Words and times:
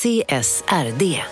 CSRD. 0.00 1.22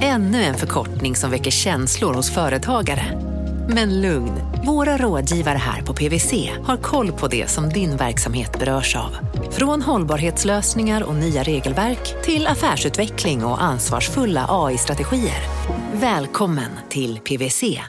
Ännu 0.00 0.42
en 0.42 0.54
förkortning 0.54 1.16
som 1.16 1.30
väcker 1.30 1.50
känslor 1.50 2.14
hos 2.14 2.30
företagare. 2.30 3.20
Men 3.68 4.00
lugn, 4.00 4.32
våra 4.66 4.96
rådgivare 4.96 5.58
här 5.58 5.82
på 5.82 5.94
PWC 5.94 6.50
har 6.64 6.76
koll 6.76 7.12
på 7.12 7.28
det 7.28 7.50
som 7.50 7.68
din 7.68 7.96
verksamhet 7.96 8.58
berörs 8.58 8.96
av. 8.96 9.16
Från 9.50 9.82
hållbarhetslösningar 9.82 11.02
och 11.02 11.14
nya 11.14 11.42
regelverk 11.42 12.24
till 12.24 12.46
affärsutveckling 12.46 13.44
och 13.44 13.62
ansvarsfulla 13.62 14.46
AI-strategier. 14.48 15.42
Välkommen 15.92 16.70
till 16.88 17.18
PWC. 17.18 17.80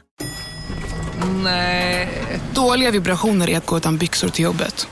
Nej. 1.43 2.09
Dåliga 2.53 2.91
vibrationer 2.91 3.49
är 3.49 3.57
att 3.57 3.65
gå 3.65 3.77
utan 3.77 3.97
byxor 3.97 4.29
till 4.29 4.43
jobbet. 4.43 4.87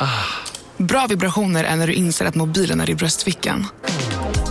Bra 0.77 1.07
vibrationer 1.09 1.63
är 1.63 1.75
när 1.75 1.87
du 1.87 1.93
inser 1.93 2.25
att 2.25 2.35
mobilen 2.35 2.81
är 2.81 2.89
i 2.89 2.95
bröstfickan. 2.95 3.67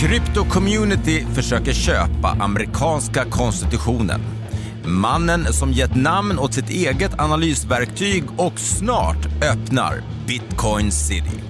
Krypto-community 0.00 1.26
försöker 1.34 1.72
köpa 1.72 2.28
amerikanska 2.28 3.24
konstitutionen. 3.24 4.20
Mannen 4.84 5.52
som 5.52 5.72
gett 5.72 5.94
namn 5.94 6.38
åt 6.38 6.54
sitt 6.54 6.70
eget 6.70 7.20
analysverktyg 7.20 8.24
och 8.36 8.60
snart 8.60 9.26
öppnar 9.42 10.02
Bitcoin 10.26 10.92
City. 10.92 11.49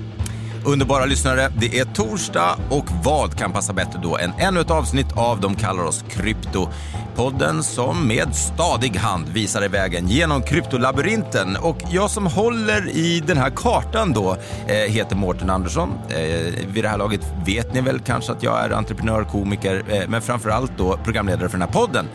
Underbara 0.64 1.04
lyssnare, 1.04 1.52
det 1.58 1.78
är 1.78 1.84
torsdag 1.84 2.58
och 2.70 2.84
vad 3.04 3.38
kan 3.38 3.52
passa 3.52 3.72
bättre 3.72 4.00
då 4.02 4.18
än 4.18 4.32
ännu 4.38 4.60
ett 4.60 4.70
avsnitt 4.70 5.16
av 5.16 5.40
De 5.40 5.54
kallar 5.54 5.84
oss 5.84 6.04
krypto. 6.08 6.68
Podden 7.16 7.62
som 7.62 8.06
med 8.06 8.34
stadig 8.34 8.96
hand 8.96 9.28
visar 9.28 9.68
vägen 9.68 10.08
genom 10.08 10.42
kryptolabyrinten. 10.42 11.56
Och 11.56 11.76
jag 11.90 12.10
som 12.10 12.26
håller 12.26 12.88
i 12.88 13.22
den 13.26 13.36
här 13.36 13.50
kartan 13.50 14.12
då 14.12 14.36
eh, 14.66 14.76
heter 14.76 15.16
Mårten 15.16 15.50
Andersson. 15.50 15.90
Eh, 16.08 16.66
vid 16.72 16.84
det 16.84 16.88
här 16.88 16.98
laget 16.98 17.20
vet 17.46 17.74
ni 17.74 17.80
väl 17.80 18.00
kanske 18.00 18.32
att 18.32 18.42
jag 18.42 18.64
är 18.64 18.70
entreprenör, 18.70 19.24
komiker, 19.24 19.84
eh, 19.88 20.08
men 20.08 20.22
framförallt 20.22 20.72
då 20.76 20.96
programledare 20.96 21.48
för 21.48 21.58
den 21.58 21.68
här 21.68 21.74
podden. 21.74 22.06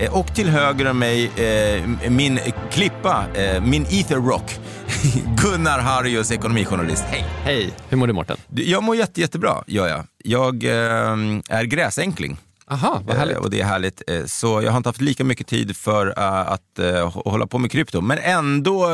Eh, 0.00 0.12
Och 0.18 0.34
till 0.34 0.48
höger 0.48 0.90
om 0.90 0.98
mig, 0.98 1.24
eh, 1.26 2.10
min 2.10 2.38
klippa, 2.70 3.24
eh, 3.34 3.62
min 3.64 3.82
ether 3.82 4.16
rock, 4.16 4.58
Gunnar 5.42 5.78
Harrius, 5.80 6.32
ekonomijournalist. 6.32 7.04
Hej! 7.04 7.24
Hej, 7.44 7.70
hur 7.88 7.96
mår 7.96 8.06
du 8.06 8.12
Mårten? 8.12 8.36
Jag 8.54 8.82
mår 8.82 8.96
jätte, 8.96 9.20
jättebra, 9.20 9.64
gör 9.66 9.88
jag. 9.88 10.04
Jag 10.24 10.64
är 10.64 11.64
gräsänkling. 11.64 12.38
Aha, 12.72 13.02
vad 13.06 13.16
härligt. 13.16 13.36
Och 13.36 13.50
det 13.50 13.60
är 13.60 13.64
härligt. 13.64 14.02
Så 14.26 14.62
jag 14.62 14.70
har 14.70 14.76
inte 14.76 14.88
haft 14.88 15.00
lika 15.00 15.24
mycket 15.24 15.46
tid 15.46 15.76
för 15.76 16.14
att 16.18 16.62
hå- 16.78 17.30
hålla 17.30 17.46
på 17.46 17.58
med 17.58 17.70
krypto. 17.72 18.00
Men 18.00 18.18
ändå 18.18 18.88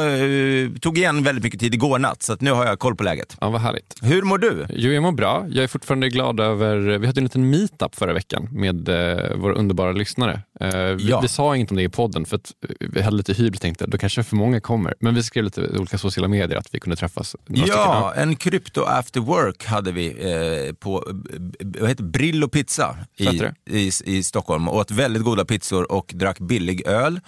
tog 0.81 0.99
igen 0.99 1.23
väldigt 1.25 1.45
mycket 1.45 1.61
tid 1.61 1.75
igår 1.75 1.99
natt, 1.99 2.23
så 2.23 2.37
nu 2.41 2.51
har 2.53 2.67
jag 2.67 2.79
koll 2.79 2.97
på 2.97 3.03
läget. 3.05 3.37
Ja, 3.41 3.49
vad 3.51 3.61
härligt. 3.61 3.95
Hur 4.03 4.23
mår 4.23 4.39
du? 4.39 4.67
Jo, 4.71 4.91
jag 4.93 5.03
mår 5.03 5.13
bra. 5.13 5.47
Jag 5.49 5.65
är 5.65 5.69
fortfarande 5.69 6.09
glad 6.09 6.41
över... 6.41 6.77
Vi 6.99 7.07
hade 7.07 7.21
en 7.21 7.25
liten 7.25 7.51
meetup 7.51 7.95
förra 7.95 8.13
veckan 8.13 8.49
med 8.53 8.89
våra 9.37 9.55
underbara 9.55 9.93
lyssnare. 9.93 10.41
Eh, 10.61 10.77
vi, 10.79 11.09
Ja. 11.09 11.21
vi 11.21 11.29
sa 11.29 11.57
inget 11.57 11.71
om 11.71 11.77
det 11.77 11.83
i 11.83 11.89
podden 11.89 12.25
för 12.25 12.37
att 12.37 12.53
eh, 12.69 12.89
vi 12.91 13.03
hade 13.03 13.17
lite 13.17 13.33
hybris 13.33 13.61
tänkte 13.61 13.87
då 13.87 13.99
kanske 13.99 14.23
för 14.23 14.37
många 14.37 14.61
kommer. 14.61 14.95
Men 15.01 15.15
vi 15.15 15.23
skrev 15.23 15.45
lite 15.45 15.69
olika 15.79 15.99
sociala 15.99 16.29
medier 16.29 16.59
att 16.59 16.75
vi 16.75 16.81
kunde 16.81 16.97
träffas. 16.97 17.37
Ja, 17.47 18.15
en 18.17 18.37
krypto 18.37 18.83
after 18.83 19.21
work 19.21 19.65
hade 19.67 19.93
vi 19.93 20.07
eh, 20.09 20.73
på 20.75 21.05
eh, 21.09 21.67
vad 21.81 21.89
heter? 21.89 22.05
Brillo 22.05 22.49
Pizza 22.49 22.97
i, 23.17 23.43
i, 23.71 23.91
i 24.05 24.23
Stockholm. 24.23 24.69
Åt 24.69 24.91
väldigt 24.91 25.23
goda 25.23 25.45
pizzor 25.45 25.93
och 25.93 26.13
drack 26.15 26.39
billig 26.39 26.87
öl. 26.87 27.21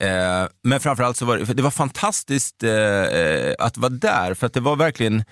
Eh, 0.00 0.08
men 0.62 0.80
framförallt 0.80 1.16
så 1.16 1.24
var 1.24 1.38
det, 1.38 1.54
det 1.54 1.62
var 1.62 1.70
fantastiskt 1.70 2.62
eh, 2.62 2.70
att 3.58 3.76
vara 3.76 3.90
där, 3.90 4.34
för 4.34 4.46
att 4.46 4.52
det 4.52 4.60
var 4.60 4.76
verkligen 4.76 5.24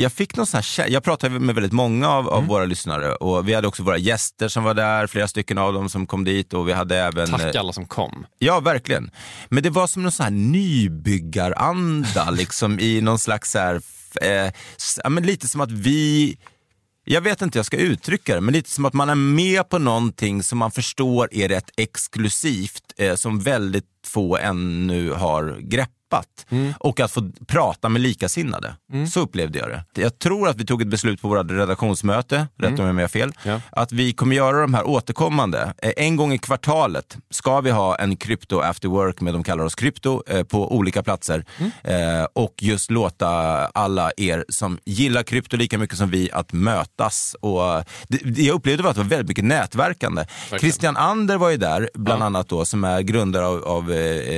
jag 0.00 0.12
fick 0.12 0.36
någon 0.36 0.46
sån 0.46 0.62
här, 0.78 0.88
jag 0.88 1.04
pratade 1.04 1.38
med 1.38 1.54
väldigt 1.54 1.72
många 1.72 2.08
av, 2.08 2.28
Mm. 2.28 2.34
av 2.34 2.46
våra 2.46 2.64
lyssnare 2.64 3.14
och 3.14 3.48
vi 3.48 3.54
hade 3.54 3.68
också 3.68 3.82
våra 3.82 3.98
gäster 3.98 4.48
som 4.48 4.64
var 4.64 4.74
där, 4.74 5.06
flera 5.06 5.28
stycken 5.28 5.58
av 5.58 5.72
dem 5.72 5.88
som 5.88 6.06
kom 6.06 6.24
dit 6.24 6.54
och 6.54 6.68
vi 6.68 6.72
hade 6.72 6.96
även... 6.96 7.30
Tack 7.30 7.54
eh, 7.54 7.60
alla 7.60 7.72
som 7.72 7.86
kom. 7.86 8.26
Ja, 8.38 8.60
verkligen. 8.60 9.10
Men 9.48 9.62
det 9.62 9.70
var 9.70 9.86
som 9.86 10.02
någon 10.02 10.12
sån 10.12 10.24
här 10.24 10.30
nybyggaranda, 10.30 12.30
liksom 12.32 12.80
i 12.80 13.00
någon 13.00 13.18
slags 13.18 13.50
så 13.50 13.58
här, 13.58 13.80
eh, 14.22 14.52
ja, 15.04 15.08
men 15.08 15.26
lite 15.26 15.48
som 15.48 15.60
att 15.60 15.72
vi, 15.72 16.36
jag 17.04 17.20
vet 17.20 17.42
inte 17.42 17.56
hur 17.56 17.60
jag 17.60 17.66
ska 17.66 17.76
uttrycka 17.76 18.34
det, 18.34 18.40
men 18.40 18.54
lite 18.54 18.70
som 18.70 18.84
att 18.84 18.94
man 18.94 19.10
är 19.10 19.14
med 19.14 19.68
på 19.68 19.78
någonting 19.78 20.42
som 20.42 20.58
man 20.58 20.70
förstår 20.70 21.28
är 21.32 21.48
rätt 21.48 21.70
exklusivt, 21.76 22.82
eh, 22.96 23.14
som 23.14 23.40
väldigt 23.40 23.84
få 24.06 24.36
ännu 24.36 25.12
har 25.12 25.56
greppat. 26.12 26.46
Och 26.80 27.00
att 27.00 27.10
få 27.12 27.30
prata 27.46 27.88
med 27.88 28.02
likasinnade. 28.02 28.74
Så 29.12 29.20
upplevde 29.20 29.58
jag 29.58 29.68
det. 29.68 30.00
Jag 30.02 30.18
tror 30.18 30.48
att 30.48 30.56
vi 30.56 30.64
tog 30.66 30.82
ett 30.82 30.88
beslut 30.88 31.22
på 31.22 31.28
vårt 31.28 31.50
redaktionsmöte, 31.50 32.46
rätt 32.58 32.78
om 32.78 32.86
jag 32.86 32.94
har 32.94 33.08
fel, 33.08 33.32
Ja. 33.44 33.60
att 33.72 33.92
vi 33.92 34.12
kommer 34.12 34.36
göra 34.36 34.60
de 34.60 34.74
här 34.74 34.86
återkommande. 34.86 35.74
Eh, 35.82 35.92
En 35.96 36.16
gång 36.16 36.32
i 36.32 36.38
kvartalet 36.38 37.16
ska 37.30 37.60
vi 37.60 37.70
ha 37.70 37.96
en 37.96 38.16
krypto 38.16 38.60
after 38.60 38.88
work 38.88 39.20
med 39.20 39.34
de 39.34 39.44
kallar 39.44 39.64
oss 39.64 39.74
krypto 39.74 40.22
eh, 40.26 40.42
på 40.42 40.76
olika 40.76 41.02
platser. 41.02 41.44
Eh, 41.84 42.24
och 42.32 42.54
just 42.62 42.90
låta 42.90 43.28
alla 43.66 44.10
er 44.16 44.44
som 44.48 44.78
gillar 44.84 45.22
krypto 45.22 45.56
lika 45.56 45.78
mycket 45.78 45.98
som 45.98 46.10
vi 46.10 46.30
att 46.32 46.52
mötas. 46.52 47.36
Och 47.40 47.62
det, 48.08 48.42
jag 48.42 48.54
upplevde 48.54 48.88
att 48.88 48.94
det 48.96 49.02
var 49.02 49.08
väldigt 49.08 49.28
mycket 49.28 49.44
nätverkande. 49.44 50.24
Christian 50.60 50.96
Ander 50.96 51.36
var 51.36 51.50
ju 51.50 51.56
där, 51.56 51.90
bland 51.94 52.22
annat 52.22 52.48
då, 52.48 52.64
som 52.64 52.84
är 52.84 53.00
grundare 53.00 53.46
av, 53.46 53.64
av 53.64 53.92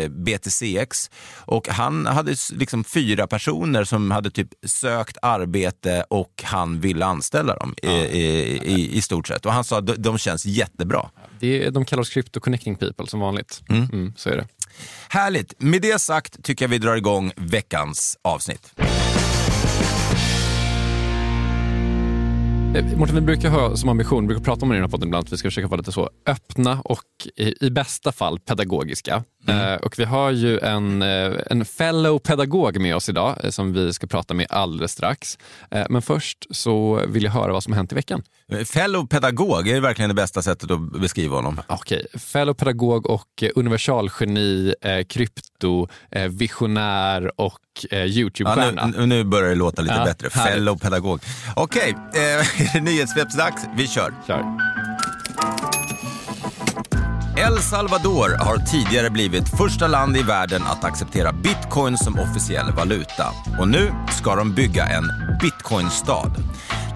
BTCX. 0.08 1.10
Och 1.36 1.59
han 1.68 2.06
hade 2.06 2.36
liksom 2.52 2.84
fyra 2.84 3.26
personer 3.26 3.84
som 3.84 4.10
hade 4.10 4.30
typ 4.30 4.48
sökt 4.66 5.16
arbete 5.22 6.04
och 6.08 6.42
han 6.44 6.80
ville 6.80 7.04
anställa 7.04 7.56
dem 7.56 7.74
i, 7.82 7.88
i, 7.88 8.60
i, 8.64 8.96
i 8.96 9.02
stort 9.02 9.28
sett. 9.28 9.46
Och 9.46 9.52
han 9.52 9.64
sa 9.64 9.78
att 9.78 9.86
de, 9.86 9.94
de 9.98 10.18
känns 10.18 10.46
jättebra. 10.46 11.10
Det 11.40 11.64
är, 11.64 11.70
de 11.70 11.84
kallar 11.84 12.00
oss 12.00 12.10
Crypto 12.10 12.40
Connecting 12.40 12.76
People 12.76 13.06
som 13.06 13.20
vanligt. 13.20 13.62
Mm, 13.68 14.12
så 14.16 14.28
är 14.30 14.36
det. 14.36 14.46
Härligt! 15.08 15.54
Med 15.58 15.82
det 15.82 15.98
sagt 15.98 16.44
tycker 16.44 16.64
jag 16.64 16.70
vi 16.70 16.78
drar 16.78 16.96
igång 16.96 17.32
veckans 17.36 18.18
avsnitt. 18.22 18.74
Mårten, 22.74 23.14
vi 23.14 23.20
brukar 23.20 23.50
ha 23.50 23.76
som 23.76 23.88
ambition, 23.88 24.22
vi 24.24 24.26
brukar 24.26 24.44
prata 24.44 24.62
om 24.62 24.68
det 24.68 24.74
i 24.74 24.76
den 24.76 24.84
här 24.84 24.90
podden 24.90 25.08
ibland, 25.08 25.26
att 25.26 25.32
vi 25.32 25.36
ska 25.36 25.48
försöka 25.48 25.68
vara 25.68 25.78
lite 25.78 25.92
så 25.92 26.10
öppna 26.26 26.80
och 26.84 27.00
i, 27.36 27.66
i 27.66 27.70
bästa 27.70 28.12
fall 28.12 28.38
pedagogiska. 28.40 29.24
Eh, 29.48 29.74
och 29.74 29.98
vi 29.98 30.04
har 30.04 30.30
ju 30.30 30.58
en, 30.58 31.02
eh, 31.02 31.32
en 31.50 31.64
fellow 31.64 32.18
pedagog 32.18 32.80
med 32.80 32.96
oss 32.96 33.08
idag 33.08 33.36
eh, 33.44 33.50
som 33.50 33.72
vi 33.72 33.92
ska 33.92 34.06
prata 34.06 34.34
med 34.34 34.46
alldeles 34.50 34.92
strax. 34.92 35.38
Eh, 35.70 35.86
men 35.90 36.02
först 36.02 36.46
så 36.50 37.02
vill 37.08 37.24
jag 37.24 37.30
höra 37.30 37.52
vad 37.52 37.62
som 37.62 37.72
har 37.72 37.76
hänt 37.76 37.92
i 37.92 37.94
veckan. 37.94 38.22
Fellow 38.66 39.06
pedagog 39.06 39.68
är 39.68 39.80
verkligen 39.80 40.08
det 40.08 40.14
bästa 40.14 40.42
sättet 40.42 40.70
att 40.70 40.92
beskriva 41.00 41.36
honom. 41.36 41.60
Okej, 41.66 42.06
fellow 42.18 42.54
pedagog 42.54 43.06
och 43.06 43.42
eh, 43.42 43.50
universalgeni, 43.54 44.74
eh, 44.82 45.04
krypto, 45.08 45.88
eh, 46.10 46.22
visionär 46.28 47.40
och 47.40 47.58
eh, 47.90 47.98
Ja, 47.98 48.04
Youtube-stjärna. 48.06 48.86
nu, 48.86 49.06
nu 49.06 49.24
börjar 49.24 49.48
det 49.48 49.54
låta 49.54 49.82
lite 49.82 49.94
Ja, 49.94 50.04
bättre. 50.04 50.28
härligt. 50.32 50.52
Fellow 50.54 50.78
pedagog. 50.78 51.20
Okej, 51.56 51.96
eh, 52.14 52.59
är 52.64 52.72
det 52.72 52.80
nyhetssvepsdags? 52.80 53.62
Vi 53.76 53.88
kör. 53.88 54.14
Kör. 54.26 54.44
El 57.36 57.58
Salvador 57.58 58.36
har 58.38 58.56
tidigare 58.56 59.10
blivit 59.10 59.48
första 59.48 59.86
land 59.86 60.16
i 60.16 60.22
världen 60.22 60.62
att 60.62 60.84
acceptera 60.84 61.32
bitcoin 61.32 61.98
som 61.98 62.18
officiell 62.18 62.72
valuta. 62.72 63.26
Och 63.58 63.68
nu 63.68 63.92
ska 64.18 64.34
de 64.34 64.54
bygga 64.54 64.86
en 64.86 65.04
bitcoinstad. 65.40 66.32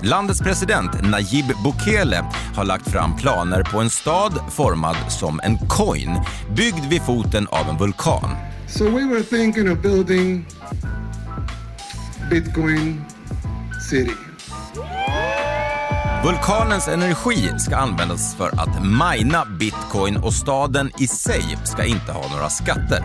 Landets 0.02 0.40
president 0.40 1.02
Nayib 1.02 1.44
Bukele 1.64 2.24
har 2.54 2.64
lagt 2.64 2.90
fram 2.90 3.16
planer 3.16 3.62
på 3.62 3.80
en 3.80 3.90
stad 3.90 4.32
formad 4.50 4.96
som 5.08 5.40
en 5.42 5.58
coin, 5.58 6.10
byggd 6.56 6.84
vid 6.90 7.02
foten 7.02 7.48
av 7.50 7.68
en 7.68 7.76
vulkan. 7.76 8.30
So 8.68 8.84
we 8.84 9.04
were 9.04 9.22
thinking 9.22 9.72
of 9.72 9.82
building 9.82 10.46
Bitcoin 12.30 13.04
City. 13.90 14.33
Vulkanens 16.24 16.88
energi 16.88 17.58
ska 17.58 17.76
användas 17.76 18.34
för 18.36 18.48
att 18.48 18.84
mina 18.84 19.44
bitcoin 19.44 20.16
och 20.16 20.32
staden 20.32 20.90
i 20.98 21.06
sig 21.06 21.58
ska 21.64 21.84
inte 21.84 22.12
ha 22.12 22.28
några 22.34 22.48
skatter. 22.48 23.04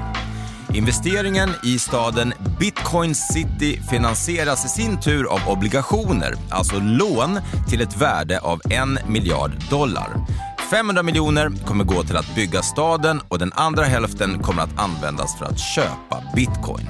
Investeringen 0.74 1.50
i 1.64 1.80
staden 1.80 2.34
Bitcoin 2.60 3.16
City 3.16 3.82
finansieras 3.90 4.66
i 4.66 4.70
sin 4.70 5.00
tur 5.00 5.34
av 5.34 5.40
obligationer, 5.48 6.34
alltså 6.50 6.80
lån 6.80 7.40
till 7.70 7.82
ett 7.82 8.02
värde 8.02 8.40
av 8.40 8.62
en 8.70 9.00
miljard 9.08 9.52
dollar. 9.70 10.26
500 10.72 11.04
miljoner 11.04 11.52
kommer 11.66 11.84
gå 11.84 12.04
till 12.04 12.18
att 12.18 12.36
bygga 12.36 12.62
staden 12.62 13.22
och 13.28 13.40
den 13.40 13.52
andra 13.56 13.84
hälften 13.84 14.40
kommer 14.44 14.64
att 14.64 14.80
användas 14.80 15.38
för 15.38 15.46
att 15.46 15.60
köpa 15.60 16.24
bitcoin. 16.36 16.90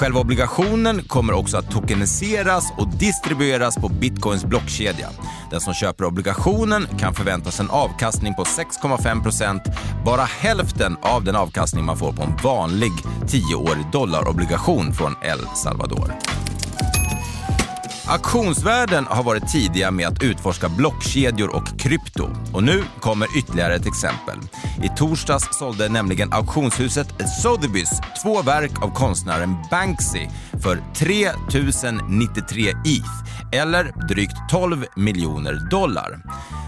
Själva 0.00 0.20
obligationen 0.20 1.02
kommer 1.02 1.32
också 1.32 1.56
att 1.56 1.70
tokeniseras 1.70 2.72
och 2.78 2.88
distribueras 2.88 3.76
på 3.76 3.88
bitcoins 3.88 4.44
blockkedja. 4.44 5.08
Den 5.50 5.60
som 5.60 5.74
köper 5.74 6.04
obligationen 6.04 6.86
kan 6.98 7.14
förvänta 7.14 7.50
sig 7.50 7.64
en 7.64 7.70
avkastning 7.70 8.34
på 8.34 8.44
6,5 8.44 9.22
procent, 9.22 9.62
bara 10.04 10.24
hälften 10.24 10.96
av 11.02 11.24
den 11.24 11.36
avkastning 11.36 11.84
man 11.84 11.96
får 11.96 12.12
på 12.12 12.22
en 12.22 12.36
vanlig 12.44 12.92
10-årig 13.26 13.84
dollarobligation 13.92 14.92
från 14.92 15.14
El 15.22 15.40
Salvador. 15.56 16.14
Auktionsvärlden 18.10 19.06
har 19.06 19.22
varit 19.22 19.48
tidiga 19.48 19.90
med 19.90 20.08
att 20.08 20.22
utforska 20.22 20.68
blockkedjor 20.68 21.56
och 21.56 21.78
krypto. 21.78 22.28
Och 22.52 22.62
nu 22.62 22.82
kommer 23.00 23.38
ytterligare 23.38 23.74
ett 23.74 23.86
exempel. 23.86 24.38
I 24.82 24.88
torsdags 24.96 25.58
sålde 25.58 25.88
nämligen 25.88 26.32
auktionshuset 26.32 27.08
Sotheby's 27.42 28.22
två 28.22 28.42
verk 28.42 28.82
av 28.82 28.94
konstnären 28.94 29.56
Banksy 29.70 30.26
för 30.62 30.82
3 30.94 31.30
093 32.08 32.68
ETH, 32.70 33.52
eller 33.52 34.08
drygt 34.08 34.36
12 34.50 34.84
miljoner 34.96 35.68
dollar. 35.70 36.20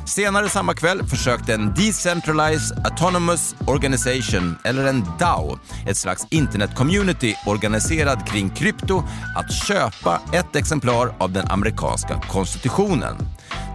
Senare 0.04 0.48
samma 0.48 0.74
kväll 0.74 1.06
försökte 1.06 1.54
en 1.54 1.74
Decentralized 1.74 2.84
Autonomous 2.84 3.54
Organization, 3.66 4.58
eller 4.64 4.84
en 4.84 5.04
DAO, 5.18 5.58
ett 5.86 5.96
slags 5.96 6.26
internetcommunity 6.30 7.34
organiserad 7.46 8.26
kring 8.26 8.50
krypto, 8.50 9.02
att 9.36 9.52
köpa 9.52 10.20
ett 10.32 10.56
exemplar 10.56 11.14
av 11.18 11.32
den 11.32 11.50
amerikanska 11.50 12.20
konstitutionen. 12.28 13.16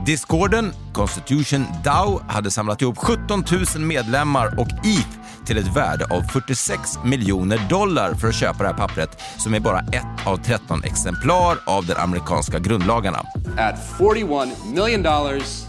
Discorden, 0.05 0.73
Constitution 0.93 1.65
DAO, 1.83 2.21
hade 2.27 2.51
samlat 2.51 2.81
ihop 2.81 2.97
17 2.97 3.43
000 3.75 3.85
medlemmar 3.85 4.59
och 4.59 4.67
ETH 4.85 5.45
till 5.45 5.57
ett 5.57 5.75
värde 5.75 6.05
av 6.05 6.21
46 6.21 6.99
miljoner 7.03 7.59
dollar 7.69 8.13
för 8.13 8.27
att 8.27 8.35
köpa 8.35 8.63
det 8.63 8.69
här 8.69 8.77
pappret 8.77 9.21
som 9.37 9.53
är 9.53 9.59
bara 9.59 9.79
ett 9.79 10.27
av 10.27 10.37
13 10.37 10.83
exemplar 10.83 11.57
av 11.65 11.85
de 11.85 11.93
amerikanska 11.93 12.59
grundlagarna. 12.59 13.19
At 13.57 13.97
41 13.97 14.49
million 14.73 15.03
dollars 15.03 15.66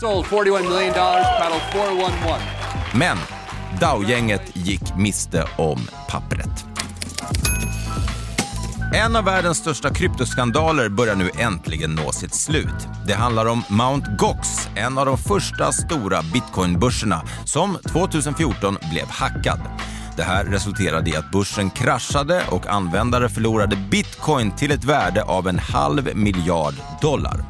sold 0.00 0.26
41 0.26 0.62
million 0.62 0.94
dollars 0.94 1.26
paddle 1.38 1.60
411 1.72 2.38
Men 2.94 3.16
DAO-gänget 3.80 4.42
gick 4.56 4.96
miste 4.96 5.44
om 5.58 5.78
pappret. 6.08 6.66
En 8.94 9.16
av 9.16 9.24
världens 9.24 9.58
största 9.58 9.94
kryptoskandaler 9.94 10.88
börjar 10.88 11.14
nu 11.14 11.30
äntligen 11.38 11.94
nå 11.94 12.12
sitt 12.12 12.34
slut. 12.34 12.88
Det 13.06 13.14
handlar 13.14 13.46
om 13.46 13.62
Mount 13.68 14.10
Gox, 14.18 14.68
en 14.74 14.98
av 14.98 15.06
de 15.06 15.18
första 15.18 15.72
stora 15.72 16.22
bitcoinbörserna 16.22 17.22
som 17.44 17.78
2014 17.92 18.76
blev 18.92 19.06
hackad. 19.08 19.60
Det 20.16 20.22
här 20.22 20.44
resulterade 20.44 21.10
i 21.10 21.16
att 21.16 21.30
börsen 21.30 21.70
kraschade 21.70 22.42
och 22.50 22.66
användare 22.66 23.28
förlorade 23.28 23.76
bitcoin 23.90 24.56
till 24.56 24.70
ett 24.70 24.84
värde 24.84 25.22
av 25.22 25.48
en 25.48 25.58
halv 25.58 26.16
miljard 26.16 26.74
dollar. 27.00 27.49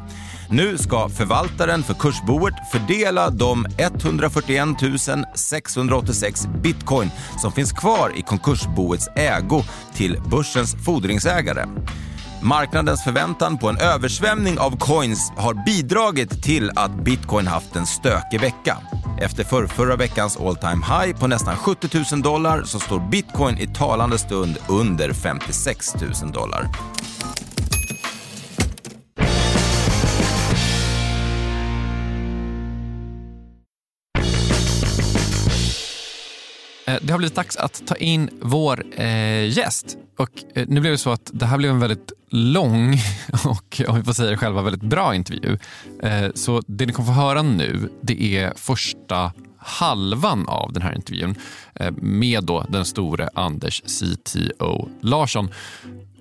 Nu 0.53 0.79
ska 0.79 1.09
förvaltaren 1.09 1.83
för 1.83 1.95
kursboet 1.95 2.55
fördela 2.73 3.31
de 3.31 3.67
141 3.79 4.69
686 5.35 6.47
bitcoin 6.63 7.11
som 7.39 7.53
finns 7.53 7.73
kvar 7.73 8.13
i 8.17 8.23
konkursboets 8.23 9.09
ägo 9.17 9.63
till 9.95 10.21
börsens 10.31 10.85
fordringsägare. 10.85 11.67
Marknadens 12.43 13.05
förväntan 13.05 13.59
på 13.59 13.69
en 13.69 13.79
översvämning 13.79 14.59
av 14.59 14.79
coins 14.79 15.33
har 15.37 15.65
bidragit 15.67 16.43
till 16.43 16.71
att 16.77 17.05
bitcoin 17.05 17.47
haft 17.47 17.77
en 17.77 17.87
stökig 17.87 18.41
vecka. 18.41 18.77
Efter 19.21 19.45
för 19.45 19.67
förra 19.67 19.97
veckans 19.97 20.37
all 20.37 20.57
time 20.57 20.87
high 20.87 21.19
på 21.21 21.27
nästan 21.27 21.57
70 21.57 22.05
000 22.13 22.23
dollar 22.23 22.63
så 22.65 22.79
står 22.79 23.11
bitcoin 23.11 23.59
i 23.59 23.67
talande 23.67 24.19
stund 24.19 24.57
under 24.69 25.13
56 25.13 25.95
000 26.23 26.33
dollar. 26.33 26.69
Det 37.03 37.13
har 37.13 37.19
blivit 37.19 37.35
dags 37.35 37.57
att 37.57 37.87
ta 37.87 37.95
in 37.95 38.31
vår 38.43 38.85
eh, 38.97 39.49
gäst. 39.49 39.97
Och 40.17 40.45
eh, 40.55 40.67
nu 40.69 40.81
blev 40.81 40.93
det 40.93 40.99
så 40.99 41.11
att 41.11 41.31
det 41.33 41.47
här 41.47 41.59
blev 41.59 41.71
en 41.71 41.81
väldigt 41.81 42.13
lång 42.31 42.97
och 43.45 43.83
om 43.89 43.97
vi 43.97 44.03
får 44.03 44.13
säga 44.13 44.31
det 44.31 44.37
själva 44.37 44.63
väldigt 44.63 44.83
bra 44.83 45.15
intervju. 45.15 45.59
Eh, 46.03 46.29
så 46.35 46.63
det 46.67 46.87
ni 46.87 46.93
kommer 46.93 47.07
få 47.07 47.13
höra 47.13 47.43
nu 47.43 47.89
det 48.03 48.37
är 48.37 48.53
första 48.57 49.33
halvan 49.59 50.49
av 50.49 50.73
den 50.73 50.83
här 50.83 50.95
intervjun 50.95 51.35
eh, 51.75 51.91
med 51.91 52.45
då 52.45 52.67
den 52.69 52.85
store 52.85 53.29
Anders 53.35 53.83
CTO 53.83 54.89
Larsson. 55.01 55.49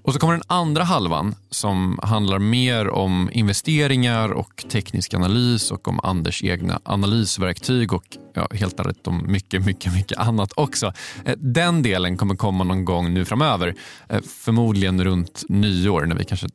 Och 0.10 0.14
så 0.14 0.20
kommer 0.20 0.34
den 0.34 0.44
andra 0.48 0.84
halvan 0.84 1.36
som 1.50 2.00
handlar 2.04 2.40
mer 2.40 2.90
om 2.90 3.30
investeringar 3.32 4.30
och 4.30 4.66
teknisk 4.70 5.14
analys 5.14 5.72
och 5.72 5.88
om 5.88 6.00
Anders 6.04 6.44
egna 6.44 6.80
analysverktyg 6.84 7.94
och 7.94 8.04
ja, 8.34 8.48
helt 8.52 8.80
ärligt 8.80 9.08
om 9.08 9.32
mycket, 9.32 9.66
mycket, 9.66 9.94
mycket 9.94 10.18
annat 10.18 10.52
också. 10.56 10.94
Eh, 11.26 11.36
den 11.38 11.84
delen 11.84 12.18
kommer 12.18 12.36
komma 12.36 12.64
någon 12.64 12.86
gång 12.86 13.14
nu 13.14 13.26
framöver. 13.26 13.76
Eh, 14.10 14.22
förmodligen 14.22 15.04
runt 15.04 15.44
nyår 15.50 16.06
när 16.06 16.16
vi 16.16 16.26
kanske 16.26 16.48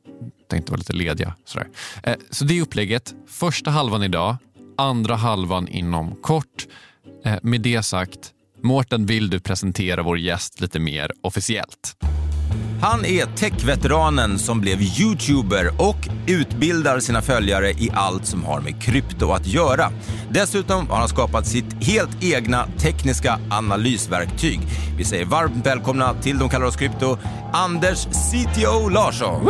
tänkte 0.50 0.72
vara 0.72 0.78
lite 0.78 0.92
lediga. 0.92 1.34
Sådär. 1.44 1.68
Eh, 2.02 2.14
så 2.30 2.44
det 2.44 2.58
är 2.58 2.62
upplägget. 2.62 3.14
Första 3.28 3.70
halvan 3.70 4.02
idag, 4.02 4.36
andra 4.78 5.14
halvan 5.16 5.68
inom 5.68 6.16
kort. 6.22 6.66
Med 7.42 7.60
det 7.60 7.82
sagt, 7.82 8.30
Mårten, 8.62 9.06
vill 9.06 9.30
du 9.30 9.40
presentera 9.40 10.02
vår 10.02 10.18
gäst 10.18 10.60
lite 10.60 10.78
mer 10.78 11.12
officiellt? 11.22 11.96
Han 12.82 13.04
är 13.04 13.26
techveteranen 13.36 14.38
som 14.38 14.60
blev 14.60 14.82
youtuber 14.82 15.70
och 15.78 16.08
utbildar 16.26 17.00
sina 17.00 17.22
följare 17.22 17.70
i 17.70 17.90
allt 17.94 18.26
som 18.26 18.44
har 18.44 18.60
med 18.60 18.82
krypto 18.82 19.32
att 19.32 19.46
göra. 19.46 19.92
Dessutom 20.30 20.88
har 20.88 20.96
han 20.96 21.08
skapat 21.08 21.46
sitt 21.46 21.84
helt 21.84 22.22
egna 22.22 22.68
tekniska 22.78 23.38
analysverktyg. 23.50 24.60
Vi 24.98 25.04
säger 25.04 25.24
varmt 25.24 25.66
välkomna 25.66 26.14
till 26.14 26.38
De 26.38 26.48
kallar 26.48 26.66
oss 26.66 26.76
krypto, 26.76 27.18
Anders 27.52 28.06
CTO 28.06 28.88
Larsson. 28.88 29.48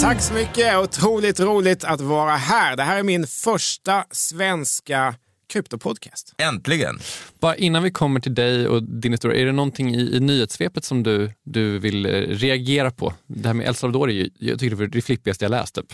Tack 0.00 0.20
så 0.20 0.34
mycket! 0.34 0.76
Otroligt 0.76 1.40
roligt 1.40 1.84
att 1.84 2.00
vara 2.00 2.36
här. 2.36 2.76
Det 2.76 2.82
här 2.82 2.98
är 2.98 3.02
min 3.02 3.26
första 3.26 4.04
svenska 4.10 5.14
kryptopodcast. 5.50 6.34
Äntligen! 6.38 6.98
Bara 7.40 7.56
innan 7.56 7.82
vi 7.82 7.90
kommer 7.90 8.20
till 8.20 8.34
dig 8.34 8.68
och 8.68 8.82
din 8.82 9.12
historia, 9.12 9.40
är 9.42 9.46
det 9.46 9.52
någonting 9.52 9.94
i, 9.94 10.16
i 10.16 10.20
nyhetssvepet 10.20 10.84
som 10.84 11.02
du, 11.02 11.32
du 11.44 11.78
vill 11.78 12.06
eh, 12.06 12.10
reagera 12.12 12.90
på? 12.90 13.14
Det 13.26 13.48
här 13.48 13.54
med 13.54 13.66
El 13.66 13.74
Salvador 13.74 14.10
är 14.10 14.14
ju, 14.14 14.30
jag 14.38 14.58
tycker 14.58 14.70
det 14.70 14.76
var 14.76 14.86
det 14.86 15.02
flippigaste 15.02 15.44
jag 15.44 15.50
läst 15.50 15.78
upp. 15.78 15.92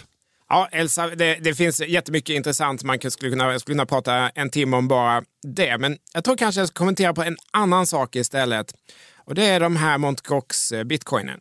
Ja, 0.48 0.68
Elsa, 0.72 1.06
det, 1.06 1.34
det 1.34 1.54
finns 1.54 1.80
jättemycket 1.80 2.36
intressant. 2.36 2.82
Man 2.82 2.98
kan- 2.98 3.10
skulle 3.10 3.30
kunna, 3.30 3.52
jag 3.52 3.60
skulle 3.60 3.74
kunna 3.74 3.86
prata 3.86 4.14
en 4.28 4.50
timme 4.50 4.76
om 4.76 4.88
bara 4.88 5.22
det. 5.46 5.78
Men 5.78 5.98
jag 6.14 6.24
tror 6.24 6.36
kanske 6.36 6.60
jag 6.60 6.68
ska 6.68 6.78
kommentera 6.78 7.14
på 7.14 7.22
en 7.22 7.36
annan 7.52 7.86
sak 7.86 8.16
istället. 8.16 8.74
Och 9.16 9.34
det 9.34 9.44
är 9.44 9.60
de 9.60 9.76
här 9.76 9.94
Mt. 9.98 10.20
Gox 10.22 10.72
eh, 10.72 10.84
bitcoinen. 10.84 11.40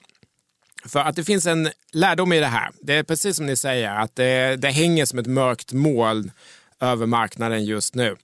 För 0.86 1.00
att 1.00 1.16
det 1.16 1.24
finns 1.24 1.46
en 1.46 1.70
lärdom 1.94 2.34
i 2.34 2.40
det 2.40 2.46
här. 2.46 2.70
Det 2.82 2.94
är 2.94 3.04
precis 3.04 3.36
som 3.36 3.46
ni 3.46 3.56
säger, 3.56 3.92
att 3.96 4.16
det, 4.16 4.56
det 4.56 4.70
hänger 4.70 5.06
som 5.06 5.20
ett 5.20 5.28
mörkt 5.28 5.74
moln 5.74 6.32
över 6.82 7.06
marknaden 7.06 7.66
just 7.66 7.96
nu. 7.96 8.16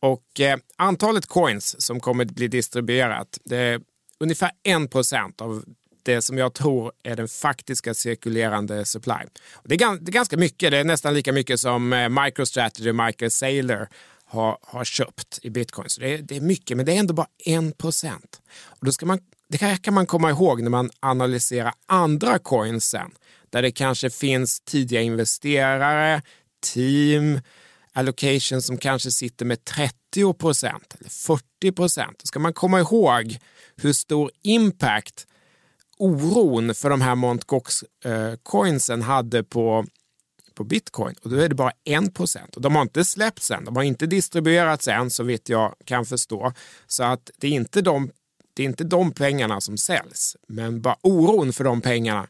Och 0.00 0.40
eh, 0.40 0.56
antalet 0.76 1.26
coins 1.26 1.82
som 1.82 2.00
kommer 2.00 2.24
att 2.24 2.30
bli 2.30 2.48
distribuerat, 2.48 3.38
det 3.44 3.56
är 3.56 3.80
ungefär 4.20 4.50
1 4.62 5.40
av 5.40 5.64
det 6.02 6.22
som 6.22 6.38
jag 6.38 6.54
tror 6.54 6.92
är 7.02 7.16
den 7.16 7.28
faktiska 7.28 7.94
cirkulerande 7.94 8.84
supply. 8.84 9.14
Det, 9.64 9.74
är, 9.74 10.00
det 10.00 10.10
är 10.10 10.12
ganska 10.12 10.36
mycket, 10.36 10.70
det 10.70 10.78
är 10.78 10.84
nästan 10.84 11.14
lika 11.14 11.32
mycket 11.32 11.60
som 11.60 11.92
eh, 11.92 12.08
MicroStrategy 12.08 12.90
och 12.90 12.96
Michael 12.96 13.30
Saylor 13.30 13.88
har, 14.24 14.58
har 14.62 14.84
köpt 14.84 15.38
i 15.42 15.50
bitcoin. 15.50 15.88
Så 15.88 16.00
det 16.00 16.14
är, 16.14 16.18
det 16.18 16.36
är 16.36 16.40
mycket, 16.40 16.76
men 16.76 16.86
det 16.86 16.92
är 16.92 16.98
ändå 16.98 17.14
bara 17.14 17.26
1 17.46 17.74
Och 18.62 18.86
då 18.86 18.92
ska 18.92 19.06
man, 19.06 19.18
Det 19.48 19.60
här 19.60 19.76
kan 19.76 19.94
man 19.94 20.06
komma 20.06 20.30
ihåg 20.30 20.62
när 20.62 20.70
man 20.70 20.90
analyserar 21.00 21.72
andra 21.86 22.38
coins 22.38 22.84
sen, 22.84 23.10
där 23.50 23.62
det 23.62 23.70
kanske 23.70 24.10
finns 24.10 24.60
tidiga 24.60 25.00
investerare, 25.00 26.22
team, 26.60 27.40
allocation 28.00 28.62
som 28.62 28.78
kanske 28.78 29.10
sitter 29.10 29.44
med 29.44 29.64
30 29.64 30.34
procent 30.34 30.94
eller 30.98 31.10
40 31.10 31.72
procent. 31.72 32.18
Då 32.18 32.26
ska 32.26 32.38
man 32.38 32.52
komma 32.52 32.80
ihåg 32.80 33.38
hur 33.76 33.92
stor 33.92 34.30
impact 34.42 35.26
oron 35.98 36.74
för 36.74 36.90
de 36.90 37.00
här 37.00 37.12
Mt. 37.12 37.46
Gox-coinsen 37.46 39.00
eh, 39.00 39.06
hade 39.06 39.44
på, 39.44 39.86
på 40.54 40.64
bitcoin. 40.64 41.14
Och 41.22 41.30
då 41.30 41.36
är 41.36 41.48
det 41.48 41.54
bara 41.54 41.72
1 41.84 42.14
procent. 42.14 42.56
Och 42.56 42.62
de 42.62 42.74
har 42.74 42.82
inte 42.82 43.04
släppts 43.04 43.50
än. 43.50 43.64
De 43.64 43.76
har 43.76 43.82
inte 43.82 44.06
distribuerats 44.06 44.88
än 44.88 45.10
så 45.10 45.22
vitt 45.22 45.48
jag 45.48 45.74
kan 45.84 46.06
förstå. 46.06 46.52
Så 46.86 47.02
att 47.02 47.30
det 47.38 47.46
är 47.46 47.52
inte 47.52 47.82
de 47.82 48.10
Det 48.54 48.62
är 48.62 48.66
inte 48.66 48.84
de 48.84 49.12
pengarna 49.12 49.60
som 49.60 49.78
säljs, 49.78 50.36
men 50.48 50.80
bara 50.80 50.96
oron 51.02 51.52
för 51.52 51.64
de 51.64 51.80
pengarna 51.80 52.28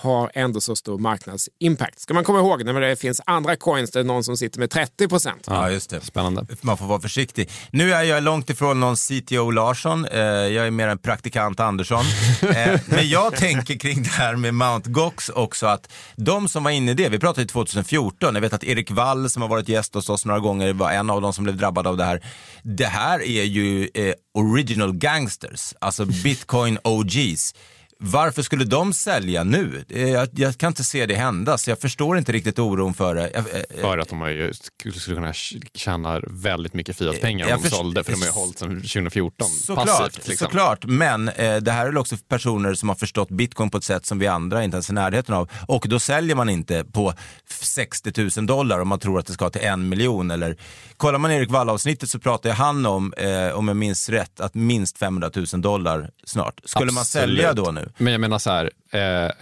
har 0.00 0.30
ändå 0.34 0.60
så 0.60 0.76
stor 0.76 0.98
marknadsimpact. 0.98 2.00
Ska 2.00 2.14
man 2.14 2.24
komma 2.24 2.38
ihåg 2.38 2.64
när 2.64 2.80
det 2.80 2.96
finns 2.96 3.20
andra 3.26 3.56
coins 3.56 3.90
där 3.90 4.04
någon 4.04 4.24
som 4.24 4.36
sitter 4.36 4.58
med 4.58 4.70
30 4.70 5.08
procent. 5.08 5.44
Ja, 5.46 5.70
just 5.70 5.90
det. 5.90 6.00
Spännande. 6.00 6.46
Man 6.60 6.76
får 6.76 6.86
vara 6.86 7.00
försiktig. 7.00 7.50
Nu 7.70 7.92
är 7.92 8.02
jag 8.02 8.22
långt 8.22 8.50
ifrån 8.50 8.80
någon 8.80 8.96
CTO 8.96 9.50
Larsson. 9.50 10.04
Eh, 10.04 10.20
jag 10.20 10.66
är 10.66 10.70
mer 10.70 10.88
en 10.88 10.98
praktikant 10.98 11.60
Andersson. 11.60 12.04
Eh, 12.48 12.80
men 12.86 13.08
jag 13.08 13.36
tänker 13.36 13.78
kring 13.78 14.02
det 14.02 14.08
här 14.08 14.36
med 14.36 14.54
Mount 14.54 14.90
Gox 14.90 15.28
också 15.28 15.66
att 15.66 15.92
de 16.16 16.48
som 16.48 16.64
var 16.64 16.70
inne 16.70 16.90
i 16.90 16.94
det, 16.94 17.08
vi 17.08 17.18
pratade 17.18 17.46
2014, 17.46 18.34
jag 18.34 18.42
vet 18.42 18.52
att 18.52 18.64
Erik 18.64 18.90
Wall 18.90 19.30
som 19.30 19.42
har 19.42 19.48
varit 19.48 19.68
gäst 19.68 19.94
hos 19.94 20.08
oss 20.08 20.24
några 20.24 20.40
gånger 20.40 20.72
var 20.72 20.90
en 20.90 21.10
av 21.10 21.20
de 21.20 21.32
som 21.32 21.44
blev 21.44 21.56
drabbade 21.56 21.88
av 21.88 21.96
det 21.96 22.04
här. 22.04 22.24
Det 22.62 22.86
här 22.86 23.22
är 23.22 23.44
ju 23.44 23.88
eh, 23.94 24.14
original 24.34 24.92
gangsters, 24.92 25.74
alltså 25.80 26.04
bitcoin 26.04 26.78
OGs. 26.84 27.54
Varför 28.00 28.42
skulle 28.42 28.64
de 28.64 28.92
sälja 28.92 29.44
nu? 29.44 29.84
Eh, 29.88 30.08
Jag, 30.08 30.28
jag 30.32 30.58
kan 30.58 30.68
inte 30.68 30.84
se 30.84 31.06
det 31.06 31.14
hända, 31.14 31.58
så 31.58 31.70
jag 31.70 31.80
förstår 31.80 32.18
inte 32.18 32.32
riktigt 32.32 32.58
oron 32.58 32.94
för 32.94 33.14
det. 33.14 33.30
Jag- 33.34 33.44
eh, 33.76 33.80
För 33.80 33.98
att 33.98 34.08
de 34.08 34.20
har 34.20 34.28
ju, 34.28 34.52
skulle 34.52 35.14
kunna 35.16 35.32
tjäna 35.74 36.20
väldigt 36.26 36.74
mycket 36.74 36.96
Fiat-pengar 36.96 37.48
Jag 37.48 37.56
om 37.56 37.62
de 37.62 37.70
sålde, 37.70 38.04
för 38.04 38.12
de 38.12 38.18
har 38.18 38.26
ju 38.26 38.32
hållit 38.32 38.58
sedan 38.58 38.80
2014 38.80 39.48
Såklart, 39.48 39.86
passivt. 39.86 40.28
Liksom. 40.28 40.44
såklart. 40.46 40.84
men 40.86 41.28
eh, 41.28 41.56
det 41.56 41.72
här 41.72 41.82
är 41.82 41.86
väl 41.86 41.98
också 41.98 42.16
personer 42.28 42.74
som 42.74 42.88
har 42.88 42.96
förstått 42.96 43.28
bitcoin 43.30 43.70
på 43.70 43.78
ett 43.78 43.84
sätt 43.84 44.06
som 44.06 44.18
vi 44.18 44.26
andra 44.26 44.64
inte 44.64 44.74
ens 44.74 44.88
är 44.88 44.92
i 44.92 44.94
närheten 44.94 45.34
av. 45.34 45.50
Och 45.66 45.86
då 45.88 45.98
säljer 45.98 46.36
man 46.36 46.48
inte 46.48 46.84
på 46.84 47.12
60 47.50 48.12
000 48.38 48.46
dollar 48.46 48.80
om 48.80 48.88
man 48.88 48.98
tror 48.98 49.18
att 49.18 49.26
det 49.26 49.32
ska 49.32 49.50
till 49.50 49.62
en 49.64 49.88
miljon. 49.88 50.30
Eller, 50.30 50.56
kollar 50.96 51.18
man 51.18 51.30
Erik 51.32 51.50
Wall-avsnittet 51.50 52.10
så 52.10 52.18
pratar 52.18 52.50
han 52.50 52.86
om, 52.86 53.12
eh, 53.12 53.48
om 53.58 53.68
jag 53.68 53.76
minns 53.76 54.08
rätt, 54.08 54.40
att 54.40 54.54
minst 54.54 54.98
500 54.98 55.30
000 55.34 55.46
dollar 55.62 56.10
snart. 56.24 56.60
Skulle 56.64 56.92
man 56.92 57.00
Absolut. 57.00 57.28
sälja 57.28 57.52
då 57.52 57.70
nu? 57.70 57.87
Men 57.98 58.12
jag 58.12 58.20
menar 58.20 58.38
så 58.38 58.50
här, 58.50 58.70
eh, 58.92 59.32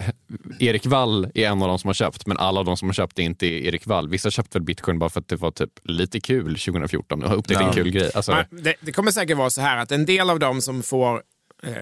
Erik 0.60 0.86
Wall 0.86 1.24
är 1.34 1.46
en 1.46 1.62
av 1.62 1.68
de 1.68 1.78
som 1.78 1.88
har 1.88 1.94
köpt, 1.94 2.26
men 2.26 2.36
alla 2.38 2.60
av 2.60 2.66
de 2.66 2.76
som 2.76 2.88
har 2.88 2.92
köpt 2.92 3.18
är 3.18 3.22
inte 3.22 3.46
Erik 3.46 3.86
Wall. 3.86 4.08
Vissa 4.08 4.30
köpte 4.30 4.58
väl 4.58 4.64
bitcoin 4.64 4.98
bara 4.98 5.10
för 5.10 5.20
att 5.20 5.28
det 5.28 5.36
var 5.36 5.50
typ 5.50 5.70
lite 5.84 6.20
kul 6.20 6.58
2014 6.58 7.22
och 7.24 7.38
upptäckte 7.38 7.62
Ja. 7.62 7.68
en 7.68 7.74
kul 7.74 7.90
grej. 7.90 8.10
Alltså, 8.14 8.32
Men 8.50 8.62
Det, 8.62 8.74
det 8.80 8.92
kommer 8.92 9.10
säkert 9.10 9.36
vara 9.36 9.50
så 9.50 9.60
här 9.60 9.76
att 9.76 9.92
en 9.92 10.06
del 10.06 10.30
av 10.30 10.38
dem 10.38 10.60
som 10.60 10.82
får 10.82 11.22
eh, 11.62 11.72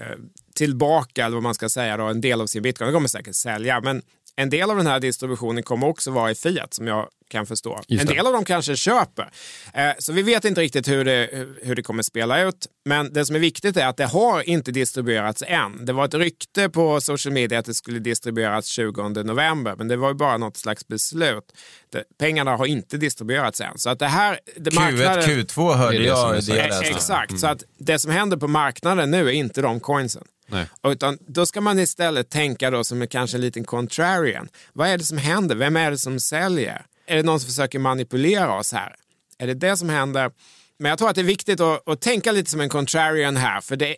tillbaka, 0.55 1.25
eller 1.25 1.35
vad 1.35 1.43
man 1.43 1.53
ska 1.55 1.69
säga, 1.69 1.97
då, 1.97 2.03
en 2.03 2.21
del 2.21 2.41
av 2.41 2.47
sin 2.47 2.61
bitcoin, 2.63 2.87
de 2.87 2.93
kommer 2.93 3.07
säkert 3.07 3.35
sälja. 3.35 3.81
Men 3.81 4.01
en 4.35 4.49
del 4.49 4.69
av 4.71 4.77
den 4.77 4.87
här 4.87 4.99
distributionen 4.99 5.63
kommer 5.63 5.87
också 5.87 6.11
vara 6.11 6.31
i 6.31 6.35
fiat, 6.35 6.73
som 6.73 6.87
jag 6.87 7.07
kan 7.29 7.45
förstå. 7.45 7.81
Just 7.87 8.01
En 8.01 8.07
det. 8.07 8.13
del 8.13 8.27
av 8.27 8.33
dem 8.33 8.45
kanske 8.45 8.75
köper. 8.75 9.29
Eh, 9.73 9.89
så 9.99 10.13
vi 10.13 10.21
vet 10.21 10.45
inte 10.45 10.61
riktigt 10.61 10.87
hur 10.87 11.05
det, 11.05 11.29
hur- 11.63 11.75
det 11.75 11.83
kommer 11.83 12.03
spela 12.03 12.41
ut. 12.41 12.67
Men 12.85 13.13
det 13.13 13.25
som 13.25 13.35
är 13.35 13.39
viktigt 13.39 13.77
är 13.77 13.87
att 13.87 13.97
det 13.97 14.05
har 14.05 14.49
inte 14.49 14.71
distribuerats 14.71 15.43
än. 15.47 15.85
Det 15.85 15.93
var 15.93 16.05
ett 16.05 16.13
rykte 16.13 16.69
på 16.69 17.01
social 17.01 17.33
media 17.33 17.59
att 17.59 17.65
det 17.65 17.73
skulle 17.73 17.99
distribueras 17.99 18.65
20 18.65 19.09
november, 19.23 19.75
men 19.77 19.87
det 19.87 19.95
var 19.97 20.07
ju 20.07 20.13
bara 20.13 20.37
något 20.37 20.57
slags 20.57 20.87
beslut. 20.87 21.43
Det, 21.91 22.03
pengarna 22.19 22.55
har 22.55 22.65
inte 22.65 22.97
distribuerats 22.97 23.61
än. 23.61 23.77
Så 23.77 23.89
att 23.89 23.99
det 23.99 24.07
här... 24.07 24.39
Det 24.57 24.69
Q1, 24.69 25.21
Q2 25.21 25.73
hörde 25.73 25.97
Det 25.97 26.03
det 26.03 26.07
jag. 26.09 26.33
det 26.45 26.55
jag 26.55 26.69
läste. 26.69 26.85
Exakt, 26.85 27.39
så 27.39 27.47
att 27.47 27.63
det 27.77 27.99
som 27.99 28.11
händer 28.11 28.37
på 28.37 28.47
marknaden 28.47 29.11
nu 29.11 29.27
är 29.27 29.31
inte 29.33 29.61
de 29.61 29.79
coinsen. 29.79 30.23
Nej. 30.47 30.67
Utan 30.83 31.17
då 31.27 31.45
ska 31.45 31.61
man 31.61 31.79
istället 31.79 32.29
tänka 32.29 32.69
då 32.69 32.83
som 32.83 33.01
en, 33.01 33.07
kanske 33.07 33.37
en 33.37 33.41
liten 33.41 33.63
contrarian. 33.63 34.49
Vad 34.73 34.87
är 34.87 34.97
det 34.97 35.03
som 35.03 35.17
händer? 35.17 35.55
Vem 35.55 35.75
är 35.75 35.91
det 35.91 35.97
som 35.97 36.19
säljer? 36.19 36.85
Är 37.05 37.15
det 37.15 37.23
någon 37.23 37.39
som 37.39 37.47
försöker 37.47 37.79
manipulera 37.79 38.57
oss 38.59 38.73
här? 38.73 38.95
Är 39.37 39.47
det 39.47 39.53
det 39.53 39.77
som 39.77 39.89
händer? 39.89 40.31
Men 40.77 40.89
jag 40.89 40.97
tror 40.97 41.09
att 41.09 41.15
det 41.15 41.21
är 41.21 41.25
viktigt 41.25 41.59
att, 41.59 41.87
att 41.89 42.01
tänka 42.01 42.31
lite 42.31 42.51
som 42.51 42.61
en 42.61 42.69
contrarian 42.69 43.37
här. 43.37 43.61
För 43.61 43.75
det 43.75 43.95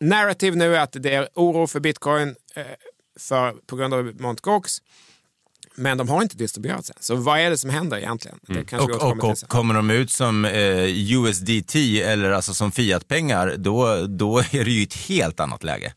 narrative 0.00 0.56
nu 0.56 0.76
är 0.76 0.80
att 0.80 0.92
det 0.92 1.14
är 1.14 1.28
oro 1.34 1.66
för 1.66 1.80
bitcoin 1.80 2.34
eh, 2.54 2.66
för, 3.18 3.52
på 3.66 3.76
grund 3.76 3.94
av 3.94 4.08
Mt. 4.20 4.40
Gox. 4.40 4.78
Men 5.78 5.98
de 5.98 6.08
har 6.08 6.22
inte 6.22 6.36
distribuerats 6.36 6.90
än. 6.90 6.96
Så 7.00 7.14
vad 7.14 7.40
är 7.40 7.50
det 7.50 7.58
som 7.58 7.70
händer 7.70 7.96
egentligen? 7.96 8.38
Vi 8.48 8.76
Och, 8.76 8.90
och, 8.90 9.30
och 9.30 9.38
kommer 9.48 9.74
de 9.74 9.90
ut 9.90 10.10
som 10.10 10.44
eh, 10.44 11.12
USDT 11.12 11.74
eller 12.04 12.30
alltså 12.30 12.54
som 12.54 12.72
fiatpengar, 12.72 13.54
då, 13.56 14.06
då 14.06 14.38
är 14.38 14.64
det 14.64 14.70
ju 14.70 14.82
ett 14.82 15.08
helt 15.08 15.40
annat 15.40 15.64
läge. 15.64 15.92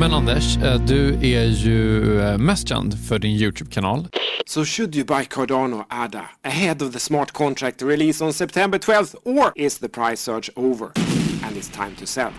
Men 0.00 0.12
Anders, 0.12 0.56
eh, 0.56 0.80
du 0.86 1.14
är 1.14 1.44
ju 1.44 2.20
eh, 2.20 2.38
mest 2.38 2.68
känd 2.68 3.08
för 3.08 3.18
din 3.18 3.30
YouTube-kanal. 3.30 4.08
So 4.46 4.64
should 4.64 4.96
you 4.96 5.04
buy 5.04 5.24
Cardano 5.24 5.84
ADA 5.88 6.24
ahead 6.42 6.82
of 6.82 6.92
the 6.92 6.98
smart 6.98 7.32
contract 7.32 7.82
release 7.82 8.24
on 8.24 8.32
September 8.32 8.78
12th 8.78 9.14
or 9.24 9.52
is 9.54 9.78
the 9.78 9.88
price 9.88 10.16
surge 10.16 10.50
over 10.56 10.88
and 11.46 11.56
it's 11.56 11.76
time 11.76 11.96
to 12.00 12.06
sell? 12.06 12.32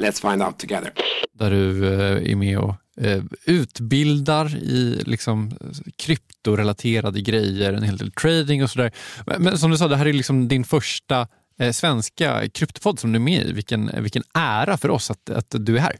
Let's 0.00 0.30
find 0.30 0.42
out 0.42 0.58
together. 0.58 0.92
Där 1.32 1.50
du 1.50 1.94
eh, 1.94 2.32
är 2.32 2.36
med 2.36 2.58
och 2.58 2.74
eh, 3.00 3.22
utbildar 3.44 4.56
i 4.56 5.02
liksom, 5.06 5.58
kryptorelaterade 5.96 7.20
grejer, 7.20 7.72
en 7.72 7.82
hel 7.82 7.96
del 7.96 8.12
trading 8.12 8.62
och 8.62 8.70
sådär. 8.70 8.92
Men, 9.38 9.58
som 9.58 9.70
du 9.70 9.76
sa, 9.76 9.88
det 9.88 9.96
här 9.96 10.06
är 10.06 10.12
liksom 10.12 10.48
din 10.48 10.64
första 10.64 11.28
eh, 11.58 11.72
svenska 11.72 12.48
kryptopodd 12.48 12.98
som 12.98 13.12
du 13.12 13.16
är 13.16 13.20
med 13.20 13.46
i. 13.46 13.52
Vilken, 13.52 13.90
vilken 14.02 14.22
ära 14.34 14.76
för 14.76 14.90
oss 14.90 15.10
att, 15.10 15.30
att 15.30 15.46
du 15.50 15.76
är 15.76 15.80
här. 15.80 15.96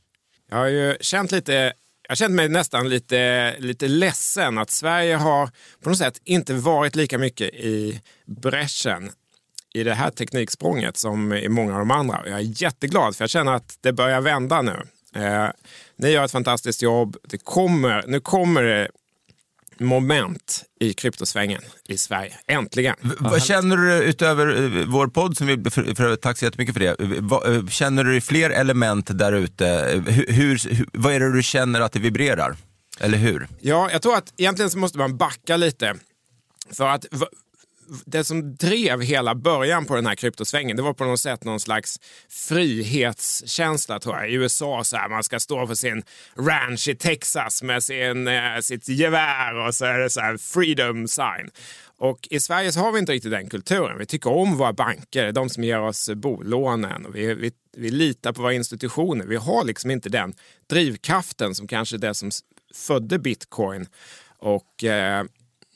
Jag 0.50 0.56
har 0.56 0.68
ju 0.68 0.96
känt 1.00 1.32
lite, 1.32 1.52
jag 1.52 2.10
har 2.10 2.16
känt 2.16 2.34
mig 2.34 2.48
nästan 2.48 2.88
lite, 2.88 3.54
lite 3.58 3.88
ledsen 3.88 4.58
att 4.58 4.70
Sverige 4.70 5.16
har 5.16 5.50
på 5.82 5.88
något 5.88 5.98
sätt 5.98 6.20
inte 6.24 6.54
varit 6.54 6.96
lika 6.96 7.18
mycket 7.18 7.54
i 7.54 8.00
bräschen 8.26 9.10
i 9.74 9.82
det 9.84 9.94
här 9.94 10.10
tekniksprånget 10.10 10.96
som 10.96 11.32
i 11.32 11.48
många 11.48 11.72
av 11.72 11.78
de 11.78 11.90
andra. 11.90 12.20
Jag 12.28 12.38
är 12.40 12.62
jätteglad 12.62 13.16
för 13.16 13.22
jag 13.22 13.30
känner 13.30 13.52
att 13.54 13.78
det 13.80 13.92
börjar 13.92 14.20
vända 14.20 14.62
nu. 14.62 14.82
Eh, 15.14 15.48
ni 15.96 16.10
gör 16.10 16.24
ett 16.24 16.30
fantastiskt 16.30 16.82
jobb. 16.82 17.16
Det 17.22 17.38
kommer, 17.38 18.04
nu 18.06 18.20
kommer 18.20 18.62
det 18.62 18.88
moment 19.78 20.64
i 20.80 20.92
kryptosvängen 20.92 21.62
i 21.88 21.98
Sverige. 21.98 22.32
Äntligen. 22.46 22.96
V- 23.02 23.10
Vad 23.18 23.42
känner 23.42 23.76
du 23.76 23.92
utöver 24.02 24.62
eh, 24.78 24.84
vår 24.86 25.06
podd, 25.06 25.36
som 25.36 25.46
vi, 25.46 25.70
för, 25.70 25.94
för, 25.94 26.16
tack 26.16 26.38
så 26.38 26.44
jättemycket 26.44 26.72
för 26.74 26.80
det. 26.80 27.00
Eh, 27.00 27.08
vad, 27.20 27.54
eh, 27.56 27.66
Känner 27.66 28.04
du 28.04 28.20
fler 28.20 28.50
element 28.50 29.18
där 29.18 29.32
ute? 29.32 30.02
Hur, 30.06 30.26
hur, 30.32 30.74
hur- 30.74 30.86
vad 30.92 31.12
är 31.12 31.20
det 31.20 31.32
du 31.32 31.42
känner 31.42 31.80
att 31.80 31.92
det 31.92 31.98
vibrerar? 31.98 32.56
Eller 33.00 33.18
hur? 33.18 33.48
Ja, 33.60 33.88
jag 33.92 34.02
tror 34.02 34.16
att 34.16 34.32
egentligen 34.36 34.70
så 34.70 34.78
måste 34.78 34.98
man 34.98 35.16
backa 35.16 35.56
lite. 35.56 35.94
För 36.72 36.86
att 36.88 37.06
det 38.06 38.24
som 38.24 38.54
drev 38.56 39.02
hela 39.02 39.34
början 39.34 39.86
på 39.86 39.94
den 39.94 40.06
här 40.06 40.14
kryptosvängen, 40.14 40.76
det 40.76 40.82
var 40.82 40.94
på 40.94 41.04
något 41.04 41.20
sätt 41.20 41.44
någon 41.44 41.60
slags 41.60 42.00
frihetskänsla 42.28 43.98
tror 43.98 44.16
jag. 44.16 44.30
I 44.30 44.34
USA 44.34 44.84
så 44.84 44.96
här, 44.96 45.08
man 45.08 45.22
ska 45.22 45.40
stå 45.40 45.66
för 45.66 45.74
sin 45.74 46.02
ranch 46.36 46.88
i 46.88 46.94
Texas 46.94 47.62
med 47.62 47.82
sin, 47.82 48.28
eh, 48.28 48.58
sitt 48.60 48.88
gevär 48.88 49.54
och 49.66 49.74
så 49.74 49.84
är 49.84 49.98
det 49.98 50.10
så 50.10 50.20
här 50.20 50.36
freedom 50.36 51.08
sign. 51.08 51.50
Och 51.98 52.28
i 52.30 52.40
Sverige 52.40 52.72
så 52.72 52.80
har 52.80 52.92
vi 52.92 52.98
inte 52.98 53.12
riktigt 53.12 53.30
den 53.30 53.48
kulturen. 53.48 53.98
Vi 53.98 54.06
tycker 54.06 54.30
om 54.30 54.56
våra 54.56 54.72
banker, 54.72 55.32
de 55.32 55.48
som 55.48 55.64
ger 55.64 55.80
oss 55.80 56.10
bolånen. 56.14 57.06
Och 57.06 57.16
vi, 57.16 57.34
vi, 57.34 57.52
vi 57.76 57.90
litar 57.90 58.32
på 58.32 58.42
våra 58.42 58.52
institutioner. 58.52 59.26
Vi 59.26 59.36
har 59.36 59.64
liksom 59.64 59.90
inte 59.90 60.08
den 60.08 60.34
drivkraften 60.70 61.54
som 61.54 61.68
kanske 61.68 61.96
det 61.96 62.14
som 62.14 62.30
födde 62.74 63.18
bitcoin 63.18 63.86
och 64.38 64.84
eh, 64.84 65.24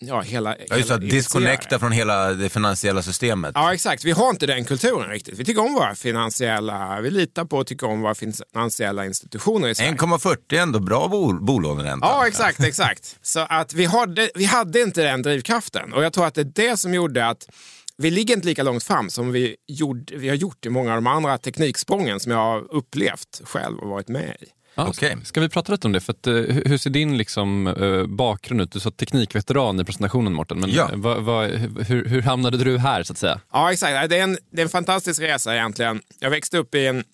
ja, 0.07 0.21
hela... 0.21 0.57
Ja, 0.69 0.77
just 0.77 0.91
hela 0.91 0.95
att 0.95 1.11
disconnecta 1.11 1.79
från 1.79 1.93
hela 1.93 2.33
det 2.33 2.49
finansiella 2.49 3.03
systemet. 3.03 3.53
Ja, 3.55 3.75
exakt. 3.75 4.05
Vi 4.05 4.11
har 4.11 4.31
inte 4.31 4.47
den 4.47 4.65
kulturen 4.65 5.11
riktigt. 5.11 5.39
Vi 5.39 5.45
tycker 5.45 5.63
om 5.63 5.75
våra 5.75 5.95
finansiella... 5.95 7.01
Vi 7.01 7.11
litar 7.11 7.45
på 7.45 7.57
och 7.57 7.67
tycker 7.67 7.87
om 7.87 8.01
våra 8.01 8.15
finansiella 8.15 9.07
institutioner 9.07 9.69
i 9.69 9.75
Sverige. 9.75 9.93
1,40 9.93 10.37
är 10.49 10.63
ändå 10.63 10.81
bra 10.81 11.09
bol, 11.09 11.41
bolåneränta. 11.41 12.07
Ja, 12.07 12.27
exakt, 12.27 12.61
exakt. 12.61 13.17
Så 13.23 13.41
att 13.41 13.75
vi 13.75 13.85
hade, 13.85 14.31
vi 14.35 14.45
hade 14.45 14.81
inte 14.81 15.03
den 15.03 15.23
drivkraften. 15.23 15.93
Och 15.93 16.05
jag 16.05 16.13
tror 16.13 16.27
att 16.27 16.35
det 16.35 16.41
är 16.41 16.69
det 16.69 16.77
som 16.77 16.95
gjorde 16.95 17.27
att 17.27 17.49
vi 17.97 18.11
ligger 18.11 18.35
inte 18.35 18.49
lika 18.49 18.63
långt 18.63 18.85
fram 18.85 19.11
som 19.11 19.33
vi, 19.33 19.57
gjorde, 19.67 20.17
vi 20.17 20.29
har 20.29 20.37
gjort 20.37 20.67
i 20.67 20.71
många 20.71 20.91
av 20.91 20.97
de 20.97 21.07
andra 21.07 21.39
tekniksprången 21.39 22.21
som 22.21 22.33
jag 22.33 22.39
har 22.39 22.75
upplevt 22.75 23.41
själv 23.45 23.79
och 23.79 23.89
varit 23.89 24.09
med 24.09 24.37
i. 24.41 24.47
Ja, 24.75 24.87
Okej. 24.88 25.16
Ska 25.25 25.40
vi 25.40 25.49
prata 25.49 25.73
lite 25.73 25.87
om 25.87 25.93
det? 25.93 26.00
För 26.00 26.12
att, 26.12 26.26
eh, 26.26 26.35
hur 26.35 26.78
ser 26.78 26.90
din 26.90 27.19
liksom, 27.19 27.66
eh, 27.66 28.07
bakgrund 28.07 28.61
ut? 28.61 28.73
Du 28.73 28.81
sa 28.81 28.90
teknikveteran 28.90 29.81
i 29.81 29.85
presentationen 29.85 30.33
Mårten, 30.33 30.61
men 30.61 30.71
Ja. 30.71 30.90
eh, 30.93 30.97
vad, 30.99 31.23
vad, 31.23 31.50
hur, 31.87 32.04
hur 32.09 32.23
hamnade 32.23 32.64
du 32.64 32.78
här 32.78 33.02
så 33.02 33.12
att 33.12 33.19
säga? 33.19 33.40
Ja, 33.52 33.73
exakt. 33.73 34.11
Det 34.11 34.19
är, 34.19 34.23
en, 34.23 34.38
det 34.50 34.61
är 34.61 34.64
en 34.64 34.69
fantastisk 34.69 35.21
resa 35.23 35.54
egentligen. 35.54 36.00
Jag 36.21 36.31
växte 36.31 36.59
upp 36.59 36.75
i 36.75 36.87
en 36.87 37.04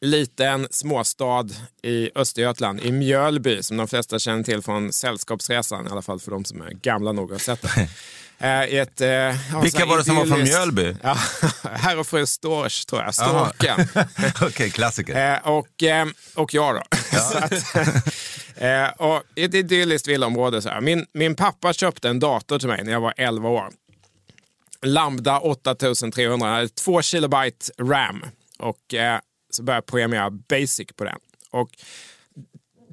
liten 0.00 0.66
småstad 0.70 1.46
i 1.82 2.10
Östergötland, 2.14 2.80
i 2.80 2.92
Mjölby, 2.92 3.62
som 3.62 3.76
de 3.76 3.88
flesta 3.88 4.18
känner 4.18 4.42
till 4.44 4.62
från 4.62 4.92
Sällskapsresan, 4.92 5.86
i 5.86 5.90
alla 5.90 6.02
fall 6.02 6.20
för 6.20 6.30
de 6.30 6.44
som 6.44 6.62
är 6.62 6.70
gamla 6.70 7.12
nog 7.12 7.24
att 7.24 7.46
ha 7.46 7.56
sett 7.56 7.62
den. 7.74 7.86
Eh, 8.38 8.60
ett, 8.60 9.00
eh, 9.00 9.08
ja, 9.08 9.60
Vilka 9.62 9.86
var 9.86 9.98
det 9.98 10.04
som 10.04 10.16
var 10.16 10.26
från 10.26 10.42
Mjölby? 10.42 10.94
Ja, 11.02 11.16
herr 11.62 11.98
och 11.98 12.06
fru 12.06 12.26
Storch, 12.26 12.86
tror 12.86 13.02
jag. 13.02 13.14
Storken. 13.14 13.88
Okej, 14.42 14.70
klassiker. 14.70 15.34
Eh, 15.34 15.48
och, 15.48 15.82
eh, 15.82 16.06
och 16.34 16.54
jag 16.54 16.74
då. 16.74 16.82
så 17.18 17.38
att, 17.38 17.52
eh, 18.56 18.88
och 18.88 19.22
ett 19.36 19.54
idylliskt 19.54 20.08
villaområde. 20.08 20.62
Så 20.62 20.68
här. 20.68 20.80
Min, 20.80 21.06
min 21.14 21.34
pappa 21.34 21.72
köpte 21.72 22.08
en 22.08 22.20
dator 22.20 22.58
till 22.58 22.68
mig 22.68 22.84
när 22.84 22.92
jag 22.92 23.00
var 23.00 23.14
11 23.16 23.48
år. 23.48 23.70
Lambda 24.82 25.38
8300, 25.38 26.30
den 26.30 26.40
hade 26.40 26.68
2 26.68 27.02
kilobyte 27.02 27.72
RAM. 27.78 28.24
Och 28.58 28.94
eh, 28.94 29.18
så 29.50 29.62
började 29.62 29.76
jag 29.76 29.86
programmera 29.86 30.30
Basic 30.30 30.88
på 30.96 31.04
den. 31.04 31.18
Och 31.50 31.68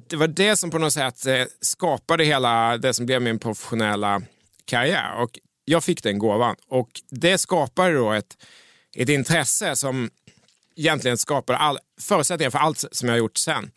det 0.08 0.16
var 0.16 0.28
det 0.28 0.56
som 0.56 0.70
på 0.70 0.78
något 0.78 0.92
sätt 0.92 1.26
skapade 1.60 2.24
hela 2.24 2.78
det 2.78 2.94
som 2.94 3.06
blev 3.06 3.22
min 3.22 3.38
professionella 3.38 4.22
karriär. 4.70 5.22
Och 5.22 5.38
jag 5.64 5.84
fick 5.84 6.02
den 6.02 6.18
gåvan. 6.18 6.56
Och 6.68 6.88
det 7.10 7.38
skapade 7.38 7.94
då 7.94 8.12
ett, 8.12 8.36
ett 8.96 9.08
intresse 9.08 9.76
som 9.76 10.10
egentligen 10.76 11.18
skapade 11.18 11.58
all, 11.58 11.78
förutsättningar 12.00 12.50
för 12.50 12.58
allt 12.58 12.84
som 12.92 13.08
jag 13.08 13.14
har 13.14 13.18
gjort 13.18 13.36
sen. 13.36 13.70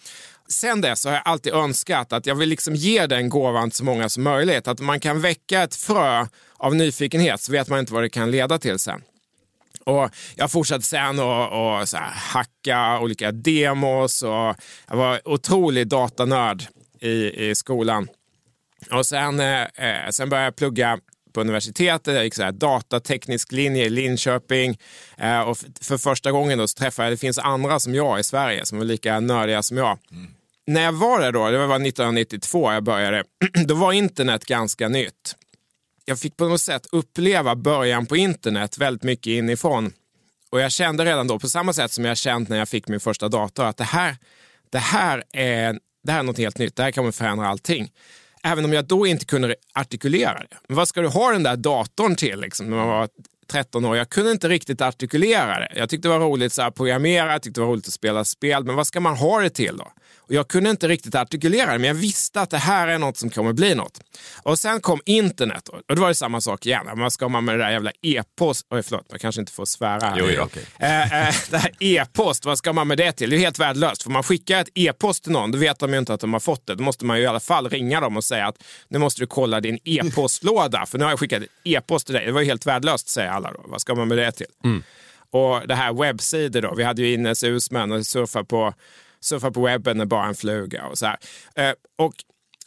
Sen 0.48 0.82
dess 0.82 1.06
har 1.06 1.14
jag 1.14 1.22
alltid 1.26 1.54
önskat 1.54 2.14
att 2.14 2.26
jag 2.26 2.36
vill 2.36 2.50
liksom 2.50 2.76
ge 2.76 3.08
den 3.08 3.30
gåvan 3.30 3.70
till 3.70 3.78
så 3.78 3.84
många 3.84 4.10
som 4.10 4.24
möjligt. 4.24 4.68
Att 4.68 4.80
man 4.80 5.00
kan 5.00 5.22
väcka 5.22 5.64
ett 5.64 5.76
frö 5.76 6.28
av 6.58 6.76
nyfikenhet 6.76 7.42
så 7.42 7.52
vet 7.52 7.70
man 7.70 7.80
inte 7.80 7.94
vad 7.94 8.04
det 8.04 8.10
kan 8.10 8.32
leda 8.32 8.60
till 8.60 8.80
sen. 8.80 9.02
Och 9.86 10.10
jag 10.36 10.52
fortsatte 10.52 10.86
sen 10.86 11.20
att 11.20 11.94
hacka 12.14 13.00
olika 13.00 13.32
demos 13.32 14.22
och 14.22 14.56
jag 14.90 14.98
var 14.98 15.28
otrolig 15.28 15.88
datanörd 15.88 16.64
i, 17.00 17.50
i 17.50 17.56
skolan. 17.56 18.08
Och 18.92 19.06
sen, 19.06 19.40
eh, 19.40 20.10
sen 20.12 20.30
började 20.30 20.46
jag 20.46 20.56
plugga 20.56 21.00
på 21.34 21.42
universitetet. 21.42 22.16
Jag 22.16 22.24
gick 22.24 22.36
så 22.36 22.44
här 22.44 22.52
datateknisk 22.52 23.52
linje 23.52 23.86
i 23.86 23.90
Linköping. 23.90 24.78
Eh, 25.18 25.42
och 25.42 25.58
för 25.82 25.98
första 25.98 26.32
gången 26.32 26.58
då 26.58 26.68
så 26.68 26.78
träffade 26.78 27.08
jag, 27.08 27.14
det 27.14 27.18
finns 27.18 27.40
andra 27.40 27.80
som 27.80 27.96
jag 27.96 28.20
i 28.20 28.24
Sverige 28.24 28.66
som 28.66 28.78
var 28.78 28.86
lika 28.86 29.20
nördiga 29.20 29.64
som 29.64 29.78
jag. 29.78 30.00
Mm. 30.12 30.28
När 30.68 30.82
jag 30.82 30.92
var 30.92 31.22
där 31.22 31.32
då, 31.32 31.50
det 31.50 31.58
var 31.58 31.76
1992 31.76 32.74
jag 32.74 32.84
började, 32.84 33.24
då 33.66 33.76
var 33.76 33.94
internet 33.94 34.46
ganska 34.46 34.90
nytt. 34.90 35.36
Jag 36.06 36.20
fick 36.20 36.38
på 36.38 36.48
något 36.48 36.62
sätt 36.62 36.88
uppleva 36.92 37.56
början 37.56 38.06
på 38.06 38.18
internet 38.18 38.78
väldigt 38.78 39.04
mycket 39.04 39.28
inifrån. 39.28 39.94
Och 40.50 40.60
jag 40.60 40.72
kände 40.72 41.06
redan 41.06 41.28
då, 41.28 41.40
på 41.40 41.50
samma 41.50 41.74
sätt 41.74 41.92
som 41.92 42.06
jag 42.06 42.18
känt 42.18 42.50
när 42.50 42.58
jag 42.58 42.70
fick 42.70 42.88
min 42.88 43.00
första 43.00 43.30
dator, 43.30 43.66
att 43.66 43.78
det 43.78 43.84
här, 43.84 44.18
det 44.70 44.78
här, 44.78 45.24
är, 45.34 45.80
det 46.04 46.12
här 46.12 46.20
är 46.20 46.24
något 46.24 46.38
helt 46.38 46.58
nytt. 46.58 46.76
Det 46.76 46.84
här 46.84 46.92
kommer 46.92 47.12
förändra 47.12 47.48
allting. 47.48 47.92
Även 48.46 48.66
om 48.66 48.74
jag 48.74 48.86
då 48.86 49.08
inte 49.08 49.26
kunde 49.26 49.56
artikulera 49.74 50.40
det. 50.40 50.58
Men 50.68 50.78
vad 50.78 50.88
ska 50.88 51.02
du 51.02 51.08
ha 51.08 51.32
den 51.32 51.44
där 51.44 51.56
datorn 51.56 52.16
till 52.16 52.40
liksom, 52.40 52.70
när 52.70 52.78
man 52.78 52.88
var 52.88 53.10
13 53.52 53.86
år? 53.86 53.98
Jag 53.98 54.10
kunde 54.10 54.32
inte 54.32 54.50
riktigt 54.50 54.82
artikulera 54.82 55.60
det. 55.60 55.72
Jag 55.76 55.90
tyckte 55.90 56.08
det 56.08 56.18
var 56.18 56.26
roligt 56.26 56.60
att 56.60 56.76
programmera, 56.76 57.32
jag 57.32 57.42
tyckte 57.42 57.62
det 57.62 57.66
var 57.66 57.74
roligt 57.74 57.88
att 57.88 57.94
spela 57.94 58.26
spel, 58.26 58.64
men 58.64 58.76
vad 58.76 58.88
ska 58.88 59.00
man 59.00 59.16
ha 59.16 59.42
det 59.42 59.50
till 59.50 59.78
då? 59.78 59.88
Och 60.28 60.34
jag 60.34 60.48
kunde 60.48 60.70
inte 60.70 60.88
riktigt 60.88 61.16
artikulera 61.16 61.72
det, 61.72 61.80
men 61.80 61.88
jag 61.88 61.96
visste 61.96 62.42
att 62.42 62.50
det 62.50 62.58
här 62.58 62.88
är 62.88 62.98
något 62.98 63.18
som 63.18 63.30
kommer 63.30 63.54
bli 63.54 63.76
något. 63.76 64.00
Och 64.44 64.60
sen 64.60 64.82
kom 64.82 65.02
internet 65.06 65.68
och 65.68 65.96
då 65.96 66.02
var 66.02 66.08
det 66.08 66.16
samma 66.16 66.42
sak 66.42 66.66
igen. 66.66 66.88
Vad 66.96 67.14
ska 67.14 67.30
man 67.30 67.46
med 67.46 67.60
det 67.60 67.64
där 67.64 67.72
jävla 67.72 67.92
e-post? 68.02 68.68
Oj, 68.70 68.84
förlåt, 68.84 69.10
man 69.10 69.20
kanske 69.20 69.42
inte 69.42 69.52
får 69.52 69.66
svära. 69.66 70.16
Jo, 70.18 70.26
jo, 70.30 70.44
okay. 70.44 70.64
eh, 70.80 71.28
eh, 71.28 71.36
det 71.50 71.58
här 71.58 71.72
e-post, 71.80 72.46
vad 72.46 72.58
ska 72.58 72.74
man 72.74 72.88
med 72.88 72.98
det 72.98 73.12
till? 73.12 73.30
Det 73.30 73.36
är 73.36 73.40
helt 73.40 73.60
värdelöst. 73.60 74.04
För 74.04 74.10
man 74.10 74.24
skickar 74.24 74.62
ett 74.62 74.70
e-post 74.74 75.24
till 75.24 75.32
någon, 75.32 75.52
då 75.52 75.58
vet 75.58 75.80
de 75.80 75.94
ju 75.94 76.00
inte 76.00 76.14
att 76.14 76.22
de 76.22 76.34
har 76.34 76.40
fått 76.40 76.68
det. 76.68 76.76
Då 76.76 76.84
måste 76.84 77.06
man 77.06 77.18
ju 77.18 77.24
i 77.24 77.28
alla 77.28 77.40
fall 77.40 77.70
ringa 77.70 78.00
dem 78.00 78.18
och 78.18 78.24
säga 78.24 78.48
att 78.48 78.64
nu 78.88 79.00
måste 79.00 79.22
du 79.22 79.28
kolla 79.28 79.62
din 79.62 79.80
e-postlåda, 79.84 80.86
för 80.86 80.98
nu 80.98 81.04
har 81.04 81.12
jag 81.12 81.20
skickat 81.20 81.44
e-post 81.64 82.06
till 82.06 82.16
dig. 82.16 82.26
Det 82.26 82.32
var 82.32 82.42
ju 82.42 82.48
helt 82.48 82.66
värdelöst, 82.66 83.10
säger 83.10 83.30
alla 83.30 83.52
då. 83.52 83.62
Vad 83.66 83.82
ska 83.82 83.96
man 83.96 84.08
med 84.08 84.18
det 84.18 84.32
till? 84.32 84.48
Mm. 84.64 84.84
Och 85.32 85.68
det 85.68 85.76
här 85.76 85.94
webbsidor 85.94 86.62
då. 86.62 86.74
Vi 86.76 86.84
hade 86.84 87.02
ju 87.02 87.14
Ines 87.14 87.44
Usman 87.44 87.92
och 87.92 88.06
surfade 88.06 88.46
på 88.46 88.74
surfa 89.24 89.52
på 89.52 89.62
webben 89.62 90.00
är 90.00 90.06
bara 90.06 90.26
en 90.26 90.36
fluga 90.36 90.86
och 90.86 90.98
så 90.98 91.06
här. 91.06 91.18
Eh, 91.56 91.74
och 91.98 92.14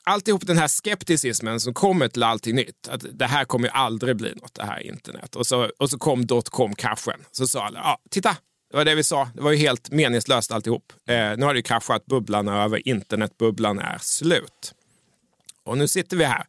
alltihop 0.05 0.47
den 0.47 0.59
här 0.59 0.69
skepticismen 0.69 1.61
som 1.61 1.75
kommer 1.75 2.09
till 2.09 2.23
allting 2.23 2.57
nytt. 2.57 2.89
Att 2.89 3.05
det 3.13 3.27
här 3.27 3.45
kommer 3.45 3.69
ju 3.69 3.73
aldrig 3.73 4.17
bli 4.17 4.35
något, 4.35 4.55
det 4.55 4.65
här 4.65 4.81
internet. 4.81 5.37
Och 5.37 5.47
så, 5.47 5.71
och 5.79 5.91
så 5.91 5.99
kom 5.99 6.27
dotcom-kraschen. 6.27 7.21
Så 7.33 7.47
sa 7.47 7.65
alla, 7.65 7.79
ja, 7.79 7.99
titta, 8.11 8.37
det 8.71 8.77
var 8.77 8.85
det 8.85 8.95
vi 8.95 9.05
sa. 9.05 9.31
Det 9.35 9.43
var 9.43 9.51
ju 9.51 9.57
helt 9.57 9.91
meningslöst 9.91 10.53
alltihop. 10.53 10.93
Eh, 11.09 11.37
nu 11.37 11.45
har 11.45 11.55
det 11.55 11.59
ju 11.59 11.63
kraschat, 11.63 12.07
bubblan 12.07 12.49
är 12.49 12.65
över, 12.65 12.89
internetbubblan 12.89 13.79
är 13.79 13.99
slut. 14.01 14.75
Och 15.64 15.79
nu 15.79 15.88
sitter 15.88 16.16
vi 16.16 16.25
här 16.25 16.47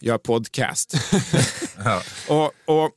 gör 0.00 0.18
podcast. 0.18 0.94
ja. 1.84 2.02
och, 2.28 2.52
och, 2.64 2.90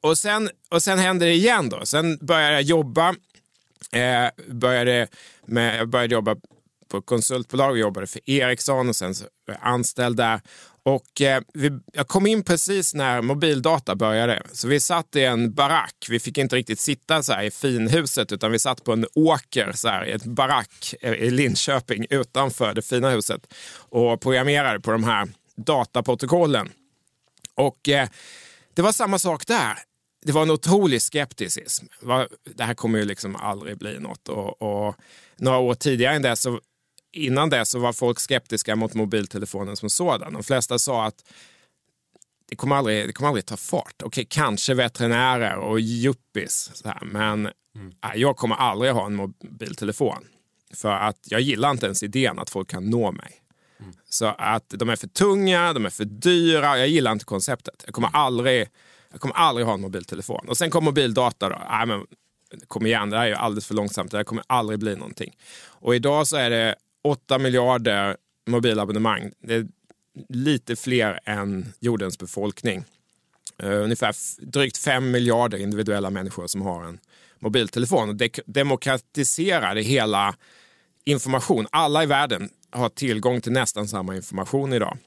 och, 0.00 0.18
sen, 0.18 0.50
och 0.70 0.82
sen 0.82 0.98
händer 0.98 1.26
det 1.26 1.34
igen 1.34 1.68
då. 1.68 1.86
Sen 1.86 2.18
börjar 2.20 2.50
jag 2.50 2.62
jobba 2.62 3.14
Eh, 3.94 4.30
började 4.48 5.08
med, 5.46 5.78
jag 5.78 5.88
började 5.88 6.14
jobba 6.14 6.36
på 6.88 7.02
konsultbolag 7.02 7.70
och 7.70 7.78
jobbade 7.78 8.06
för 8.06 8.30
Ericsson 8.30 8.88
och 8.88 8.96
sen 8.96 9.14
så 9.14 9.24
var 9.46 9.54
jag 9.54 9.72
anställd 9.72 10.16
där. 10.16 10.40
Och 10.82 11.20
eh, 11.20 11.42
vi, 11.54 11.70
jag 11.92 12.08
kom 12.08 12.26
in 12.26 12.44
precis 12.44 12.94
när 12.94 13.22
mobildata 13.22 13.94
började. 13.94 14.42
Så 14.52 14.68
vi 14.68 14.80
satt 14.80 15.16
i 15.16 15.24
en 15.24 15.54
barack. 15.54 16.06
Vi 16.08 16.20
fick 16.20 16.38
inte 16.38 16.56
riktigt 16.56 16.80
sitta 16.80 17.22
så 17.22 17.32
här 17.32 17.42
i 17.42 17.50
finhuset 17.50 18.32
utan 18.32 18.52
vi 18.52 18.58
satt 18.58 18.84
på 18.84 18.92
en 18.92 19.06
åker 19.14 19.72
så 19.72 19.88
här, 19.88 20.06
i 20.06 20.12
ett 20.12 20.24
barack 20.24 20.94
eh, 21.00 21.12
i 21.12 21.30
Linköping 21.30 22.06
utanför 22.10 22.74
det 22.74 22.82
fina 22.82 23.10
huset 23.10 23.54
och 23.76 24.20
programmerade 24.20 24.80
på 24.80 24.90
de 24.90 25.04
här 25.04 25.28
dataprotokollen. 25.56 26.68
Och 27.54 27.88
eh, 27.88 28.08
det 28.74 28.82
var 28.82 28.92
samma 28.92 29.18
sak 29.18 29.46
där 29.46 29.78
det 30.24 30.32
var 30.32 30.42
en 30.42 30.50
otrolig 30.50 31.02
skepticism. 31.02 31.86
Det 32.54 32.64
här 32.64 32.74
kommer 32.74 32.98
ju 32.98 33.04
liksom 33.04 33.36
aldrig 33.36 33.78
bli 33.78 33.98
något. 34.00 34.28
Och, 34.28 34.62
och 34.62 34.94
några 35.36 35.58
år 35.58 35.74
tidigare 35.74 36.14
än 36.16 36.22
det 36.22 36.36
så, 36.36 36.60
innan 37.12 37.50
det 37.50 37.64
så 37.64 37.78
var 37.78 37.92
folk 37.92 38.20
skeptiska 38.20 38.76
mot 38.76 38.94
mobiltelefonen 38.94 39.76
som 39.76 39.90
sådan. 39.90 40.32
De 40.32 40.42
flesta 40.42 40.78
sa 40.78 41.06
att 41.06 41.24
det 42.48 42.56
kommer 42.56 42.76
aldrig, 42.76 43.06
det 43.06 43.12
kommer 43.12 43.28
aldrig 43.28 43.46
ta 43.46 43.56
fart. 43.56 44.02
Okej, 44.02 44.26
kanske 44.30 44.74
veterinärer 44.74 45.56
och 45.56 45.80
yuppis, 45.80 46.84
men 47.02 47.48
mm. 47.76 47.92
nej, 48.04 48.12
jag 48.14 48.36
kommer 48.36 48.56
aldrig 48.56 48.92
ha 48.92 49.06
en 49.06 49.14
mobiltelefon. 49.14 50.24
För 50.74 50.92
att 50.92 51.18
jag 51.24 51.40
gillar 51.40 51.70
inte 51.70 51.86
ens 51.86 52.02
idén 52.02 52.38
att 52.38 52.50
folk 52.50 52.70
kan 52.70 52.90
nå 52.90 53.12
mig. 53.12 53.40
Mm. 53.80 53.92
Så 54.08 54.26
att 54.26 54.68
de 54.68 54.88
är 54.88 54.96
för 54.96 55.06
tunga, 55.06 55.72
de 55.72 55.86
är 55.86 55.90
för 55.90 56.04
dyra. 56.04 56.78
Jag 56.78 56.88
gillar 56.88 57.12
inte 57.12 57.24
konceptet. 57.24 57.82
Jag 57.84 57.94
kommer 57.94 58.10
aldrig 58.12 58.68
jag 59.14 59.20
kommer 59.20 59.34
aldrig 59.34 59.66
ha 59.66 59.74
en 59.74 59.80
mobiltelefon. 59.80 60.48
Och 60.48 60.56
sen 60.56 60.70
kom 60.70 60.84
mobildata 60.84 61.48
då. 61.48 61.62
Nej, 61.70 61.86
men, 61.86 62.06
kom 62.68 62.86
igen, 62.86 63.10
det 63.10 63.16
här 63.16 63.24
är 63.24 63.28
ju 63.28 63.34
alldeles 63.34 63.66
för 63.66 63.74
långsamt. 63.74 64.10
Det 64.10 64.16
här 64.16 64.24
kommer 64.24 64.44
aldrig 64.46 64.78
bli 64.78 64.96
någonting. 64.96 65.36
Och 65.66 65.94
idag 65.94 66.26
så 66.26 66.36
är 66.36 66.50
det 66.50 66.74
8 67.04 67.38
miljarder 67.38 68.16
mobilabonnemang. 68.46 69.32
Det 69.40 69.54
är 69.54 69.66
lite 70.28 70.76
fler 70.76 71.20
än 71.24 71.72
jordens 71.80 72.18
befolkning. 72.18 72.84
Uh, 73.62 73.82
ungefär 73.84 74.14
drygt 74.46 74.78
5 74.78 75.10
miljarder 75.10 75.58
individuella 75.58 76.10
människor 76.10 76.46
som 76.46 76.62
har 76.62 76.84
en 76.84 76.98
mobiltelefon. 77.38 78.08
Och 78.08 78.16
det 78.16 78.40
demokratiserar 78.46 79.74
det 79.74 79.82
hela 79.82 80.34
information. 81.04 81.66
Alla 81.70 82.02
i 82.02 82.06
världen 82.06 82.50
har 82.70 82.88
tillgång 82.88 83.40
till 83.40 83.52
nästan 83.52 83.88
samma 83.88 84.16
information 84.16 84.72
idag. 84.72 84.98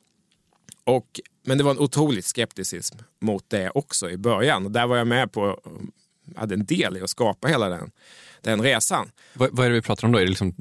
Och, 0.84 1.20
men 1.44 1.58
det 1.58 1.64
var 1.64 1.72
en 1.72 1.80
otrolig 1.80 2.24
skepticism 2.24 2.98
mot 3.20 3.50
det 3.50 3.70
också 3.70 4.10
i 4.10 4.18
början. 4.18 4.66
Och 4.66 4.72
där 4.72 4.88
var 4.88 4.98
jag 4.98 5.08
med 5.08 5.32
på, 5.32 5.62
hade 6.36 6.54
en 6.54 6.66
del 6.66 6.98
i 6.98 7.02
att 7.02 7.10
skapa 7.10 7.48
hela 7.48 7.70
den, 7.70 7.92
den 8.42 8.62
resan. 8.62 9.12
Vad, 9.34 9.50
vad 9.52 9.66
är 9.66 9.70
det 9.70 9.76
vi 9.76 9.82
pratar 9.82 10.08
om 10.08 10.12
då? 10.12 10.20
Är 10.20 10.24
det 10.24 10.30
liksom 10.30 10.56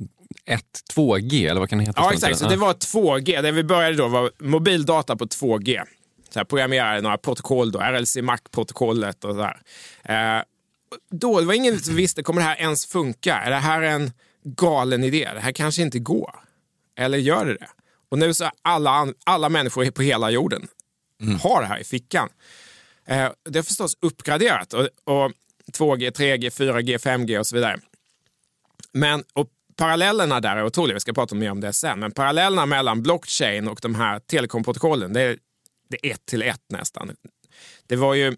1, 0.44 0.62
2G 0.94 1.50
eller 1.50 1.61
vad 1.61 1.70
kan 1.70 1.79
det 1.79 1.85
heta? 1.85 2.00
Ja 2.00 2.12
exakt, 2.12 2.38
så 2.38 2.48
det 2.48 2.57
var 2.57 2.74
2G. 2.74 3.42
Det 3.42 3.52
vi 3.52 3.64
började 3.64 3.96
då 3.96 4.09
var 4.09 4.31
mobildata 4.38 5.16
på 5.16 5.24
2G. 5.24 5.83
Så 6.31 6.38
här, 6.38 6.44
programmerade 6.44 7.00
några 7.00 7.18
protokoll, 7.18 7.72
då, 7.72 7.79
RLC 7.79 8.16
Mac-protokollet 8.16 9.24
och 9.24 9.31
sådär. 9.35 9.61
Eh, 10.05 10.42
då, 11.11 11.40
det 11.40 11.46
var 11.46 11.55
ingen 11.55 11.79
som 11.79 11.94
visste, 11.94 12.22
kommer 12.22 12.40
det 12.40 12.46
här 12.46 12.57
ens 12.57 12.87
funka? 12.87 13.35
Är 13.35 13.50
det 13.50 13.57
här 13.57 13.83
en 13.83 14.12
galen 14.44 15.05
idé? 15.05 15.31
Det 15.35 15.40
här 15.40 15.52
kanske 15.52 15.83
inte 15.83 15.98
går. 15.98 16.35
Eller 16.98 17.18
gör 17.18 17.46
det 17.46 17.55
det? 17.55 17.68
Och 18.09 18.18
nu 18.18 18.35
så 18.35 18.50
alla, 18.62 19.12
alla 19.24 19.48
människor 19.48 19.90
på 19.90 20.02
hela 20.02 20.31
jorden 20.31 20.68
mm. 21.22 21.38
har 21.38 21.61
det 21.61 21.66
här 21.66 21.79
i 21.79 21.85
fickan. 21.85 22.29
Eh, 23.07 23.29
det 23.44 23.59
är 23.59 23.62
förstås 23.62 23.96
uppgraderat. 24.00 24.72
Och, 24.72 24.88
och 25.05 25.33
2G, 25.72 26.11
3G, 26.11 26.50
4G, 26.50 26.98
5G 26.98 27.38
och 27.38 27.46
så 27.46 27.57
vidare. 27.57 27.81
Men 28.92 29.24
och 29.33 29.48
parallellerna 29.76 30.40
där 30.40 30.57
är 30.57 30.64
otroliga. 30.64 30.94
Vi 30.94 31.00
ska 31.00 31.12
prata 31.12 31.35
mer 31.35 31.50
om 31.50 31.61
det 31.61 31.72
sen. 31.72 32.00
Men 32.00 32.12
parallellerna 32.12 32.66
mellan 32.66 33.02
blockchain 33.02 33.68
och 33.68 33.79
de 33.83 33.94
här 33.94 34.18
telekomprotokollen, 34.18 35.12
det 35.12 35.20
är, 35.20 35.38
det 35.88 36.07
är 36.07 36.12
ett 36.12 36.26
till 36.26 36.42
ett 36.42 36.62
nästan. 36.68 37.16
Det 37.87 37.96
var 37.96 38.14
ju 38.14 38.37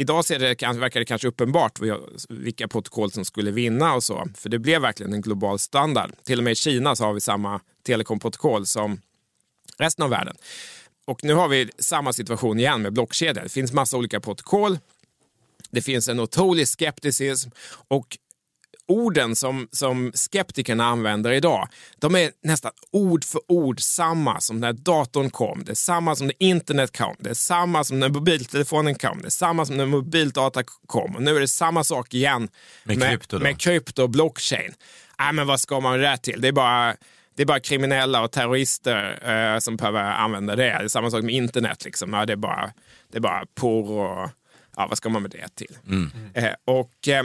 Idag 0.00 0.24
ser 0.24 0.38
det, 0.38 0.62
verkar 0.78 1.00
det 1.00 1.06
kanske 1.06 1.28
uppenbart 1.28 1.78
vilka 2.28 2.68
protokoll 2.68 3.10
som 3.10 3.24
skulle 3.24 3.50
vinna 3.50 3.94
och 3.94 4.04
så. 4.04 4.28
För 4.34 4.48
det 4.48 4.58
blev 4.58 4.82
verkligen 4.82 5.12
en 5.12 5.20
global 5.20 5.58
standard. 5.58 6.12
Till 6.24 6.38
och 6.38 6.44
med 6.44 6.50
i 6.50 6.54
Kina 6.54 6.96
så 6.96 7.04
har 7.04 7.12
vi 7.12 7.20
samma 7.20 7.60
telekomprotokoll 7.86 8.66
som 8.66 9.00
resten 9.78 10.02
av 10.02 10.10
världen. 10.10 10.36
Och 11.04 11.24
nu 11.24 11.34
har 11.34 11.48
vi 11.48 11.70
samma 11.78 12.12
situation 12.12 12.58
igen 12.58 12.82
med 12.82 12.92
blockkedjor. 12.92 13.42
Det 13.42 13.48
finns 13.48 13.72
massa 13.72 13.96
olika 13.96 14.20
protokoll. 14.20 14.78
Det 15.70 15.82
finns 15.82 16.08
en 16.08 16.20
otrolig 16.20 16.68
skepticism 16.68 17.50
och 17.88 18.16
orden 18.90 19.36
som, 19.36 19.68
som 19.72 20.12
skeptikerna 20.14 20.84
använder 20.84 21.32
idag, 21.32 21.68
de 21.98 22.14
är 22.16 22.30
nästan 22.42 22.72
ord 22.92 23.24
för 23.24 23.40
ord 23.48 23.80
samma 23.80 24.40
som 24.40 24.60
när 24.60 24.72
datorn 24.72 25.30
kom. 25.30 25.64
Det 25.64 25.72
är 25.72 25.74
samma 25.74 26.16
som 26.16 26.26
när 26.26 26.36
internet 26.38 26.96
kom. 26.96 27.16
Det 27.18 27.30
är 27.30 27.34
samma 27.34 27.84
som 27.84 28.00
när 28.00 28.08
mobiltelefonen 28.08 28.94
kom. 28.94 29.20
Det 29.20 29.28
är 29.28 29.30
samma 29.30 29.66
som 29.66 29.76
när 29.76 29.86
mobildata 29.86 30.62
kom. 30.86 31.16
Och 31.16 31.22
nu 31.22 31.36
är 31.36 31.40
det 31.40 31.48
samma 31.48 31.84
sak 31.84 32.14
igen 32.14 32.48
Med 32.84 33.02
krypto 33.02 33.38
då? 33.38 33.42
med 33.42 33.60
krypto 33.60 34.02
och 34.02 34.10
blockchain. 34.10 34.72
Nej, 35.18 35.32
men 35.32 35.46
vad 35.46 35.60
ska 35.60 35.80
man 35.80 35.98
det 35.98 36.04
där 36.04 36.16
till? 36.16 36.40
Det 36.40 36.48
är 36.48 36.52
bara 36.52 36.96
det 37.36 37.42
är 37.42 37.46
bara 37.46 37.60
kriminella 37.60 38.22
och 38.22 38.32
terrorister 38.32 39.28
eh, 39.54 39.58
som 39.58 39.76
behöver 39.76 40.02
använda 40.02 40.56
det. 40.56 40.62
Det 40.62 40.84
är 40.84 40.88
samma 40.88 41.10
sak 41.10 41.22
med 41.22 41.34
internet. 41.34 41.84
Liksom. 41.84 42.12
Ja, 42.12 42.26
det, 42.26 42.32
är 42.32 42.36
bara, 42.36 42.72
det 43.12 43.18
är 43.18 43.20
bara 43.20 43.44
porr 43.54 43.90
och 43.90 44.30
ja, 44.76 44.86
vad 44.86 44.98
ska 44.98 45.08
man 45.08 45.22
med 45.22 45.30
det 45.30 45.54
till? 45.54 45.78
Eh, 46.34 46.54
och 46.64 47.08
eh, 47.08 47.22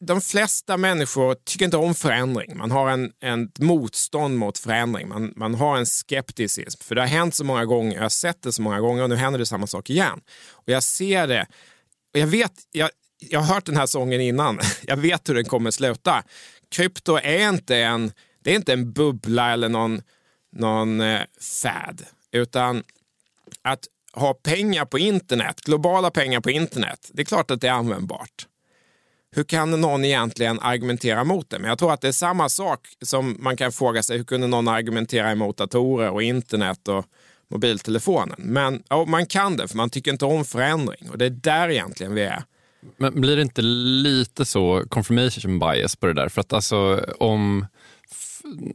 de 0.00 0.20
flesta 0.20 0.76
människor 0.76 1.34
tycker 1.34 1.64
inte 1.64 1.76
om 1.76 1.94
förändring. 1.94 2.56
Man 2.56 2.70
har 2.70 2.90
en, 2.90 3.12
en 3.20 3.50
motstånd 3.58 4.38
mot 4.38 4.58
förändring. 4.58 5.08
Man, 5.08 5.32
man 5.36 5.54
har 5.54 5.76
en 5.76 5.86
skepticism. 5.86 6.82
För 6.82 6.94
det 6.94 7.00
har 7.00 7.08
hänt 7.08 7.34
så 7.34 7.44
många 7.44 7.64
gånger, 7.64 7.94
jag 7.94 8.02
har 8.02 8.08
sett 8.08 8.42
det 8.42 8.52
så 8.52 8.62
många 8.62 8.80
gånger 8.80 9.02
och 9.02 9.08
nu 9.08 9.16
händer 9.16 9.38
det 9.38 9.46
samma 9.46 9.66
sak 9.66 9.90
igen. 9.90 10.20
Och 10.50 10.68
jag 10.68 10.82
ser 10.82 11.26
det. 11.26 11.46
Och 12.14 12.20
jag 12.20 12.26
vet, 12.26 12.52
jag, 12.72 12.90
jag 13.18 13.40
har 13.40 13.54
hört 13.54 13.64
den 13.64 13.76
här 13.76 13.86
sången 13.86 14.20
innan. 14.20 14.60
Jag 14.82 14.96
vet 14.96 15.28
hur 15.28 15.34
den 15.34 15.44
kommer 15.44 15.70
sluta. 15.70 16.22
Krypto 16.70 17.16
är 17.16 17.48
inte 17.48 17.76
en, 17.76 18.12
det 18.44 18.50
är 18.50 18.54
inte 18.54 18.72
en 18.72 18.92
bubbla 18.92 19.52
eller 19.52 19.68
någon, 19.68 20.02
någon 20.52 21.00
eh, 21.00 21.20
fad. 21.62 22.02
Utan 22.32 22.82
att 23.62 23.86
ha 24.14 24.34
pengar 24.34 24.84
på 24.84 24.98
internet, 24.98 25.60
globala 25.60 26.10
pengar 26.10 26.40
på 26.40 26.50
internet, 26.50 27.10
det 27.12 27.22
är 27.22 27.26
klart 27.26 27.50
att 27.50 27.60
det 27.60 27.68
är 27.68 27.72
användbart. 27.72 28.46
Hur 29.36 29.44
kan 29.44 29.80
någon 29.80 30.04
egentligen 30.04 30.60
argumentera 30.60 31.24
mot 31.24 31.50
det? 31.50 31.58
Men 31.58 31.68
jag 31.68 31.78
tror 31.78 31.92
att 31.92 32.00
det 32.00 32.08
är 32.08 32.12
samma 32.12 32.48
sak 32.48 32.88
som 33.02 33.36
man 33.40 33.56
kan 33.56 33.72
fråga 33.72 34.02
sig, 34.02 34.16
hur 34.16 34.24
kunde 34.24 34.46
någon 34.46 34.68
argumentera 34.68 35.30
emot 35.30 35.56
datorer 35.56 36.10
och 36.10 36.22
internet 36.22 36.88
och 36.88 37.04
mobiltelefonen? 37.50 38.36
Men 38.38 38.82
ja, 38.88 39.04
man 39.04 39.26
kan 39.26 39.56
det, 39.56 39.68
för 39.68 39.76
man 39.76 39.90
tycker 39.90 40.10
inte 40.10 40.24
om 40.24 40.44
förändring 40.44 41.10
och 41.10 41.18
det 41.18 41.24
är 41.24 41.30
där 41.30 41.68
egentligen 41.68 42.14
vi 42.14 42.22
är. 42.22 42.42
Men 42.96 43.20
blir 43.20 43.36
det 43.36 43.42
inte 43.42 43.62
lite 43.62 44.44
så 44.44 44.84
confirmation 44.88 45.58
bias 45.58 45.96
på 45.96 46.06
det 46.06 46.12
där? 46.12 46.28
För 46.28 46.40
att 46.40 46.52
alltså 46.52 47.04
om 47.18 47.58
alltså 47.60 47.83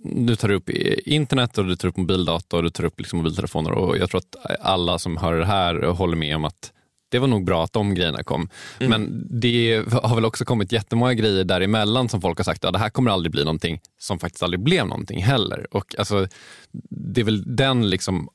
du 0.04 0.36
tar 0.36 0.52
upp 0.52 0.70
internet 1.06 1.58
och 1.58 1.66
du 1.66 1.76
tar 1.76 1.88
upp 1.88 1.98
mobildata 1.98 2.58
och 2.58 2.64
du 2.64 2.70
tar 2.70 2.84
upp 2.84 3.00
liksom 3.00 3.20
mobiltelefoner 3.20 3.72
och 3.72 3.98
jag 3.98 4.10
tror 4.10 4.20
att 4.20 4.62
alla 4.62 5.00
som 5.00 5.18
hör 5.18 5.34
det 5.34 5.46
här 5.46 5.82
håller 5.84 6.18
med 6.18 6.36
om 6.36 6.46
att 6.46 6.74
det 7.10 7.20
var 7.20 7.28
nog 7.28 7.46
bra 7.46 7.64
att 7.64 7.74
de 7.74 7.96
grejerna 7.96 8.24
kom. 8.24 8.50
Men 8.80 9.28
det 9.30 9.84
har 9.92 10.16
väl 10.16 10.26
också 10.26 10.46
kommit 10.46 10.72
jättemånga 10.72 11.14
grejer 11.14 11.44
däremellan 11.44 12.10
som 12.10 12.22
folk 12.22 12.38
har 12.40 12.44
sagt 12.44 12.66
att 12.66 12.74
det 12.74 12.80
här 12.80 12.90
kommer 12.90 13.12
aldrig 13.12 13.32
bli 13.32 13.44
någonting 13.44 13.80
som 14.00 14.20
faktiskt 14.20 14.44
aldrig 14.44 14.60
blev 14.60 14.88
någonting 14.88 15.24
heller. 15.24 15.68
Och 15.72 15.96
alltså, 15.98 16.28
det 16.90 17.22
är 17.22 17.26
väl 17.26 17.56
den 17.56 17.90
liksom, 17.90 18.30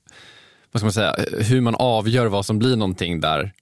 vad 0.73 0.81
ska 0.81 0.85
man 0.85 0.93
säga, 0.93 1.17
hur 1.41 1.61
man 1.61 1.75
avgör 1.75 2.27
vad 2.27 2.47
som 2.47 2.59
blir 2.59 2.77
någonting 2.77 3.21
där 3.21 3.53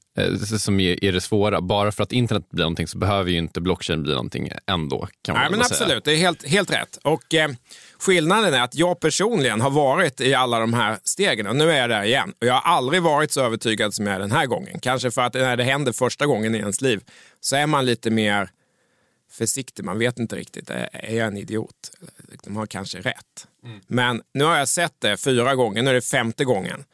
som 0.59 0.81
är, 0.81 1.13
det 1.13 1.21
svåra. 1.21 1.61
Bara 1.61 1.93
för 1.93 2.03
att 2.03 2.13
internet 2.13 2.51
blir 2.51 2.65
någonting 2.65 2.87
så 2.87 2.99
behöver 2.99 3.31
ju 3.31 3.39
inte 3.39 3.61
blockchain 3.61 4.03
bli 4.03 4.13
någonting 4.13 4.51
ändå. 4.67 5.09
Kan 5.23 5.33
man 5.33 5.43
Nej, 5.43 5.51
men 5.51 5.59
väl 5.59 5.69
säga. 5.69 5.81
absolut, 5.85 6.05
det 6.05 6.13
är 6.13 6.17
helt, 6.17 6.49
helt 6.49 6.71
rätt. 6.73 6.99
Och 7.03 7.35
eh, 7.35 7.51
skillnaden 7.99 8.55
är 8.55 8.63
att 8.63 8.75
jag 8.75 9.01
personligen 9.01 9.61
har 9.61 9.71
varit 9.71 10.21
i 10.21 10.35
alla 10.35 10.59
de 10.59 10.75
här 10.75 10.99
stegen 11.05 11.47
och 11.47 11.57
nu 11.57 11.71
är 11.71 11.77
jag 11.81 11.91
där 11.91 12.03
igen. 12.03 12.33
Och 12.41 12.47
jag 12.47 12.55
har 12.55 12.77
aldrig 12.77 13.03
varit 13.03 13.33
så 13.33 13.41
övertygad 13.41 13.95
som 13.95 14.07
jag 14.07 14.15
är 14.15 14.21
den 14.21 14.33
här 14.33 14.47
gången. 14.47 14.81
Kanske 14.81 15.11
för 15.11 15.23
att 15.23 15.35
när 15.35 15.57
det 15.57 15.65
händer 15.65 15.93
första 15.93 16.27
gången 16.27 16.55
i 16.55 16.59
ens 16.59 16.81
liv 16.81 17.01
så 17.41 17.57
är 17.57 17.67
man 17.67 17.87
lite 17.87 18.11
mer 18.11 18.51
försiktig. 19.33 19.85
Man 19.85 19.99
vet 19.99 20.19
inte 20.19 20.37
riktigt, 20.37 20.71
är 20.71 21.15
jag 21.17 21.27
en 21.27 21.37
idiot? 21.37 21.91
De 22.45 22.57
har 22.57 22.67
kanske 22.67 22.99
rätt. 23.01 23.47
Men 23.87 24.23
nu 24.35 24.45
har 24.45 24.57
jag 24.57 24.69
sett 24.69 24.95
det 24.99 25.17
fyra 25.17 25.55
gånger, 25.55 25.83
nu 25.83 25.91
är 25.91 25.95
det 25.95 26.01
femte 26.03 26.45
gången. 26.45 26.85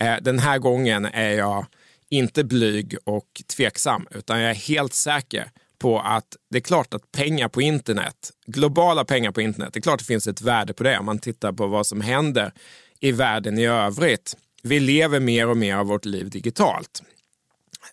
Eh, 0.00 0.14
Den 0.22 0.38
här 0.38 0.58
gången 0.58 1.04
är 1.04 1.30
jag 1.30 1.66
inte 2.16 2.44
blyg 2.44 2.96
och 3.04 3.42
tveksam, 3.56 4.06
utan 4.10 4.40
jag 4.40 4.50
är 4.50 4.54
helt 4.54 4.94
säker 4.94 5.50
på 5.78 6.00
att 6.00 6.36
det 6.50 6.58
är 6.58 6.62
klart 6.62 6.94
att 6.94 7.12
pengar 7.12 7.48
på 7.48 7.62
internet, 7.62 8.30
globala 8.46 9.04
pengar 9.04 9.32
på 9.32 9.40
internet, 9.40 9.72
det 9.72 9.78
är 9.78 9.82
klart 9.82 9.98
det 9.98 10.04
finns 10.04 10.26
ett 10.26 10.40
värde 10.40 10.72
på 10.72 10.82
det 10.82 10.98
om 10.98 11.06
man 11.06 11.18
tittar 11.18 11.52
på 11.52 11.66
vad 11.66 11.86
som 11.86 12.00
händer 12.00 12.52
i 13.00 13.12
världen 13.12 13.58
i 13.58 13.66
övrigt. 13.66 14.36
Vi 14.62 14.80
lever 14.80 15.20
mer 15.20 15.48
och 15.48 15.56
mer 15.56 15.76
av 15.76 15.86
vårt 15.86 16.04
liv 16.04 16.30
digitalt. 16.30 17.02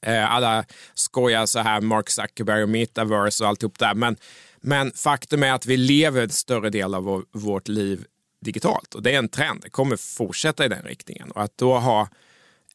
Eh, 0.02 0.32
alla 0.32 0.66
skojar 0.94 1.46
så 1.46 1.60
här, 1.60 1.82
Mark 1.82 2.10
Zuckerberg 2.10 2.64
och 2.64 2.70
metaverse 2.70 3.44
och 3.44 3.50
alltihop 3.50 3.80
där. 3.80 3.94
Men, 3.94 4.18
men 4.62 4.92
faktum 4.92 5.44
är 5.44 5.54
att 5.54 5.66
vi 5.66 5.78
lever 5.78 6.22
en 6.24 6.30
större 6.30 6.70
del 6.70 6.96
av 6.96 7.04
vår, 7.04 7.24
vårt 7.32 7.68
liv 7.68 8.06
digitalt. 8.42 8.96
Och 8.96 9.04
det 9.04 9.14
är 9.14 9.18
en 9.18 9.30
trend, 9.30 9.62
det 9.62 9.70
kommer 9.70 9.96
fortsätta 9.96 10.66
i 10.66 10.68
den 10.68 10.84
riktningen. 10.84 11.32
Och 11.32 11.44
att 11.44 11.58
då 11.58 11.80
ha 11.80 12.08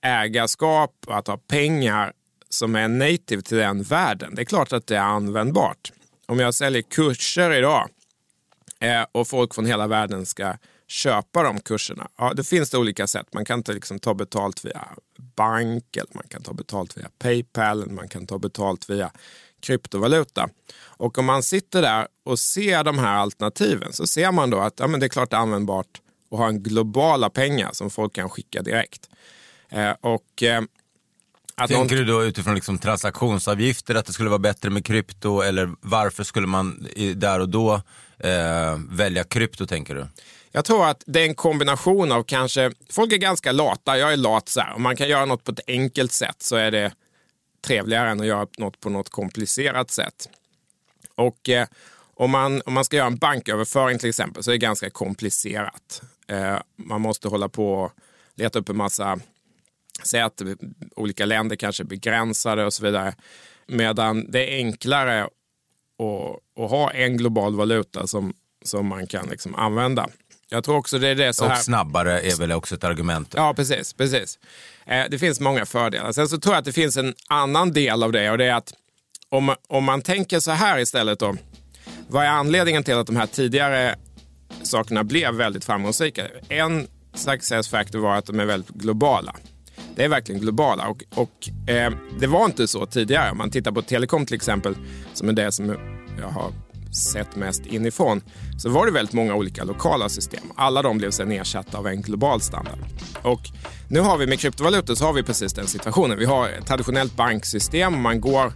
ägarskap 0.07 0.93
och 1.07 1.19
att 1.19 1.27
ha 1.27 1.37
pengar 1.37 2.13
som 2.49 2.77
är 2.77 2.89
native 2.89 3.43
till 3.43 3.57
den 3.57 3.83
världen, 3.83 4.35
det 4.35 4.43
är 4.43 4.45
klart 4.45 4.73
att 4.73 4.87
det 4.87 4.97
är 4.97 5.01
användbart. 5.01 5.93
Om 6.27 6.39
jag 6.39 6.55
säljer 6.55 6.83
kurser 6.83 7.53
idag 7.53 7.89
eh, 8.81 9.05
och 9.13 9.29
folk 9.29 9.55
från 9.55 9.67
hela 9.67 9.87
världen 9.87 10.27
ska 10.27 10.55
köpa 10.89 11.43
de 11.43 11.61
kurserna, 11.61 12.09
ja, 12.19 12.33
då 12.37 12.45
finns 12.45 12.71
det 12.71 12.79
olika 12.79 13.07
sätt. 13.07 13.27
Man 13.33 13.45
kan 13.45 13.63
ta, 13.63 13.73
liksom, 13.73 13.99
ta 13.99 14.15
betalt 14.15 14.65
via 14.65 14.89
bank, 15.37 15.97
eller 15.97 16.15
man 16.15 16.25
kan 16.29 16.43
ta 16.43 16.53
betalt 16.53 16.97
via 16.97 17.09
Paypal, 17.19 17.83
eller 17.83 17.93
man 17.93 18.09
kan 18.09 18.27
ta 18.27 18.39
betalt 18.39 18.91
via 18.91 19.11
kryptovaluta. 19.61 20.49
Och 20.79 21.19
om 21.19 21.25
man 21.25 21.43
sitter 21.43 21.83
där 21.83 22.09
och 22.25 22.39
ser 22.39 22.85
de 22.85 22.99
här 22.99 23.17
alternativen 23.17 23.93
så 23.93 24.07
ser 24.07 24.33
man 24.33 24.51
då 24.51 24.59
att 24.59 24.81
ja, 24.81 24.87
men 24.87 25.01
det 25.01 25.07
är 25.07 25.09
klart 25.09 25.31
det 25.31 25.37
är 25.37 25.41
användbart 25.41 26.01
att 26.31 26.39
ha 26.39 26.49
en 26.49 26.63
globala 26.63 27.31
pengar 27.31 27.71
som 27.73 27.91
folk 27.91 28.15
kan 28.15 28.31
skicka 28.31 28.63
direkt. 28.63 29.11
Eh, 29.69 29.91
och 30.01 30.43
eh, 30.43 30.63
att 31.55 31.71
någon- 31.71 31.79
Tänker 31.81 31.97
du 31.97 32.05
då 32.05 32.25
utifrån 32.25 32.55
liksom 32.55 32.79
transaktionsavgifter 32.79 33.95
att 33.95 34.07
det 34.07 34.13
skulle 34.13 34.29
vara 34.31 34.39
bättre 34.39 34.71
med 34.71 34.85
krypto 34.85 35.41
eller 35.41 35.71
varför 35.81 36.25
skulle 36.25 36.47
man 36.47 36.87
där 37.15 37.41
och 37.41 37.49
då 37.49 37.75
eh, 38.19 38.79
välja 38.91 39.25
krypto 39.25 39.67
tänker 39.67 39.95
du? 39.95 40.07
Jag 40.53 40.65
tror 40.65 40.87
att 40.87 41.03
det 41.07 41.21
är 41.21 41.25
en 41.27 41.35
kombination 41.35 42.13
av 42.13 42.23
kanske, 42.23 42.73
folk 42.91 43.13
är 43.13 43.17
ganska 43.17 43.53
lata, 43.53 43.99
jag 43.99 44.13
är 44.13 44.17
lat 44.17 44.49
så 44.49 44.61
här. 44.61 44.73
Om 44.75 44.83
man 44.83 44.97
kan 44.97 45.09
göra 45.09 45.25
något 45.25 45.45
på 45.45 45.53
ett 45.53 45.61
enkelt 45.67 46.13
sätt 46.13 46.37
så 46.43 46.57
är 46.57 46.71
det 46.71 46.93
trevligare 47.67 48.11
än 48.11 48.21
att 48.21 48.27
göra 48.27 48.47
något 48.59 48.81
på 48.81 48.91
något 48.91 49.09
komplicerat 49.09 49.91
sätt. 49.91 50.29
Och 51.15 51.49
eh, 51.49 51.67
om, 52.15 52.31
man, 52.31 52.63
om 52.67 52.73
man 52.73 52.85
ska 52.85 52.97
göra 52.97 53.07
en 53.07 53.17
banköverföring 53.17 53.99
till 53.99 54.09
exempel 54.09 54.43
så 54.43 54.51
är 54.51 54.55
det 54.55 54.59
ganska 54.59 54.91
komplicerat. 54.91 56.03
Eh, 56.29 56.57
man 56.77 57.01
måste 57.01 57.29
hålla 57.29 57.49
på 57.49 57.75
och 57.75 57.93
leta 58.35 58.59
upp 58.59 58.69
en 58.69 58.77
massa, 58.77 59.19
säg 60.03 60.21
att 60.21 60.43
olika 60.97 61.27
länder 61.27 61.57
kanske 61.57 61.83
är 61.83 61.85
begränsade 61.85 62.65
och 62.65 62.73
så 62.73 62.85
vidare. 62.85 63.15
Medan 63.67 64.31
det 64.31 64.55
är 64.55 64.57
enklare 64.57 65.23
att, 65.25 66.63
att 66.65 66.71
ha 66.71 66.91
en 66.91 67.17
global 67.17 67.57
valuta 67.57 68.07
som, 68.07 68.35
som 68.65 68.87
man 68.87 69.07
kan 69.07 69.29
liksom 69.29 69.55
använda. 69.55 70.09
Jag 70.49 70.65
tror 70.65 70.77
också 70.77 70.99
det 70.99 71.09
är 71.09 71.15
det 71.15 71.33
så 71.33 71.45
Och 71.45 71.51
här. 71.51 71.57
snabbare 71.57 72.21
är 72.21 72.37
väl 72.37 72.53
också 72.53 72.75
ett 72.75 72.85
argument. 72.85 73.35
Ja, 73.37 73.55
precis. 73.55 73.93
precis. 73.93 74.39
Eh, 74.87 75.05
det 75.11 75.19
finns 75.19 75.41
många 75.41 75.67
fördelar. 75.67 76.13
Sen 76.13 76.29
så 76.29 76.39
tror 76.39 76.55
jag 76.55 76.59
att 76.59 76.65
det 76.65 76.73
finns 76.73 76.97
en 76.97 77.15
annan 77.29 77.73
del 77.73 78.03
av 78.03 78.13
det 78.13 78.31
och 78.31 78.39
det 78.39 78.45
är 78.45 78.55
att 78.55 78.73
om, 79.29 79.55
om 79.69 79.85
man 79.85 80.03
tänker 80.03 80.41
så 80.41 80.51
här 80.51 80.79
istället 80.79 81.19
då. 81.19 81.37
Vad 82.09 82.25
är 82.25 82.29
anledningen 82.29 82.85
till 82.85 82.95
att 82.95 83.07
de 83.07 83.17
här 83.17 83.27
tidigare 83.27 83.97
sakerna 84.63 85.05
blev 85.05 85.35
väldigt 85.35 85.65
framgångsrika? 85.65 86.27
En 86.49 86.87
success 87.15 87.69
factor 87.69 87.99
var 87.99 88.17
att 88.17 88.27
de 88.27 88.41
är 88.41 88.45
väldigt 88.45 88.71
globala. 88.71 89.37
Det 89.97 90.05
är 90.05 90.09
verkligen 90.09 90.41
globala 90.41 90.89
och, 90.89 91.05
och 91.15 91.71
eh, 91.71 91.93
det 92.21 92.27
var 92.27 92.45
inte 92.45 92.69
så 92.69 92.87
tidigare. 92.87 93.31
Om 93.31 93.39
man 93.39 93.51
tittar 93.51 93.73
på 93.73 93.83
telekom 93.83 94.27
till 94.27 94.37
exempel, 94.37 94.75
som 95.15 95.29
är 95.29 95.33
det 95.33 95.53
som 95.53 95.77
jag 96.21 96.29
har 96.29 96.53
sett 96.97 97.37
mest 97.37 97.67
inifrån, 97.67 98.23
så 98.59 98.71
var 98.71 98.87
det 98.87 98.93
väldigt 98.93 99.15
många 99.15 99.35
olika 99.35 99.65
lokala 99.65 100.09
system. 100.09 100.53
Alla 100.57 100.83
de 100.83 100.99
blev 100.99 101.11
sen 101.11 101.33
ersatta 101.33 101.79
av 101.79 101.87
en 101.87 102.03
global 102.03 102.41
standard. 102.41 102.79
Och 103.23 103.41
nu 103.89 104.01
har 104.01 104.19
vi 104.19 104.27
med 104.27 104.41
kryptovalutor 104.41 104.95
så 104.95 105.05
har 105.05 105.13
vi 105.13 105.23
precis 105.23 105.53
den 105.53 105.67
situationen. 105.67 106.19
Vi 106.19 106.25
har 106.25 106.49
ett 106.49 106.67
traditionellt 106.67 107.17
banksystem. 107.17 108.03
Man 108.03 108.21
går, 108.21 108.53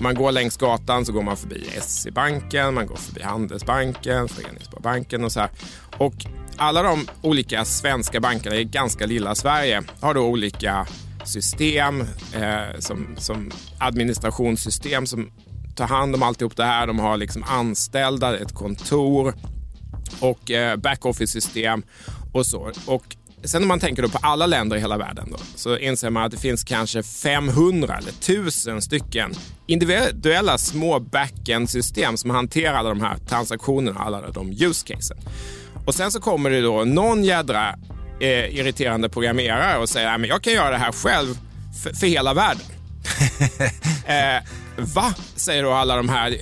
om 0.00 0.04
man 0.04 0.14
går 0.14 0.32
längs 0.32 0.56
gatan 0.56 1.06
så 1.06 1.12
går 1.12 1.22
man 1.22 1.36
förbi 1.36 1.70
SE-banken, 1.80 2.74
man 2.74 2.86
går 2.86 2.96
förbi 2.96 3.22
Handelsbanken, 3.22 4.28
Föreningssparbanken 4.28 5.24
och 5.24 5.32
så 5.32 5.40
här. 5.40 5.50
Och 5.98 6.14
alla 6.56 6.82
de 6.82 7.08
olika 7.22 7.64
svenska 7.64 8.20
bankerna 8.20 8.56
i 8.56 8.64
ganska 8.64 9.06
lilla 9.06 9.34
Sverige 9.34 9.82
har 10.00 10.14
då 10.14 10.20
olika 10.20 10.86
system 11.24 12.00
eh, 12.34 12.78
som, 12.78 13.14
som 13.18 13.50
administrationssystem 13.78 15.06
som 15.06 15.30
tar 15.76 15.86
hand 15.86 16.14
om 16.14 16.22
alltihop 16.22 16.56
det 16.56 16.64
här. 16.64 16.86
De 16.86 16.98
har 16.98 17.16
liksom 17.16 17.42
anställda, 17.42 18.38
ett 18.38 18.54
kontor 18.54 19.34
och 20.20 20.50
eh, 20.50 20.76
backoffice-system 20.76 21.82
och 22.32 22.46
så. 22.46 22.72
Och 22.86 23.16
sen 23.44 23.62
om 23.62 23.68
man 23.68 23.80
tänker 23.80 24.02
då 24.02 24.08
på 24.08 24.18
alla 24.22 24.46
länder 24.46 24.76
i 24.76 24.80
hela 24.80 24.98
världen 24.98 25.28
då, 25.30 25.38
så 25.56 25.78
inser 25.78 26.10
man 26.10 26.22
att 26.22 26.30
det 26.30 26.38
finns 26.38 26.64
kanske 26.64 27.02
500 27.02 27.98
eller 27.98 28.10
1000 28.10 28.82
stycken 28.82 29.34
individuella 29.66 30.58
små 30.58 31.00
backend-system 31.00 32.16
som 32.16 32.30
hanterar 32.30 32.74
alla 32.74 32.88
de 32.88 33.00
här 33.00 33.16
transaktionerna, 33.28 34.00
alla 34.00 34.30
de 34.30 34.50
use 34.50 34.86
casen. 34.86 35.18
Och 35.86 35.94
sen 35.94 36.12
så 36.12 36.20
kommer 36.20 36.50
det 36.50 36.60
då 36.60 36.84
någon 36.84 37.24
jädra 37.24 37.74
eh, 38.20 38.56
irriterande 38.58 39.08
programmerare 39.08 39.78
och 39.78 39.88
säger 39.88 40.14
att 40.14 40.26
jag 40.26 40.42
kan 40.42 40.52
göra 40.52 40.70
det 40.70 40.78
här 40.78 40.92
själv 40.92 41.38
för, 41.82 41.94
för 41.94 42.06
hela 42.06 42.34
världen. 42.34 42.66
eh, 44.06 44.42
va? 44.94 45.14
Säger 45.36 45.62
då 45.62 45.72
alla 45.72 45.96
de 45.96 46.08
här. 46.08 46.36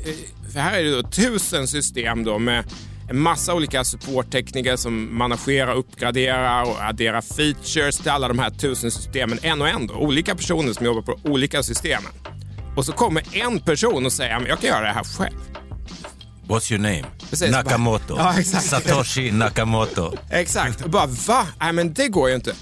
För 0.52 0.60
här 0.60 0.78
är 0.78 0.84
det 0.84 1.02
då 1.02 1.08
tusen 1.08 1.68
system 1.68 2.24
då 2.24 2.38
med 2.38 2.64
en 3.08 3.18
massa 3.18 3.54
olika 3.54 3.84
supporttekniker 3.84 4.76
som 4.76 5.18
managerar, 5.18 5.74
uppgraderar 5.74 6.62
och 6.62 6.76
adderar 6.80 7.20
features 7.20 7.98
till 7.98 8.10
alla 8.10 8.28
de 8.28 8.38
här 8.38 8.50
tusen 8.50 8.90
systemen 8.90 9.38
en 9.42 9.60
och 9.60 9.68
en. 9.68 9.86
Då. 9.86 9.94
Olika 9.94 10.34
personer 10.34 10.72
som 10.72 10.86
jobbar 10.86 11.02
på 11.02 11.18
olika 11.24 11.62
systemen. 11.62 12.12
Och 12.76 12.86
så 12.86 12.92
kommer 12.92 13.22
en 13.32 13.60
person 13.60 14.06
och 14.06 14.12
säger 14.12 14.36
att 14.36 14.48
jag 14.48 14.60
kan 14.60 14.70
göra 14.70 14.80
det 14.80 14.92
här 14.92 15.04
själv. 15.04 15.36
What's 16.48 16.72
your 16.72 16.82
name? 16.82 17.04
Precis, 17.30 17.50
Nakamoto. 17.50 18.16
Bara, 18.16 18.34
ja. 18.36 18.42
Satoshi 18.42 19.30
Nakamoto. 19.30 20.16
exakt. 20.30 20.84
Och 20.84 20.90
bara 20.90 21.06
va? 21.06 21.46
Nej 21.60 21.72
men 21.72 21.92
det 21.94 22.08
går 22.08 22.28
ju 22.28 22.34
inte. 22.34 22.54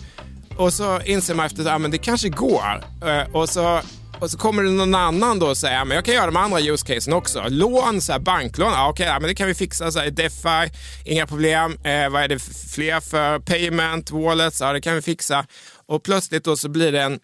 Och 0.56 0.72
så 0.72 1.00
inser 1.00 1.34
man 1.34 1.46
efter 1.46 1.84
att 1.84 1.92
det 1.92 1.98
kanske 1.98 2.28
går. 2.28 2.84
Uh, 3.04 3.36
och 3.36 3.48
så 3.48 3.80
och 4.20 4.30
så 4.30 4.38
kommer 4.38 4.62
det 4.62 4.70
någon 4.70 4.94
annan 4.94 5.38
då 5.38 5.46
och 5.46 5.56
säger 5.56 5.84
men 5.84 5.94
jag 5.94 6.04
kan 6.04 6.14
göra 6.14 6.26
de 6.26 6.36
andra 6.36 6.60
use 6.60 6.86
casen 6.86 7.12
också. 7.12 7.44
Lån, 7.48 8.00
så 8.00 8.12
här, 8.12 8.18
banklån, 8.18 8.72
ja, 8.72 8.88
okej, 8.88 9.06
ja, 9.06 9.20
men 9.20 9.28
det 9.28 9.34
kan 9.34 9.46
vi 9.46 9.54
fixa. 9.54 9.92
Så 9.92 9.98
här, 9.98 10.10
DeFi, 10.10 10.72
inga 11.04 11.26
problem. 11.26 11.78
Eh, 11.84 12.08
vad 12.10 12.22
är 12.22 12.28
det 12.28 12.38
fler 12.74 13.00
för 13.00 13.38
payment, 13.38 14.10
wallets? 14.10 14.60
Ja, 14.60 14.72
det 14.72 14.80
kan 14.80 14.94
vi 14.94 15.02
fixa. 15.02 15.46
Och 15.86 16.02
plötsligt 16.02 16.44
då 16.44 16.56
så 16.56 16.68
blir 16.68 16.92
det 16.92 17.02
en... 17.02 17.20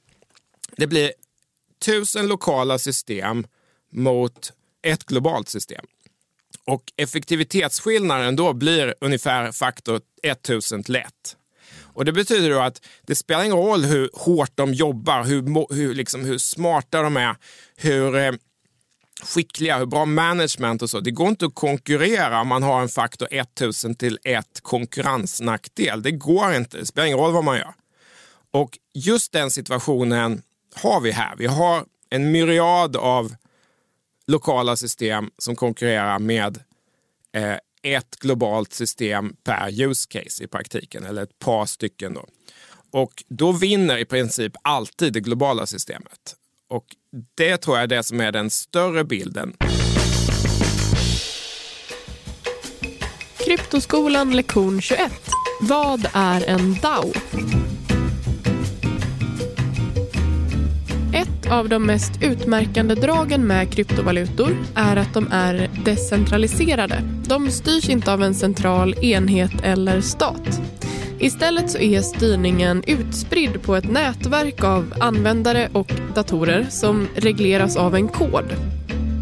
Det 0.76 0.87
blir 0.87 1.12
tusen 1.85 2.28
lokala 2.28 2.78
system 2.78 3.46
mot 3.92 4.52
ett 4.83 5.05
globalt 5.05 5.48
system. 5.48 5.85
Och 6.64 6.83
effektivitetsskillnaden 6.96 8.37
då 8.37 8.52
blir 8.52 8.94
ungefär 9.00 9.52
faktor 9.52 10.00
1000 10.22 10.85
till 10.85 10.96
1. 10.96 11.07
Och 11.94 12.05
Det 12.05 12.12
betyder 12.12 12.50
då 12.50 12.59
att 12.59 12.83
det 13.07 13.14
spelar 13.14 13.44
ingen 13.44 13.57
roll 13.57 13.85
hur 13.85 14.11
hårt 14.12 14.50
de 14.55 14.74
jobbar, 14.74 15.24
hur, 15.24 15.74
hur, 15.74 15.94
liksom, 15.94 16.24
hur 16.24 16.38
smarta 16.38 17.02
de 17.02 17.16
är, 17.16 17.37
hur 17.76 18.16
eh, 18.16 18.33
skickliga, 19.22 19.78
hur 19.78 19.87
bra 19.87 20.05
management 20.05 20.83
och 20.83 20.90
så. 20.90 21.00
Det 21.00 21.11
går 21.11 21.28
inte 21.28 21.46
att 21.46 21.55
konkurrera 21.55 22.40
om 22.40 22.48
man 22.48 22.62
har 22.62 22.83
en 22.83 22.88
faktor 22.88 23.28
1000 23.31 23.94
till 23.94 24.18
1 24.24 24.46
konkurrensnackdel. 24.62 26.02
Det 26.02 26.11
går 26.11 26.55
inte, 26.55 26.78
det 26.78 26.87
spelar 26.87 27.07
ingen 27.07 27.18
roll 27.18 27.33
vad 27.33 27.44
man 27.44 27.57
gör. 27.57 27.74
Och 28.50 28.78
just 28.94 29.33
den 29.33 29.50
situationen 29.50 30.42
har 30.74 31.00
vi 31.00 31.11
här. 31.11 31.35
Vi 31.37 31.46
har 31.46 31.85
en 32.11 32.33
myriad 32.33 32.96
av 32.96 33.35
lokala 34.26 34.76
system 34.76 35.31
som 35.38 35.57
konkurrerar 35.57 36.18
med 36.18 36.59
eh, 37.33 37.57
ett 37.83 38.16
globalt 38.16 38.73
system 38.73 39.37
per 39.45 39.83
use 39.83 40.09
case 40.09 40.45
i 40.45 40.47
praktiken, 40.47 41.05
eller 41.05 41.23
ett 41.23 41.38
par 41.38 41.66
stycken. 41.66 42.14
Då. 42.14 42.27
Och 42.90 43.25
då 43.29 43.53
vinner 43.53 43.99
i 43.99 44.05
princip 44.05 44.53
alltid 44.62 45.12
det 45.12 45.21
globala 45.21 45.66
systemet. 45.66 46.37
Och 46.68 46.85
det 47.35 47.57
tror 47.57 47.77
jag 47.77 47.83
är 47.83 47.87
det 47.87 48.03
som 48.03 48.21
är 48.21 48.33
den 48.33 48.51
större 48.51 49.05
bilden. 49.05 49.57
Kryptoskolan 53.37 54.37
lektion 54.37 54.81
21. 54.81 55.12
Vad 55.61 56.07
är 56.12 56.45
en 56.45 56.75
DAO? 56.75 57.12
Av 61.53 61.69
de 61.69 61.87
mest 61.87 62.23
utmärkande 62.23 62.95
dragen 62.95 63.47
med 63.47 63.73
kryptovalutor 63.73 64.57
är 64.75 64.97
att 64.97 65.15
de 65.15 65.29
är 65.33 65.71
decentraliserade. 65.85 67.03
De 67.27 67.51
styrs 67.51 67.88
inte 67.88 68.12
av 68.12 68.23
en 68.23 68.35
central 68.35 68.95
enhet 69.05 69.53
eller 69.62 70.01
stat. 70.01 70.61
Istället 71.19 71.71
så 71.71 71.79
är 71.79 72.01
styrningen 72.01 72.83
utspridd 72.87 73.62
på 73.62 73.77
ett 73.77 73.91
nätverk 73.91 74.65
av 74.65 74.95
användare 75.01 75.69
och 75.73 75.93
datorer 76.15 76.67
som 76.71 77.09
regleras 77.15 77.77
av 77.77 77.95
en 77.95 78.09
kod. 78.09 78.45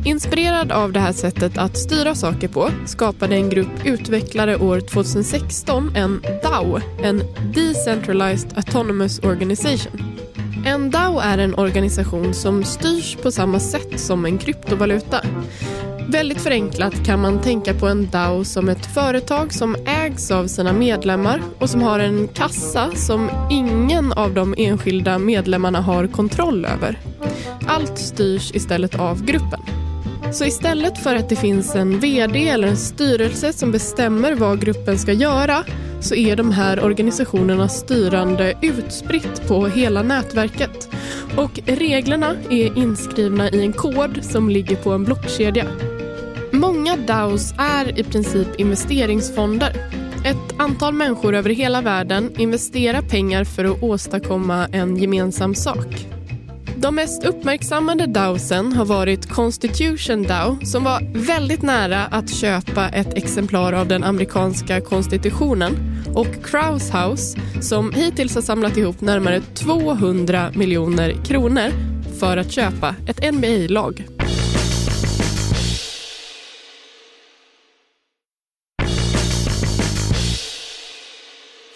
Inspirerad 0.05 0.73
av 0.73 0.93
det 0.93 1.01
här 1.01 1.12
sättet 1.12 1.59
att 1.59 1.79
styra 1.79 2.14
saker 2.14 2.49
på 2.49 2.71
skapade 2.87 3.35
en 3.35 3.51
grupp 3.51 3.85
utvecklare 3.85 4.57
år 4.57 4.81
2016 4.81 5.97
en 5.97 6.23
DAO, 6.43 6.81
en 7.03 7.23
Decentralized 7.55 8.53
Autonomous 8.57 9.19
Organization. 9.19 10.21
En 10.64 10.90
DAO 10.90 11.18
är 11.18 11.38
en 11.38 11.55
organisation 11.55 12.35
som 12.35 12.64
styrs 12.64 13.16
på 13.16 13.31
samma 13.31 13.61
sätt 13.61 14.01
som 14.01 14.25
en 14.25 14.38
kryptovaluta. 14.38 15.20
Väldigt 16.09 16.40
förenklat 16.40 17.07
kan 17.07 17.20
man 17.20 17.40
tänka 17.40 17.75
på 17.75 17.87
en 17.87 18.11
DAO 18.11 18.44
som 18.44 18.68
ett 18.68 18.87
företag 18.87 19.53
som 19.53 19.77
ägs 19.87 20.31
av 20.31 20.46
sina 20.46 20.73
medlemmar 20.73 21.42
och 21.59 21.70
som 21.70 21.83
har 21.83 21.99
en 21.99 22.29
kassa 22.29 22.90
som 22.94 23.31
ingen 23.51 24.12
av 24.12 24.35
de 24.35 24.55
enskilda 24.59 25.18
medlemmarna 25.18 25.81
har 25.81 26.07
kontroll 26.07 26.64
över. 26.64 26.99
Allt 27.66 27.99
styrs 27.99 28.55
istället 28.55 29.01
av 29.01 29.25
gruppen. 29.25 29.61
Så 30.33 30.44
istället 30.44 30.99
för 30.99 31.14
att 31.14 31.29
det 31.29 31.37
finns 31.37 31.75
en 31.75 32.01
VD 32.01 32.49
eller 32.49 32.68
en 32.68 32.77
styrelse 32.77 33.53
som 33.53 33.73
bestämmer 33.73 34.35
vad 34.35 34.61
gruppen 34.61 34.99
ska 34.99 35.12
göra 35.12 35.64
så 36.01 36.15
är 36.15 36.37
de 36.37 36.53
här 36.53 36.85
organisationernas 36.85 37.79
styrande 37.79 38.55
utspritt 38.63 39.49
på 39.49 39.67
hela 39.67 40.03
nätverket. 40.03 40.89
Och 41.37 41.61
reglerna 41.67 42.35
är 42.51 42.79
inskrivna 42.79 43.51
i 43.51 43.61
en 43.61 43.73
kod 43.73 44.25
som 44.25 44.49
ligger 44.49 44.77
på 44.77 44.91
en 44.91 45.05
blockkedja. 45.05 45.67
Många 46.53 46.97
DAOs 46.97 47.55
är 47.59 47.99
i 48.01 48.05
princip 48.05 48.61
investeringsfonder. 48.61 49.73
Ett 50.25 50.61
antal 50.61 50.95
människor 50.95 51.35
över 51.35 51.51
hela 51.51 51.81
världen 51.81 52.31
investerar 52.39 53.03
pengar 53.03 53.45
för 53.45 53.65
att 53.65 53.83
åstadkomma 53.83 54.67
en 54.73 54.97
gemensam 54.97 55.55
sak. 55.55 56.19
De 56.83 56.95
mest 56.95 57.25
uppmärksammade 57.25 58.07
DAOsen 58.07 58.73
har 58.73 58.85
varit 58.85 59.29
Constitution 59.29 60.23
DAO 60.23 60.59
som 60.64 60.85
var 60.85 61.27
väldigt 61.27 61.62
nära 61.62 62.05
att 62.05 62.31
köpa 62.35 62.88
ett 62.88 63.14
exemplar 63.14 63.73
av 63.73 63.88
den 63.88 64.05
amerikanska 64.05 64.81
konstitutionen 64.81 65.73
och 66.14 66.45
Kraus 66.45 66.90
House 66.90 67.40
som 67.61 67.93
hittills 67.93 68.35
har 68.35 68.43
samlat 68.43 68.77
ihop 68.77 69.01
närmare 69.01 69.40
200 69.40 70.53
miljoner 70.55 71.25
kronor 71.25 71.71
för 72.21 72.37
att 72.37 72.53
köpa 72.53 72.95
ett 73.07 73.35
NBA-lag. 73.35 74.19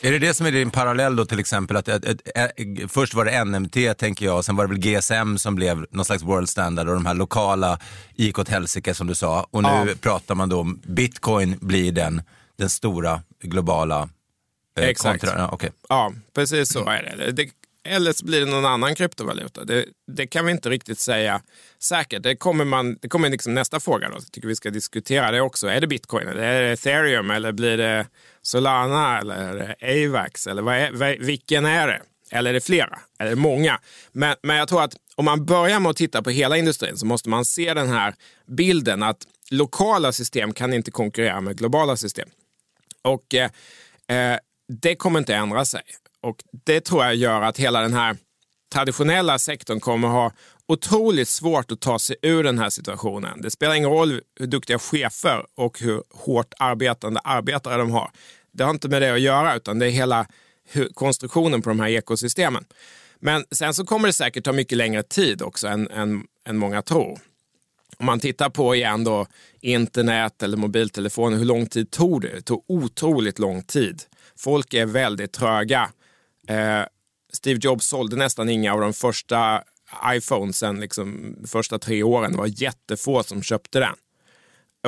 Är 0.05 0.12
det 0.12 0.19
det 0.19 0.35
som 0.35 0.47
är 0.47 0.53
din 0.53 0.71
parallell 0.71 1.17
då 1.17 1.25
till 1.25 1.38
exempel? 1.38 1.77
Att, 1.77 1.88
att, 1.88 2.05
att, 2.05 2.21
att, 2.35 2.51
först 2.88 3.14
var 3.14 3.25
det 3.25 3.45
NMT 3.45 3.99
tänker 3.99 4.27
jag, 4.27 4.45
sen 4.45 4.57
var 4.57 4.67
det 4.67 4.75
väl 4.75 4.79
GSM 4.79 5.38
som 5.38 5.55
blev 5.55 5.87
någon 5.90 6.05
slags 6.05 6.23
world 6.23 6.49
standard 6.49 6.88
och 6.88 6.95
de 6.95 7.07
här 7.07 7.14
lokala 7.14 7.79
gick 8.14 8.38
åt 8.38 8.49
helsike 8.49 8.95
som 8.95 9.07
du 9.07 9.14
sa. 9.14 9.47
Och 9.51 9.62
nu 9.62 9.69
ja. 9.69 9.87
pratar 10.01 10.35
man 10.35 10.49
då 10.49 10.61
om 10.61 10.81
bitcoin 10.87 11.59
blir 11.61 11.93
den, 11.93 12.23
den 12.57 12.71
stora 12.71 13.23
globala 13.43 14.09
eh, 14.79 14.85
Exakt. 14.85 15.21
Kontra, 15.21 15.38
ja, 15.38 15.51
okay. 15.53 15.71
ja, 15.88 16.12
precis 16.35 16.73
så 16.73 16.88
är 16.88 17.17
det. 17.17 17.33
det. 17.33 17.51
Eller 17.88 18.12
så 18.12 18.25
blir 18.25 18.40
det 18.40 18.47
någon 18.47 18.67
annan 18.67 18.95
kryptovaluta. 18.95 19.64
Det, 19.64 19.85
det, 20.12 20.27
kan 20.27 20.47
vi 20.47 20.53
inte 20.53 20.71
riktigt 20.71 20.99
säga 20.99 21.40
säkert. 21.83 22.23
Det 22.23 22.37
kommer, 22.37 22.64
man, 22.64 22.99
det 23.03 23.09
kommer 23.09 23.31
liksom 23.31 23.55
nästa 23.55 23.81
fråga. 23.81 24.09
Då. 24.09 24.14
Jag 24.14 24.33
tycker 24.33 24.49
vi 24.49 24.57
ska 24.57 24.71
diskutera 24.71 25.31
det 25.31 25.40
också. 25.40 25.67
Är 25.67 25.81
det 25.81 25.87
bitcoin, 25.87 26.29
eller 26.29 26.43
är 26.43 26.62
det 26.62 26.73
ethereum 26.73 27.31
eller 27.31 27.53
blir 27.53 27.77
det 27.77 28.07
Solana 28.44 29.18
eller 29.18 29.76
Avax? 29.80 30.46
Eller 30.46 30.62
vad 30.62 30.74
är, 30.74 31.18
vilken 31.18 31.66
är 31.66 31.87
det? 31.87 32.02
Eller 32.30 32.50
är 32.50 32.54
det 32.54 32.61
flera? 32.61 32.98
Eller 33.18 33.30
är 33.30 33.35
det 33.35 33.40
många? 33.40 33.80
Men, 34.12 34.37
men 34.42 34.57
jag 34.57 34.68
tror 34.68 34.83
att 34.83 34.96
om 35.14 35.24
man 35.24 35.44
börjar 35.44 35.80
med 35.80 35.90
att 35.90 35.96
titta 35.96 36.22
på 36.22 36.30
hela 36.30 36.57
industrin 36.57 36.96
så 36.96 37.07
måste 37.07 37.28
man 37.28 37.44
se 37.44 37.74
den 37.74 37.88
här 37.88 38.14
bilden 38.46 39.02
att 39.02 39.26
lokala 39.50 40.12
system 40.12 40.54
kan 40.54 40.72
inte 40.72 40.90
konkurrera 40.90 41.40
med 41.40 41.59
globala 41.59 41.96
system. 41.96 42.28
Och 43.02 43.35
eh, 43.35 43.50
eh 44.09 44.38
det 44.68 44.96
kommer 44.96 45.18
inte 45.18 45.35
ändra 45.35 45.64
sig. 45.64 45.83
Och 46.20 46.37
det 46.64 46.80
tror 46.80 47.04
jag 47.04 47.14
gör 47.14 47.42
att 47.42 47.59
hela 47.59 47.80
den 47.80 47.94
här 47.94 48.16
traditionella 48.72 49.38
sektorn 49.38 49.80
kommer 49.80 50.09
ha 50.09 50.33
otroligt 50.68 51.29
svårt 51.29 51.72
att 51.72 51.81
ta 51.81 51.98
sig 51.98 52.16
ur 52.22 52.42
den 52.42 52.59
här 52.59 52.70
situationen. 52.70 53.40
Det 53.40 53.50
spelar 53.50 53.74
ingen 53.74 53.90
roll 53.90 54.20
hur 54.38 54.46
duktiga 54.46 54.79
chefer 54.79 55.46
och 55.55 55.81
hur 55.81 56.03
hårt 56.11 56.55
arbetande 56.59 57.20
arbetare 57.20 57.77
de 57.77 57.90
har. 57.90 58.11
Det 58.53 58.64
har 58.64 58.70
inte 58.70 58.88
med 58.88 59.03
det 59.03 59.14
att 59.14 59.20
göra, 59.20 59.57
utan 59.57 59.79
det 59.79 59.87
är 59.87 59.90
hela 59.90 60.27
konstruktionen 60.94 61.62
på 61.62 61.70
de 61.70 61.81
här 61.81 61.88
ekosystemen. 61.88 62.64
Men 63.20 63.44
sen 63.50 63.74
så 63.74 63.87
kommer 63.87 64.09
det 64.09 64.12
säkert 64.12 64.44
ta 64.44 64.53
mycket 64.53 64.79
längre 64.79 65.03
tid 65.03 65.42
också 65.42 65.68
än, 65.68 65.90
än, 65.90 66.24
än 66.46 66.57
många 66.57 66.83
tror. 66.83 67.18
Om 67.98 68.07
man 68.07 68.20
tittar 68.20 68.50
på 68.50 68.74
igen 68.74 69.05
då 69.05 69.27
internet 69.61 70.42
eller 70.42 70.57
mobiltelefoner, 70.57 71.37
hur 71.37 71.44
lång 71.44 71.66
tid 71.66 71.90
tog 71.90 72.22
det? 72.22 72.35
Det 72.35 72.42
tog 72.42 72.64
otroligt 72.68 73.38
lång 73.38 73.62
tid. 73.62 74.03
Folk 74.37 74.74
är 74.74 74.87
väldigt 74.87 75.33
tröga 75.33 75.90
Eh, 76.48 76.85
Steve 77.33 77.61
Jobs 77.62 77.87
sålde 77.87 78.16
nästan 78.16 78.48
inga 78.48 78.72
av 78.72 78.81
de 78.81 78.92
första 78.92 79.62
iPhonesen, 80.07 80.80
liksom, 80.80 81.37
första 81.46 81.78
tre 81.78 82.02
åren. 82.02 82.33
Det 82.33 82.38
var 82.38 82.62
jättefå 82.62 83.22
som 83.22 83.42
köpte 83.42 83.80
den. 83.80 83.94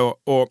Och, 0.05 0.41
och 0.41 0.49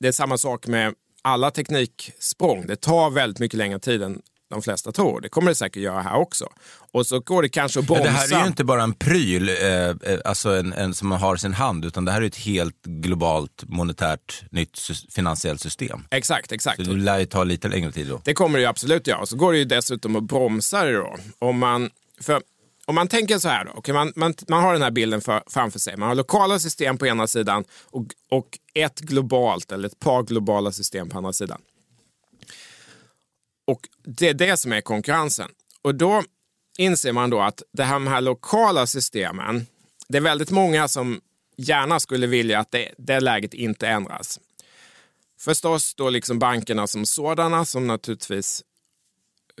Det 0.00 0.08
är 0.08 0.12
samma 0.12 0.38
sak 0.38 0.66
med 0.66 0.94
alla 1.22 1.50
tekniksprång. 1.50 2.66
Det 2.66 2.76
tar 2.76 3.10
väldigt 3.10 3.38
mycket 3.38 3.58
längre 3.58 3.78
tid 3.78 4.02
än 4.02 4.22
de 4.50 4.62
flesta 4.62 4.92
tror. 4.92 5.20
Det 5.20 5.28
kommer 5.28 5.50
det 5.50 5.54
säkert 5.54 5.82
göra 5.82 6.02
här 6.02 6.16
också. 6.16 6.48
Och 6.92 7.06
så 7.06 7.20
går 7.20 7.42
det 7.42 7.48
kanske 7.48 7.80
att 7.80 7.86
bromsa. 7.86 8.04
Det 8.04 8.10
här 8.10 8.34
är 8.34 8.40
ju 8.40 8.46
inte 8.46 8.64
bara 8.64 8.82
en 8.82 8.94
pryl, 8.94 9.48
eh, 9.48 9.56
eh, 9.56 9.94
alltså 10.24 10.50
en, 10.56 10.72
en, 10.72 10.94
som 10.94 11.08
man 11.08 11.20
har 11.20 11.36
i 11.36 11.38
sin 11.38 11.54
hand, 11.54 11.84
utan 11.84 12.04
det 12.04 12.12
här 12.12 12.22
är 12.22 12.26
ett 12.26 12.36
helt 12.36 12.82
globalt 12.84 13.64
monetärt 13.66 14.42
nytt 14.50 14.78
finansiellt 15.10 15.60
system. 15.60 16.04
Exakt, 16.10 16.52
exakt. 16.52 16.84
Så 16.84 16.90
det 16.90 17.00
lär 17.00 17.18
ju 17.18 17.26
ta 17.26 17.44
lite 17.44 17.68
längre 17.68 17.92
tid 17.92 18.06
då. 18.06 18.20
Det 18.24 18.34
kommer 18.34 18.58
det 18.58 18.62
ju 18.62 18.68
absolut 18.68 19.06
göra. 19.06 19.18
Och 19.18 19.28
så 19.28 19.36
går 19.36 19.52
det 19.52 19.58
ju 19.58 19.64
dessutom 19.64 20.16
att 20.16 20.24
bromsa 20.24 20.84
det 20.84 20.92
då. 20.92 21.16
Om 21.38 21.58
man, 21.58 21.90
för, 22.20 22.42
om 22.88 22.94
man 22.94 23.08
tänker 23.08 23.38
så 23.38 23.48
här 23.48 23.64
då. 23.64 23.72
Okay, 23.72 23.94
man, 23.94 24.12
man, 24.16 24.34
man 24.48 24.62
har 24.62 24.72
den 24.72 24.82
här 24.82 24.90
bilden 24.90 25.20
för, 25.20 25.42
framför 25.46 25.78
sig. 25.78 25.96
Man 25.96 26.08
har 26.08 26.14
lokala 26.14 26.58
system 26.58 26.98
på 26.98 27.06
ena 27.06 27.26
sidan 27.26 27.64
och, 27.84 28.04
och 28.30 28.58
ett 28.74 29.00
globalt 29.00 29.72
eller 29.72 29.88
ett 29.88 29.98
par 29.98 30.22
globala 30.22 30.72
system 30.72 31.08
på 31.08 31.18
andra 31.18 31.32
sidan. 31.32 31.60
Och 33.66 33.88
det 34.04 34.28
är 34.28 34.34
det 34.34 34.56
som 34.56 34.72
är 34.72 34.80
konkurrensen. 34.80 35.50
Och 35.82 35.94
då 35.94 36.22
inser 36.78 37.12
man 37.12 37.30
då 37.30 37.40
att 37.40 37.62
det 37.72 37.84
här, 37.84 37.94
de 37.94 38.06
här 38.06 38.20
lokala 38.20 38.86
systemen, 38.86 39.66
det 40.08 40.16
är 40.16 40.22
väldigt 40.22 40.50
många 40.50 40.88
som 40.88 41.20
gärna 41.56 42.00
skulle 42.00 42.26
vilja 42.26 42.58
att 42.58 42.70
det, 42.70 42.94
det 42.98 43.20
läget 43.20 43.54
inte 43.54 43.88
ändras. 43.88 44.40
Förstås 45.40 45.94
då 45.94 46.10
liksom 46.10 46.38
bankerna 46.38 46.86
som 46.86 47.06
sådana 47.06 47.64
som 47.64 47.86
naturligtvis 47.86 48.62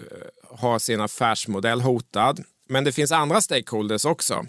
uh, 0.00 0.56
har 0.58 0.78
sin 0.78 1.00
affärsmodell 1.00 1.80
hotad. 1.80 2.44
Men 2.68 2.84
det 2.84 2.92
finns 2.92 3.12
andra 3.12 3.40
stakeholders 3.40 4.04
också. 4.04 4.46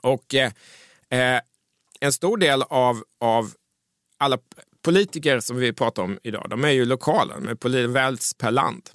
Och 0.00 0.34
eh, 0.34 0.52
eh 1.10 1.40
en 2.00 2.12
stor 2.12 2.36
del 2.36 2.62
av, 2.62 3.04
av 3.20 3.52
alla 4.18 4.38
politiker 4.82 5.40
som 5.40 5.56
vi 5.56 5.72
pratar 5.72 6.02
om 6.02 6.18
idag, 6.22 6.46
de 6.50 6.64
är 6.64 6.70
ju 6.70 6.84
lokala, 6.84 7.34
de 7.40 7.48
är 7.48 7.86
väljs 7.86 8.34
per 8.34 8.50
land. 8.50 8.90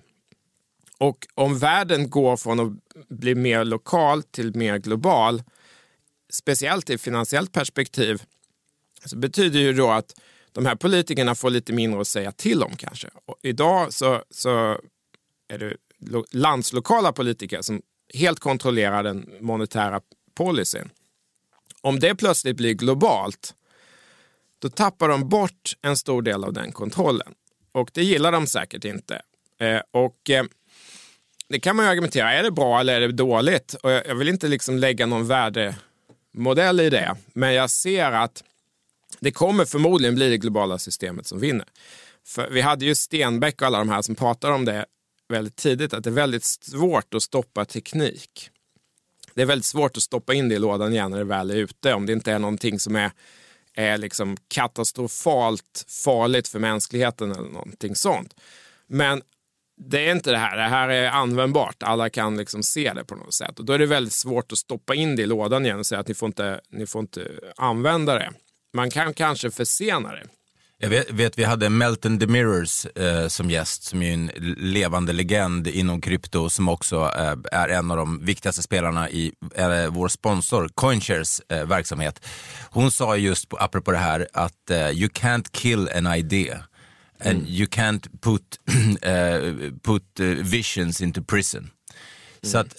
Och 0.98 1.28
om 1.34 1.60
världen 1.60 2.10
går 2.10 2.38
från 2.38 2.60
att 2.60 2.74
bli 3.10 3.36
mer 3.36 3.66
lokal 3.66 4.24
till 4.24 4.56
mer 4.56 4.78
global, 4.78 5.44
speciellt 6.32 6.90
i 6.90 6.98
finansiellt 6.98 7.52
perspektiv, 7.52 8.24
så 9.06 9.18
betyder 9.18 9.60
ju 9.60 9.74
då 9.74 9.90
att 9.90 10.20
de 10.52 10.66
här 10.66 10.76
politikerna 10.76 11.36
får 11.36 11.50
lite 11.50 11.74
mindre 11.74 12.02
att 12.02 12.08
säga 12.08 12.32
till 12.32 12.64
om 12.64 12.76
kanske. 12.76 13.10
Och 13.26 13.38
idag 13.42 13.94
så, 13.94 14.24
så 14.30 14.80
är 15.48 15.58
det 15.58 15.76
landslokala 16.32 17.14
politiker 17.14 17.62
som 17.62 17.82
helt 18.14 18.40
kontrollerar 18.40 19.04
den 19.04 19.30
monetära 19.40 20.02
policyn. 20.36 20.90
Om 21.82 22.00
det 22.00 22.16
plötsligt 22.16 22.58
blir 22.58 22.74
globalt, 22.74 23.54
då 24.60 24.70
tappar 24.70 25.10
de 25.10 25.30
bort 25.30 25.78
en 25.82 25.98
stor 25.98 26.22
del 26.22 26.44
av 26.44 26.54
den 26.54 26.72
kontrollen. 26.72 27.34
Och 27.72 27.90
det 27.94 28.04
gillar 28.04 28.32
de 28.32 28.48
säkert 28.48 28.86
inte. 28.86 29.22
Eh, 29.60 29.82
och 29.92 30.30
eh, 30.30 30.46
det 31.48 31.60
kan 31.60 31.76
man 31.76 31.86
ju 31.86 31.92
argumentera, 31.92 32.34
är 32.34 32.44
det 32.44 32.52
bra 32.52 32.80
eller 32.80 33.02
är 33.02 33.08
det 33.08 33.14
dåligt? 33.14 33.74
Och 33.74 33.92
jag, 33.92 34.08
jag 34.08 34.16
vill 34.16 34.30
inte 34.30 34.48
liksom 34.48 34.78
lägga 34.78 35.06
någon 35.06 35.28
värdemodell 35.28 36.80
i 36.80 36.90
det, 36.90 37.16
men 37.34 37.54
jag 37.54 37.70
ser 37.70 38.12
att 38.12 38.44
det 39.20 39.32
kommer 39.32 39.66
förmodligen 39.66 40.16
bli 40.16 40.30
det 40.30 40.38
globala 40.38 40.78
systemet 40.78 41.28
som 41.28 41.40
vinner. 41.40 41.68
För 42.26 42.50
vi 42.50 42.62
hade 42.62 42.86
ju 42.86 42.96
Stenbeck 42.96 43.62
och 43.62 43.68
alla 43.68 43.78
de 43.78 43.90
här 43.90 44.02
som 44.02 44.16
pratade 44.16 44.54
om 44.54 44.66
det 44.66 44.86
väldigt 45.30 45.56
tidigt, 45.56 45.94
att 45.94 46.04
det 46.04 46.10
är 46.10 46.12
väldigt 46.12 46.44
svårt 46.44 47.14
att 47.14 47.24
stoppa 47.24 47.66
teknik. 47.66 48.50
Det 49.34 49.42
är 49.42 49.46
väldigt 49.46 49.66
svårt 49.66 49.98
att 49.98 50.04
stoppa 50.04 50.34
in 50.34 50.50
det 50.50 50.56
i 50.56 50.60
lådan 50.60 50.94
igen 50.94 51.12
när 51.12 51.18
det 51.18 51.24
väl 51.24 51.52
är 51.52 51.56
ute, 51.56 51.94
om 51.94 52.06
det 52.06 52.14
inte 52.14 52.32
är 52.32 52.40
någonting 52.40 52.80
som 52.80 52.96
är, 52.96 53.12
är 53.74 53.98
liksom 53.98 54.38
katastrofalt 54.48 55.86
farligt 55.88 56.48
för 56.48 56.60
mänskligheten 56.60 57.32
eller 57.32 57.50
någonting 57.50 57.96
sånt. 57.96 58.36
Men 58.88 59.22
det 59.78 60.08
är 60.08 60.12
inte 60.12 60.32
det 60.32 60.38
här. 60.38 60.58
Det 60.58 60.64
här 60.64 60.90
är 60.90 61.10
användbart. 61.10 61.84
Alla 61.84 62.10
kan 62.10 62.38
liksom 62.38 62.64
se 62.64 62.94
det 62.94 63.04
på 63.04 63.16
något 63.16 63.34
sätt. 63.34 63.60
Och 63.60 63.66
då 63.66 63.74
är 63.74 63.80
det 63.80 63.86
väldigt 63.86 64.14
svårt 64.14 64.52
att 64.52 64.58
stoppa 64.58 64.96
in 64.96 65.16
det 65.16 65.22
i 65.22 65.26
lådan 65.26 65.66
igen 65.66 65.80
och 65.80 65.86
säga 65.86 66.00
att 66.00 66.08
ni 66.08 66.14
får 66.14 66.28
inte, 66.28 66.62
ni 66.70 66.86
får 66.86 67.00
inte 67.00 67.40
använda 67.58 68.14
det. 68.14 68.32
Man 68.74 68.90
kan 68.90 69.14
kanske 69.14 69.52
försena 69.52 70.12
det. 70.12 70.28
Jag 70.84 70.90
vet, 70.90 71.12
vet 71.12 71.40
vi 71.40 71.44
hade 71.44 71.70
Melton 71.70 72.20
DeMirrors 72.20 72.86
eh, 72.86 73.28
som 73.28 73.52
gäst, 73.52 73.84
som 73.84 74.02
är 74.02 74.14
en 74.14 74.32
levande 74.58 75.14
legend 75.14 75.68
inom 75.68 76.02
krypto, 76.02 76.50
som 76.50 76.70
också 76.70 77.12
eh, 77.18 77.36
är 77.52 77.70
en 77.70 77.92
av 77.92 77.98
de 77.98 78.26
viktigaste 78.26 78.62
spelarna 78.62 79.10
i 79.10 79.34
eh, 79.56 79.88
vår 79.90 80.08
sponsor 80.08 80.70
Coinshares 80.76 81.42
eh, 81.50 81.66
verksamhet. 81.66 82.26
Hon 82.70 82.92
sa 82.92 83.18
just, 83.18 83.50
på, 83.50 83.58
apropå 83.58 83.92
det 83.92 83.98
här, 83.98 84.28
att 84.34 84.70
eh, 84.70 84.90
you 84.90 85.10
can't 85.10 85.46
kill 85.52 85.90
an 85.96 86.08
idea. 86.08 86.64
And 87.26 87.48
you 87.48 87.68
can't 87.68 88.08
put, 88.22 88.60
eh, 89.02 89.72
put 89.84 90.20
eh, 90.20 90.26
visions 90.26 91.02
into 91.02 91.24
prison. 91.24 91.70
Så 92.42 92.58
att, 92.58 92.76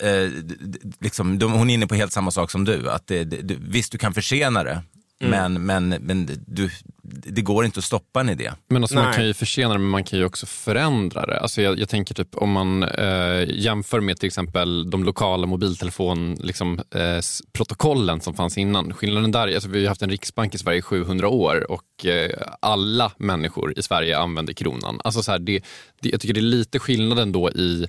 liksom, 1.00 1.38
de, 1.38 1.52
hon 1.52 1.70
är 1.70 1.74
inne 1.74 1.86
på 1.86 1.94
helt 1.94 2.12
samma 2.12 2.30
sak 2.30 2.50
som 2.50 2.64
du. 2.64 2.90
Att 2.90 3.06
det, 3.06 3.24
det, 3.24 3.56
visst, 3.60 3.92
du 3.92 3.98
kan 3.98 4.14
försena 4.14 4.64
det, 4.64 4.82
men, 5.20 5.66
men, 5.66 5.88
men 5.88 6.28
du, 6.46 6.70
det 7.02 7.42
går 7.42 7.64
inte 7.64 7.78
att 7.78 7.84
stoppa 7.84 8.20
en 8.20 8.28
idé. 8.28 8.52
Men 8.68 8.82
alltså 8.82 8.96
man 8.96 9.12
kan 9.12 9.26
ju 9.26 9.34
försena 9.34 9.72
det, 9.72 9.78
men 9.78 9.90
man 9.90 10.04
kan 10.04 10.18
ju 10.18 10.24
också 10.24 10.46
förändra 10.46 11.26
det. 11.26 11.40
Alltså 11.40 11.62
jag, 11.62 11.78
jag 11.78 11.88
tänker 11.88 12.14
typ 12.14 12.34
om 12.34 12.50
man 12.50 12.82
eh, 12.82 13.44
jämför 13.48 14.00
med 14.00 14.20
till 14.20 14.26
exempel 14.26 14.90
de 14.90 15.04
lokala 15.04 15.46
mobiltelefon, 15.46 16.34
liksom, 16.34 16.80
eh, 16.94 17.18
protokollen 17.52 18.20
som 18.20 18.34
fanns 18.34 18.58
innan. 18.58 18.94
Skillnaden 18.94 19.32
där, 19.32 19.54
alltså 19.54 19.68
vi 19.68 19.82
har 19.82 19.88
haft 19.88 20.02
en 20.02 20.10
riksbank 20.10 20.54
i 20.54 20.58
Sverige 20.58 20.78
i 20.78 20.82
700 20.82 21.28
år 21.28 21.70
och 21.70 22.06
eh, 22.06 22.30
alla 22.60 23.12
människor 23.16 23.78
i 23.78 23.82
Sverige 23.82 24.18
använder 24.18 24.52
kronan. 24.52 25.00
Alltså 25.04 25.22
så 25.22 25.32
här, 25.32 25.38
det, 25.38 25.64
det, 26.00 26.08
jag 26.08 26.20
tycker 26.20 26.34
det 26.34 26.40
är 26.40 26.42
lite 26.42 26.78
skillnaden 26.78 27.32
då 27.32 27.50
i 27.50 27.86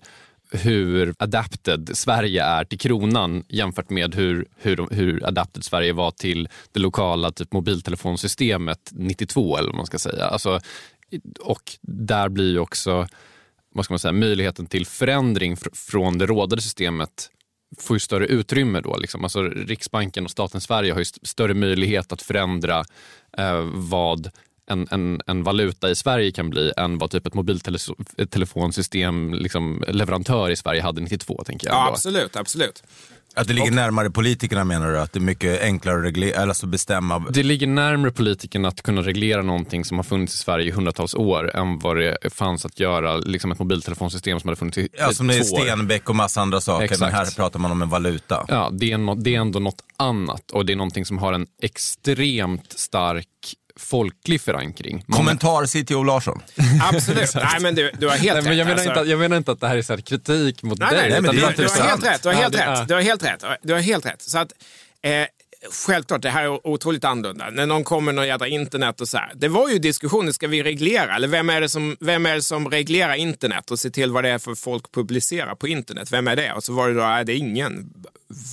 hur 0.51 1.15
adapted 1.19 1.89
Sverige 1.93 2.43
är 2.43 2.63
till 2.65 2.79
kronan 2.79 3.43
jämfört 3.49 3.89
med 3.89 4.15
hur, 4.15 4.45
hur, 4.58 4.88
hur 4.91 5.25
adapted 5.27 5.63
Sverige 5.63 5.93
var 5.93 6.12
till 6.12 6.49
det 6.71 6.79
lokala 6.79 7.31
typ 7.31 7.53
mobiltelefonsystemet 7.53 8.89
92 8.91 9.58
eller 9.58 9.67
vad 9.67 9.75
man 9.77 9.86
ska 9.86 9.99
säga. 9.99 10.25
Alltså, 10.25 10.60
och 11.39 11.62
där 11.81 12.29
blir 12.29 12.51
ju 12.51 12.60
också 12.60 13.08
vad 13.75 13.86
ska 13.86 13.93
man 13.93 13.99
säga, 13.99 14.12
möjligheten 14.12 14.65
till 14.65 14.86
förändring 14.86 15.55
fr- 15.55 15.75
från 15.91 16.17
det 16.17 16.25
rådande 16.25 16.62
systemet 16.62 17.29
får 17.79 17.95
ju 17.95 17.99
större 17.99 18.25
utrymme 18.27 18.81
då. 18.81 18.97
Liksom. 18.97 19.23
Alltså, 19.23 19.41
Riksbanken 19.43 20.25
och 20.25 20.31
staten 20.31 20.62
Sverige 20.62 20.91
har 20.91 20.99
ju 20.99 21.01
st- 21.01 21.25
större 21.25 21.53
möjlighet 21.53 22.12
att 22.12 22.21
förändra 22.21 22.84
eh, 23.38 23.62
vad 23.73 24.29
en, 24.67 24.88
en, 24.91 25.21
en 25.28 25.43
valuta 25.43 25.89
i 25.89 25.95
Sverige 25.95 26.32
kan 26.32 26.49
bli 26.49 26.71
än 26.78 26.97
vad 26.97 27.12
typ 27.12 27.28
ett 27.28 27.34
mobiltelefonsystem 27.34 29.34
liksom, 29.34 29.84
leverantör 29.88 30.49
i 30.49 30.56
Sverige 30.56 30.82
hade 30.82 31.01
92. 31.01 31.43
tänker 31.45 31.67
jag. 31.67 31.75
Ja, 31.75 31.89
absolut, 31.91 32.36
absolut. 32.36 32.84
Att 33.38 33.47
det 33.47 33.54
ligger 33.54 33.71
närmare 33.71 34.12
politikerna 34.12 34.63
menar 34.63 34.91
du? 34.91 34.99
Att 34.99 35.13
det 35.13 35.19
är 35.19 35.21
mycket 35.21 35.62
enklare 35.62 35.97
att 35.97 36.04
reglera, 36.04 36.36
eller 36.36 36.47
alltså 36.47 36.67
bestämma? 36.67 37.19
Det 37.30 37.43
ligger 37.43 37.67
närmare 37.67 38.12
politikerna 38.12 38.67
att 38.67 38.82
kunna 38.82 39.01
reglera 39.01 39.41
någonting 39.41 39.86
som 39.86 39.97
har 39.97 40.04
funnits 40.04 40.36
i 40.36 40.38
Sverige 40.38 40.67
i 40.67 40.71
hundratals 40.71 41.13
år 41.13 41.56
än 41.56 41.80
vad 41.80 41.97
det 41.97 42.17
fanns 42.34 42.65
att 42.65 42.80
göra 42.80 43.17
liksom 43.17 43.51
ett 43.51 43.60
mobiltelefonsystem 43.60 44.39
som 44.39 44.47
hade 44.47 44.56
funnits 44.60 44.78
i 44.78 44.89
Ja, 44.97 45.12
som 45.13 45.28
det 45.28 45.36
är 45.38 45.43
två 45.49 45.56
år. 45.56 45.62
Stenbeck 45.65 46.10
och 46.10 46.15
massa 46.15 46.41
andra 46.41 46.62
saker, 46.62 46.84
Exakt. 46.86 47.01
men 47.01 47.12
här 47.12 47.36
pratar 47.36 47.60
man 47.60 47.71
om 47.71 47.82
en 47.82 47.89
valuta. 47.89 48.45
Ja, 48.47 48.69
det 48.73 48.91
är, 48.91 48.97
nå- 48.97 49.15
det 49.15 49.36
är 49.36 49.39
ändå 49.39 49.60
något 49.60 49.82
annat 49.97 50.51
och 50.51 50.65
det 50.65 50.73
är 50.73 50.78
någonting 50.78 51.06
som 51.06 51.17
har 51.17 51.34
en 51.34 51.47
extremt 51.62 52.80
stark 52.80 53.28
folklig 53.79 54.41
förankring. 54.41 55.03
Många- 55.07 55.17
Kommentar 55.17 55.65
CTO 55.83 56.03
Larsson. 56.03 56.41
Absolut. 56.93 57.35
Nej, 57.35 57.59
men 57.61 57.75
du, 57.75 57.91
du 57.99 58.07
har 58.07 58.15
helt 58.15 58.33
Nej, 58.33 58.43
men 58.43 58.57
jag, 58.57 58.59
rätt. 58.59 58.67
menar 58.67 58.71
alltså. 58.73 58.89
inte, 58.89 59.01
att- 59.01 59.07
jag 59.07 59.19
menar 59.19 59.38
inte 59.38 59.51
att 59.51 59.59
det 59.59 59.67
här 59.67 59.77
är 59.77 59.81
så 59.81 59.93
här 59.93 60.01
kritik 60.01 60.63
mot 60.63 60.79
Nej, 60.79 60.89
dig. 60.89 60.97
nej, 61.01 61.09
nej, 61.11 61.21
men 61.21 61.35
du, 61.35 61.41
bara 61.41 61.51
du 61.51 61.63
har 61.63 61.88
helt 61.88 62.05
rätt. 62.05 62.23
Du 62.23 62.27
har 62.29 62.33
Ja, 62.35 62.41
helt 62.41 62.53
det- 62.53 62.59
rätt. 62.59 62.65
ja. 62.79 62.85
Du 62.88 62.93
har 62.93 63.01
helt 63.01 63.23
rätt. 63.23 63.43
Du 63.61 63.73
har 63.73 63.79
helt 63.79 64.05
rätt. 64.05 64.21
Så 64.21 64.38
att, 64.38 64.51
eh, 65.01 65.25
självklart, 65.71 66.21
det 66.21 66.29
här 66.29 66.43
är 66.43 66.67
otroligt 66.67 67.03
annorlunda. 67.03 67.49
När 67.49 67.65
någon 67.65 67.83
kommer 67.83 68.05
med 68.05 68.15
något 68.15 68.27
jädra 68.27 68.47
internet 68.47 69.01
och 69.01 69.07
så 69.07 69.17
här. 69.17 69.31
Det 69.35 69.47
var 69.47 69.69
ju 69.69 69.79
diskussioner, 69.79 70.31
ska 70.31 70.47
vi 70.47 70.63
reglera? 70.63 71.15
Eller 71.15 71.27
vem 71.27 71.49
är, 71.49 71.61
det 71.61 71.69
som, 71.69 71.97
vem 71.99 72.25
är 72.25 72.35
det 72.35 72.41
som 72.41 72.69
reglerar 72.71 73.13
internet 73.15 73.71
och 73.71 73.79
ser 73.79 73.89
till 73.89 74.11
vad 74.11 74.23
det 74.23 74.29
är 74.29 74.38
för 74.39 74.55
folk 74.55 74.91
publicerar 74.91 75.55
på 75.55 75.67
internet? 75.67 76.11
Vem 76.11 76.27
är 76.27 76.35
det? 76.35 76.53
Och 76.53 76.63
så 76.63 76.73
var 76.73 76.88
det 76.88 76.93
då, 76.93 77.01
nej, 77.01 77.25
det 77.25 77.33
är 77.33 77.38
ingen. 77.38 77.93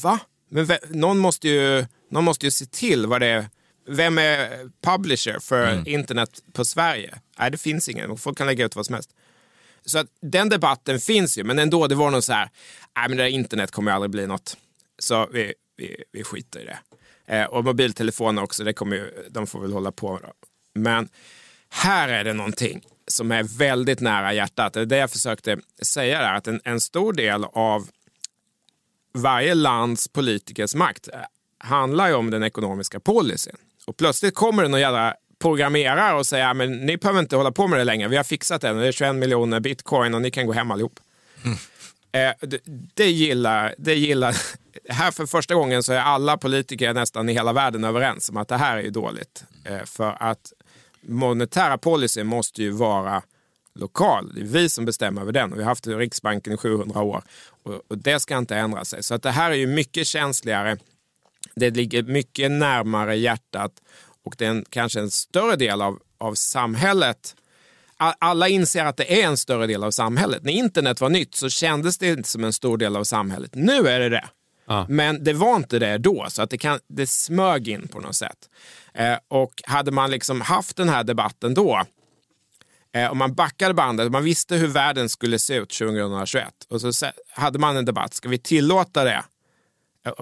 Va? 0.02 0.18
Men 0.50 0.64
ve- 0.64 0.78
någon 0.88 1.18
måste 1.18 1.48
ju, 1.48 1.86
någon 2.10 2.24
måste 2.24 2.46
ju 2.46 2.50
se 2.50 2.66
till 2.66 3.06
vad 3.06 3.20
det 3.20 3.26
är. 3.26 3.46
Vem 3.86 4.18
är 4.18 4.70
publisher 4.80 5.38
för 5.38 5.88
internet 5.88 6.42
på 6.52 6.64
Sverige? 6.64 7.18
Nej, 7.38 7.50
det 7.50 7.58
finns 7.58 7.88
ingen. 7.88 8.16
Folk 8.16 8.38
kan 8.38 8.46
lägga 8.46 8.64
ut 8.64 8.76
vad 8.76 8.86
som 8.86 8.94
helst. 8.94 9.10
Så 9.84 9.98
att 9.98 10.06
den 10.20 10.48
debatten 10.48 11.00
finns 11.00 11.38
ju, 11.38 11.44
men 11.44 11.58
ändå, 11.58 11.86
det 11.86 11.94
var 11.94 12.10
nog 12.10 12.24
så 12.24 12.32
här, 12.32 12.50
nej 12.96 13.08
men 13.08 13.16
det 13.16 13.22
där 13.22 13.30
internet 13.30 13.70
kommer 13.70 13.90
ju 13.90 13.94
aldrig 13.94 14.10
bli 14.10 14.26
något. 14.26 14.56
Så 14.98 15.28
vi, 15.32 15.54
vi, 15.76 16.04
vi 16.12 16.24
skiter 16.24 16.60
i 16.60 16.64
det. 16.64 16.78
Eh, 17.26 17.44
och 17.44 17.64
mobiltelefoner 17.64 18.42
också, 18.42 18.64
det 18.64 18.72
kommer 18.72 18.96
ju, 18.96 19.28
de 19.30 19.46
får 19.46 19.60
väl 19.60 19.72
hålla 19.72 19.92
på. 19.92 20.18
Då. 20.22 20.32
Men 20.74 21.08
här 21.68 22.08
är 22.08 22.24
det 22.24 22.32
någonting 22.32 22.84
som 23.06 23.32
är 23.32 23.42
väldigt 23.42 24.00
nära 24.00 24.32
hjärtat. 24.32 24.72
Det 24.72 24.80
är 24.80 24.86
det 24.86 24.96
jag 24.96 25.10
försökte 25.10 25.58
säga 25.82 26.20
där, 26.20 26.34
att 26.34 26.46
en, 26.46 26.60
en 26.64 26.80
stor 26.80 27.12
del 27.12 27.44
av 27.44 27.88
varje 29.14 29.54
lands 29.54 30.08
politikers 30.08 30.74
makt 30.74 31.08
eh, 31.08 31.20
handlar 31.58 32.08
ju 32.08 32.14
om 32.14 32.30
den 32.30 32.42
ekonomiska 32.42 33.00
policyn. 33.00 33.56
Och 33.86 33.96
plötsligt 33.96 34.34
kommer 34.34 34.62
det 34.62 34.68
någon 34.68 34.80
jävla 34.80 35.14
programmerare 35.38 36.18
och 36.18 36.26
säger 36.26 36.54
men 36.54 36.72
ni 36.72 36.96
behöver 36.96 37.20
inte 37.20 37.36
hålla 37.36 37.52
på 37.52 37.68
med 37.68 37.78
det 37.78 37.84
längre. 37.84 38.08
Vi 38.08 38.16
har 38.16 38.24
fixat 38.24 38.60
det. 38.60 38.72
Det 38.72 38.86
är 38.86 38.92
21 38.92 39.14
miljoner 39.14 39.60
bitcoin 39.60 40.14
och 40.14 40.22
ni 40.22 40.30
kan 40.30 40.46
gå 40.46 40.52
hem 40.52 40.70
allihop. 40.70 41.00
Mm. 41.44 41.56
Eh, 42.12 42.48
det, 42.48 42.60
det, 42.94 43.10
gillar, 43.10 43.74
det 43.78 43.94
gillar... 43.94 44.36
Här 44.88 45.10
för 45.10 45.26
första 45.26 45.54
gången 45.54 45.82
så 45.82 45.92
är 45.92 45.98
alla 45.98 46.36
politiker 46.36 46.94
nästan 46.94 47.28
i 47.28 47.32
hela 47.32 47.52
världen 47.52 47.84
överens 47.84 48.30
om 48.30 48.36
att 48.36 48.48
det 48.48 48.56
här 48.56 48.76
är 48.76 48.90
dåligt. 48.90 49.44
Eh, 49.64 49.84
för 49.84 50.16
att 50.20 50.52
monetära 51.00 51.78
policy 51.78 52.24
måste 52.24 52.62
ju 52.62 52.70
vara 52.70 53.22
lokal. 53.74 54.32
Det 54.34 54.40
är 54.40 54.44
vi 54.44 54.68
som 54.68 54.84
bestämmer 54.84 55.22
över 55.22 55.32
den. 55.32 55.52
Och 55.52 55.58
vi 55.58 55.62
har 55.62 55.68
haft 55.68 55.86
Riksbanken 55.86 56.52
i 56.52 56.56
700 56.56 57.02
år 57.02 57.22
och, 57.62 57.80
och 57.88 57.98
det 57.98 58.20
ska 58.20 58.38
inte 58.38 58.56
ändra 58.56 58.84
sig. 58.84 59.02
Så 59.02 59.14
att 59.14 59.22
det 59.22 59.30
här 59.30 59.50
är 59.50 59.54
ju 59.54 59.66
mycket 59.66 60.06
känsligare. 60.06 60.78
Det 61.54 61.70
ligger 61.70 62.02
mycket 62.02 62.50
närmare 62.50 63.16
hjärtat 63.16 63.72
och 64.24 64.34
det 64.38 64.44
är 64.44 64.50
en, 64.50 64.64
kanske 64.70 65.00
en 65.00 65.10
större 65.10 65.56
del 65.56 65.82
av, 65.82 65.98
av 66.18 66.34
samhället 66.34 67.34
alla 68.18 68.48
inser 68.48 68.84
att 68.84 68.96
det 68.96 69.22
är 69.22 69.26
en 69.26 69.36
större 69.36 69.66
del 69.66 69.84
av 69.84 69.90
samhället. 69.90 70.42
När 70.44 70.52
internet 70.52 71.00
var 71.00 71.08
nytt 71.08 71.34
så 71.34 71.48
kändes 71.48 71.98
det 71.98 72.08
inte 72.08 72.28
som 72.28 72.44
en 72.44 72.52
stor 72.52 72.78
del 72.78 72.96
av 72.96 73.04
samhället. 73.04 73.54
Nu 73.54 73.88
är 73.88 74.00
det 74.00 74.08
det. 74.08 74.28
Men 74.88 75.24
det 75.24 75.32
var 75.32 75.56
inte 75.56 75.78
det 75.78 75.98
då, 75.98 76.26
så 76.28 76.42
att 76.42 76.50
det, 76.50 76.58
kan, 76.58 76.78
det 76.88 77.06
smög 77.06 77.68
in 77.68 77.88
på 77.88 78.00
något 78.00 78.16
sätt. 78.16 78.50
Eh, 78.94 79.16
och 79.28 79.62
hade 79.66 79.90
man 79.90 80.10
liksom 80.10 80.40
haft 80.40 80.76
den 80.76 80.88
här 80.88 81.04
debatten 81.04 81.54
då, 81.54 81.82
eh, 82.94 83.10
om 83.10 83.18
man 83.18 83.34
backade 83.34 83.74
bandet, 83.74 84.12
man 84.12 84.24
visste 84.24 84.56
hur 84.56 84.68
världen 84.68 85.08
skulle 85.08 85.38
se 85.38 85.54
ut 85.54 85.70
2021 85.70 86.46
och 86.68 86.80
så 86.80 87.06
hade 87.30 87.58
man 87.58 87.76
en 87.76 87.84
debatt, 87.84 88.14
ska 88.14 88.28
vi 88.28 88.38
tillåta 88.38 89.04
det? 89.04 89.24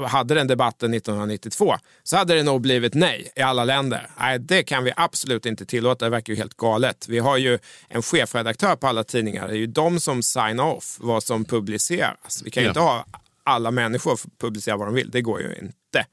Hade 0.07 0.35
den 0.35 0.47
debatten 0.47 0.95
1992 0.95 1.75
så 2.03 2.17
hade 2.17 2.35
det 2.35 2.43
nog 2.43 2.61
blivit 2.61 2.95
nej 2.95 3.33
i 3.37 3.41
alla 3.41 3.65
länder. 3.65 4.11
Nej, 4.19 4.39
det 4.39 4.63
kan 4.63 4.85
vi 4.85 4.93
absolut 4.97 5.47
inte 5.47 5.67
tillåta. 5.67 6.05
Det 6.05 6.11
verkar 6.11 6.33
ju 6.33 6.37
helt 6.37 6.57
galet. 6.57 7.09
Vi 7.09 7.19
har 7.19 7.37
ju 7.37 7.59
en 7.89 8.03
chefredaktör 8.03 8.77
på 8.77 8.87
alla 8.87 9.05
tidningar. 9.05 9.49
Det 9.49 9.55
är 9.55 9.59
ju 9.59 9.67
de 9.67 10.01
som 10.01 10.23
signar 10.23 10.65
off 10.65 10.97
vad 11.01 11.23
som 11.23 11.45
publiceras. 11.45 12.43
Vi 12.45 12.51
kan 12.51 12.63
ju 12.63 12.67
ja. 12.67 12.71
inte 12.71 12.81
ha 12.81 13.05
alla 13.45 13.71
människor 13.71 14.21
publicera 14.39 14.77
vad 14.77 14.89
de 14.89 14.95
vill. 14.95 15.11
Det 15.11 15.23
går 15.23 15.41
ju 15.41 15.55
inte. 15.55 16.07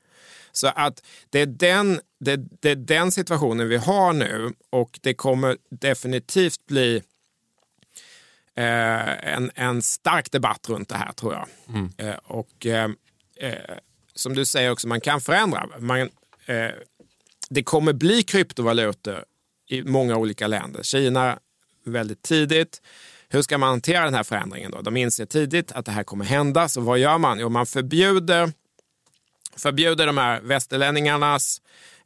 Så 0.52 0.68
att 0.68 1.04
det 1.30 1.42
är, 1.42 1.46
den, 1.46 2.00
det, 2.20 2.36
det 2.62 2.72
är 2.72 2.76
den 2.76 3.12
situationen 3.12 3.70
vi 3.70 3.78
har 3.78 4.14
nu 4.14 4.54
och 4.70 5.00
det 5.02 5.14
kommer 5.14 5.58
definitivt 5.70 6.66
bli 6.68 6.96
eh, 8.56 9.34
en, 9.34 9.52
en 9.56 9.82
stark 9.82 10.32
debatt 10.32 10.70
runt 10.70 10.90
det 10.90 10.96
här 10.96 11.12
tror 11.12 11.34
jag. 11.34 11.48
Mm. 11.70 11.92
Eh, 11.98 12.16
och 12.24 12.66
eh, 12.66 12.90
eh, 13.40 13.54
som 14.16 14.36
du 14.36 14.46
säger 14.46 14.72
också, 14.72 14.88
man 14.88 15.02
kan 15.02 15.22
förändra. 15.22 15.70
Man, 15.80 16.00
eh, 16.46 16.72
det 17.50 17.64
kommer 17.64 17.94
bli 17.94 18.24
kryptovalutor 18.24 19.24
i 19.70 19.84
många 19.84 20.18
olika 20.18 20.48
länder. 20.48 20.84
Kina 20.84 21.40
väldigt 21.86 22.22
tidigt. 22.22 22.82
Hur 23.30 23.42
ska 23.42 23.58
man 23.58 23.70
hantera 23.70 24.04
den 24.04 24.14
här 24.14 24.24
förändringen? 24.24 24.72
Då? 24.72 24.82
De 24.82 24.98
inser 24.98 25.26
tidigt 25.26 25.72
att 25.72 25.86
det 25.86 25.92
här 25.92 26.04
kommer 26.04 26.26
hända. 26.26 26.70
Så 26.70 26.82
vad 26.82 27.00
gör 27.00 27.18
man? 27.18 27.40
Jo, 27.40 27.50
man 27.50 27.66
förbjuder, 27.66 28.52
förbjuder 29.56 30.08
de 30.08 30.18
här 30.18 30.42
västerlänningarnas 30.42 31.62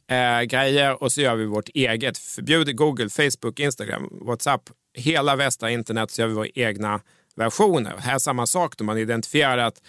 eh, 0.08 0.42
grejer 0.42 1.04
och 1.04 1.12
så 1.12 1.22
gör 1.22 1.36
vi 1.36 1.46
vårt 1.46 1.70
eget. 1.70 2.18
Förbjuder 2.18 2.74
Google, 2.74 3.10
Facebook, 3.10 3.60
Instagram, 3.60 4.10
WhatsApp, 4.12 4.70
hela 4.94 5.36
västra 5.36 5.72
internet 5.72 6.12
så 6.12 6.22
gör 6.22 6.28
vi 6.28 6.34
våra 6.34 6.48
egna 6.56 7.02
versioner. 7.36 7.98
Här 7.98 8.16
är 8.16 8.20
samma 8.20 8.46
sak. 8.46 8.78
Då 8.78 8.84
man 8.84 8.98
identifierar 8.98 9.58
att 9.58 9.82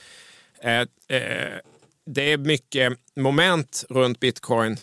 Eh, 0.63 0.81
eh, 1.17 1.59
det 2.07 2.33
är 2.33 2.39
mycket 2.39 2.93
moment 3.17 3.85
runt 3.89 4.21
bitcoin 4.21 4.77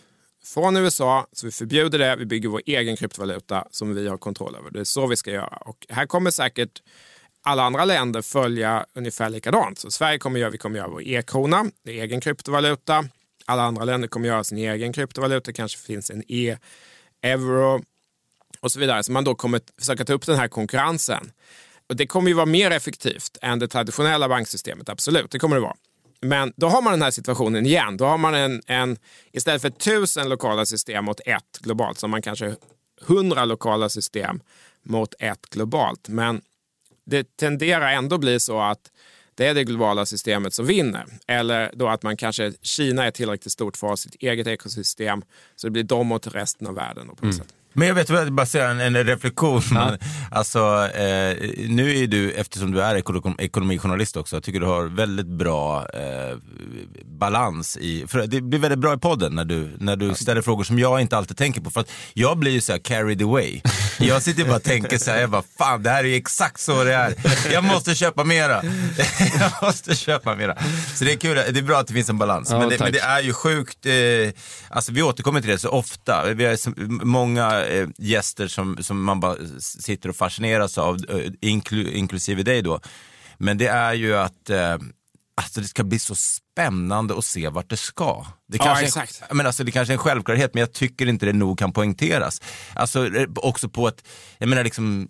från 0.43 0.77
USA, 0.77 1.27
så 1.31 1.45
vi 1.45 1.51
förbjuder 1.51 1.99
det. 1.99 2.15
Vi 2.15 2.25
bygger 2.25 2.49
vår 2.49 2.61
egen 2.65 2.97
kryptovaluta 2.97 3.67
som 3.71 3.95
vi 3.95 4.07
har 4.07 4.17
kontroll 4.17 4.55
över. 4.55 4.71
Det 4.71 4.79
är 4.79 4.83
så 4.83 5.07
vi 5.07 5.15
ska 5.15 5.31
göra. 5.31 5.57
Och 5.57 5.85
här 5.89 6.05
kommer 6.05 6.31
säkert 6.31 6.81
alla 7.43 7.63
andra 7.63 7.85
länder 7.85 8.21
följa 8.21 8.85
ungefär 8.93 9.29
likadant. 9.29 9.79
Så 9.79 9.91
Sverige 9.91 10.17
kommer 10.19 10.39
göra, 10.39 10.49
vi 10.49 10.57
kommer 10.57 10.77
göra 10.77 10.87
vår 10.87 11.07
e-krona, 11.07 11.65
det 11.83 11.99
är 11.99 12.03
egen 12.03 12.21
kryptovaluta. 12.21 13.05
Alla 13.45 13.63
andra 13.63 13.83
länder 13.83 14.07
kommer 14.07 14.27
göra 14.27 14.43
sin 14.43 14.57
egen 14.57 14.93
kryptovaluta. 14.93 15.53
kanske 15.53 15.77
finns 15.79 16.09
en 16.09 16.23
e-euro 16.27 17.83
och 18.59 18.71
så 18.71 18.79
vidare. 18.79 19.03
Så 19.03 19.11
man 19.11 19.23
då 19.23 19.35
kommer 19.35 19.61
försöka 19.79 20.05
ta 20.05 20.13
upp 20.13 20.25
den 20.25 20.35
här 20.35 20.47
konkurrensen. 20.47 21.31
Och 21.89 21.95
det 21.95 22.07
kommer 22.07 22.27
ju 22.27 22.33
vara 22.33 22.45
mer 22.45 22.71
effektivt 22.71 23.37
än 23.41 23.59
det 23.59 23.67
traditionella 23.67 24.29
banksystemet, 24.29 24.89
absolut. 24.89 25.31
Det 25.31 25.39
kommer 25.39 25.55
det 25.55 25.61
vara. 25.61 25.75
Men 26.21 26.53
då 26.55 26.67
har 26.67 26.81
man 26.81 26.93
den 26.93 27.01
här 27.01 27.11
situationen 27.11 27.65
igen. 27.65 27.97
Då 27.97 28.05
har 28.05 28.17
man 28.17 28.35
en, 28.35 28.61
en 28.67 28.97
istället 29.31 29.61
för 29.61 29.69
tusen 29.69 30.29
lokala 30.29 30.65
system 30.65 31.05
mot 31.05 31.19
ett 31.25 31.59
globalt, 31.59 31.99
så 31.99 32.07
har 32.07 32.09
man 32.09 32.21
kanske 32.21 32.55
hundra 33.01 33.45
lokala 33.45 33.89
system 33.89 34.39
mot 34.83 35.13
ett 35.19 35.49
globalt. 35.49 36.07
Men 36.07 36.41
det 37.05 37.37
tenderar 37.37 37.91
ändå 37.91 38.17
bli 38.17 38.39
så 38.39 38.59
att 38.59 38.91
det 39.35 39.47
är 39.47 39.53
det 39.53 39.63
globala 39.63 40.05
systemet 40.05 40.53
som 40.53 40.65
vinner. 40.65 41.05
Eller 41.27 41.71
då 41.73 41.87
att 41.87 42.03
man 42.03 42.17
kanske, 42.17 42.53
Kina 42.61 43.05
är 43.05 43.11
tillräckligt 43.11 43.51
stort 43.51 43.77
för 43.77 43.87
att 43.87 43.91
ha 43.91 43.97
sitt 43.97 44.15
eget 44.15 44.47
ekosystem, 44.47 45.21
så 45.55 45.67
det 45.67 45.71
blir 45.71 45.83
de 45.83 46.07
mot 46.07 46.27
resten 46.27 46.67
av 46.67 46.75
världen. 46.75 47.07
På 47.15 47.25
mm. 47.25 47.33
sätt. 47.33 47.53
Men 47.79 47.87
jag 47.87 47.95
vet, 47.95 48.09
jag 48.09 48.33
bara 48.33 48.45
säga 48.45 48.69
en, 48.69 48.79
en 48.79 49.03
reflektion. 49.03 49.61
Ja. 49.71 49.97
Alltså, 50.31 50.59
eh, 50.95 51.37
nu 51.67 51.97
är 51.97 52.07
du, 52.07 52.31
eftersom 52.31 52.71
du 52.71 52.81
är 52.81 52.95
ekonom, 52.95 53.35
ekonomijournalist 53.39 54.17
också, 54.17 54.35
jag 54.35 54.43
tycker 54.43 54.59
du 54.59 54.65
har 54.65 54.83
väldigt 54.83 55.27
bra 55.27 55.87
eh, 55.93 56.37
balans 57.19 57.77
i, 57.77 58.05
det 58.27 58.41
blir 58.41 58.59
väldigt 58.59 58.79
bra 58.79 58.93
i 58.93 58.97
podden 58.97 59.35
när 59.35 59.45
du, 59.45 59.75
när 59.79 59.95
du 59.95 60.15
ställer 60.15 60.41
frågor 60.41 60.63
som 60.63 60.79
jag 60.79 61.01
inte 61.01 61.17
alltid 61.17 61.37
tänker 61.37 61.61
på. 61.61 61.69
För 61.69 61.81
att 61.81 61.91
jag 62.13 62.37
blir 62.37 62.51
ju 62.51 62.61
så 62.61 62.71
här 62.71 62.79
carried 62.79 63.21
away. 63.21 63.61
Jag 63.99 64.21
sitter 64.21 64.45
bara 64.45 64.55
och 64.55 64.63
tänker 64.63 64.97
så 64.97 65.11
här, 65.11 65.21
jag 65.21 65.29
bara, 65.29 65.43
fan 65.57 65.83
det 65.83 65.89
här 65.89 66.05
är 66.05 66.17
exakt 66.17 66.59
så 66.59 66.83
det 66.83 66.93
är. 66.93 67.13
Jag 67.53 67.63
måste 67.63 67.95
köpa 67.95 68.23
mera. 68.23 68.63
jag 69.39 69.51
måste 69.61 69.95
köpa 69.95 70.35
mera. 70.35 70.57
Så 70.95 71.05
det 71.05 71.11
är 71.11 71.17
kul, 71.17 71.35
det 71.35 71.59
är 71.59 71.63
bra 71.63 71.77
att 71.77 71.87
det 71.87 71.93
finns 71.93 72.09
en 72.09 72.17
balans. 72.17 72.49
Ja, 72.51 72.59
men, 72.59 72.69
det, 72.69 72.79
men, 72.79 72.91
det, 72.91 72.99
är 72.99 73.21
ju 73.21 73.33
sjukt, 73.33 73.85
eh, 73.85 73.93
alltså 74.69 74.91
vi 74.91 75.01
återkommer 75.01 75.41
till 75.41 75.49
det 75.49 75.57
så 75.57 75.69
ofta. 75.69 76.33
Vi 76.33 76.45
har 76.45 76.57
många 77.05 77.65
eh, 77.69 77.87
gäster 77.97 78.47
som, 78.47 78.77
som 78.83 79.03
man 79.03 79.19
bara 79.19 79.35
sitter 79.59 80.09
och 80.09 80.15
fascineras 80.15 80.77
av, 80.77 80.97
eh, 81.09 81.31
inklu, 81.41 81.91
inklusive 81.91 82.43
dig 82.43 82.61
då. 82.61 82.79
Men 83.37 83.57
det 83.57 83.67
är 83.67 83.93
ju 83.93 84.17
att 84.17 84.49
eh, 84.49 84.77
alltså 85.35 85.61
det 85.61 85.67
ska 85.67 85.83
bli 85.83 85.99
så 85.99 86.15
spännande 86.15 86.48
att 87.17 87.25
se 87.25 87.49
vart 87.49 87.69
det 87.69 87.77
ska. 87.77 88.25
Det 88.51 88.57
kanske, 88.57 88.83
ja, 88.83 88.87
exakt. 88.87 89.21
men 89.31 89.45
alltså, 89.45 89.63
det 89.63 89.71
kanske 89.71 89.91
är 89.91 89.95
en 89.95 89.99
självklarhet, 89.99 90.53
men 90.53 90.61
jag 90.61 90.73
tycker 90.73 91.07
inte 91.07 91.25
det 91.25 91.33
nog 91.33 91.59
kan 91.59 91.71
poängteras. 91.71 92.41
Alltså, 92.73 93.15
eh, 93.15 93.27
också 93.35 93.69
på 93.69 93.87
ett, 93.87 94.03
jag 94.37 94.49
menar 94.49 94.63
liksom, 94.63 95.07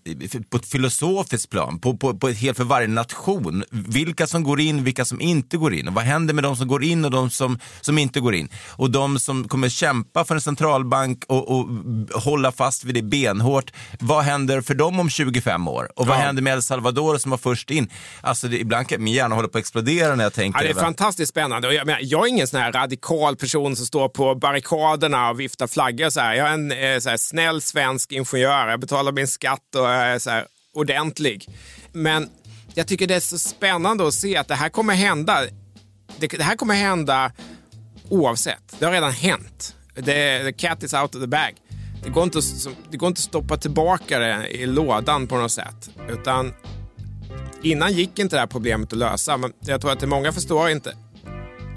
på 0.50 0.58
ett 0.58 0.66
filosofiskt 0.66 1.50
plan, 1.50 1.80
på, 1.80 1.98
på, 1.98 2.18
på 2.18 2.30
ett 2.30 2.38
helt 2.38 2.58
för 2.58 2.64
varje 2.64 2.88
nation. 2.88 3.64
Vilka 3.72 4.28
som 4.28 4.44
går 4.44 4.60
in, 4.60 4.84
vilka 4.84 5.06
som 5.06 5.22
inte 5.22 5.58
går 5.58 5.74
in. 5.74 5.88
Och 5.88 5.94
vad 5.94 6.04
händer 6.04 6.34
med 6.34 6.44
de 6.44 6.56
som 6.56 6.68
går 6.68 6.84
in 6.84 7.06
och 7.06 7.12
de 7.12 7.30
som, 7.30 7.60
som 7.82 7.98
inte 7.98 8.20
går 8.20 8.36
in? 8.36 8.50
Och 8.68 8.92
de 8.92 9.20
som 9.20 9.48
kommer 9.48 9.70
kämpa 9.70 10.26
för 10.26 10.36
en 10.36 10.42
centralbank 10.42 11.24
och, 11.28 11.52
och 11.52 11.68
hålla 12.14 12.52
fast 12.52 12.84
vid 12.84 12.96
det 12.96 13.02
benhårt. 13.02 13.72
Vad 14.00 14.24
händer 14.24 14.62
för 14.62 14.74
dem 14.74 15.00
om 15.00 15.10
25 15.10 15.68
år? 15.68 15.90
Och 15.96 16.08
vad 16.08 16.18
ja. 16.18 16.22
händer 16.22 16.42
med 16.42 16.54
El 16.54 16.62
Salvador 16.62 17.18
som 17.18 17.32
var 17.32 17.38
först 17.38 17.72
in? 17.72 17.90
Alltså, 18.22 18.48
det, 18.48 18.60
ibland 18.60 18.88
kan 18.88 19.04
min 19.04 19.14
hjärna 19.14 19.36
hålla 19.36 19.48
på 19.48 19.58
att 19.58 19.62
explodera 19.62 20.16
när 20.16 20.24
jag 20.24 20.34
tänker 20.34 20.60
ja, 20.60 20.74
Det 20.74 20.80
är 20.80 20.84
fantastiskt 20.84 21.34
spännande. 21.40 21.74
Jag, 21.74 21.86
men, 21.86 21.98
jag 22.02 22.26
är 22.26 22.30
ingen 22.30 22.48
sån 22.48 22.60
här 22.60 22.72
radikal 22.72 23.36
person 23.36 23.76
som 23.76 23.86
står 23.86 24.10
på 24.10 24.36
barrikaderna 24.36 25.30
och 25.30 25.40
viftar 25.40 25.68
flaggor. 25.68 26.10
Så 26.10 26.20
här. 26.20 26.34
Jag 26.34 26.48
är 26.48 26.54
en 26.54 26.72
eh, 26.72 27.00
så 27.00 27.10
här, 27.10 27.18
snäll 27.18 27.62
svensk 27.62 28.12
ingenjör. 28.12 28.68
Jag 28.68 28.80
betalar 28.80 29.12
min 29.12 29.28
skatt 29.28 29.76
och 29.76 29.90
är 29.90 30.20
så 30.20 30.30
här, 30.30 30.46
ordentlig. 30.74 31.50
Men 31.92 32.30
jag 32.74 32.88
tycker 32.88 33.08
det 33.08 33.16
är 33.16 33.20
så 33.20 33.38
spännande 33.38 34.08
att 34.08 34.14
se 34.14 34.38
att 34.38 34.48
det 34.48 34.56
här 34.56 34.70
kommer 34.70 34.94
hända. 34.94 35.42
Det, 36.18 36.28
det 36.28 36.44
här 36.44 36.56
kommer 36.56 36.76
hända 36.76 37.32
oavsett. 38.10 38.80
Det 38.80 38.86
har 38.86 38.92
redan 38.92 39.12
hänt. 39.12 39.76
The, 39.96 40.44
the 40.44 40.54
cat 40.54 40.84
is 40.84 40.94
out 40.94 41.16
of 41.16 41.22
the 41.22 41.28
bag. 41.28 41.54
Det 42.04 42.10
går, 42.10 42.24
inte, 42.24 42.40
det 42.92 42.98
går 42.98 43.08
inte 43.08 43.20
att 43.20 43.24
stoppa 43.24 43.58
tillbaka 43.58 44.20
det 44.20 44.48
i 44.48 44.66
lådan 44.66 45.28
på 45.28 45.38
något 45.38 45.52
sätt. 45.52 45.90
Utan 46.10 46.54
innan 47.64 47.94
gick 47.94 48.20
inte 48.20 48.36
det 48.36 48.40
här 48.40 48.48
problemet 48.48 48.94
att 48.94 49.00
lösa. 49.00 49.38
Men 49.38 49.54
jag 49.60 49.82
tror 49.82 49.92
att 49.92 50.00
det 50.00 50.08
många 50.08 50.32
förstår 50.32 50.70
inte 50.70 50.96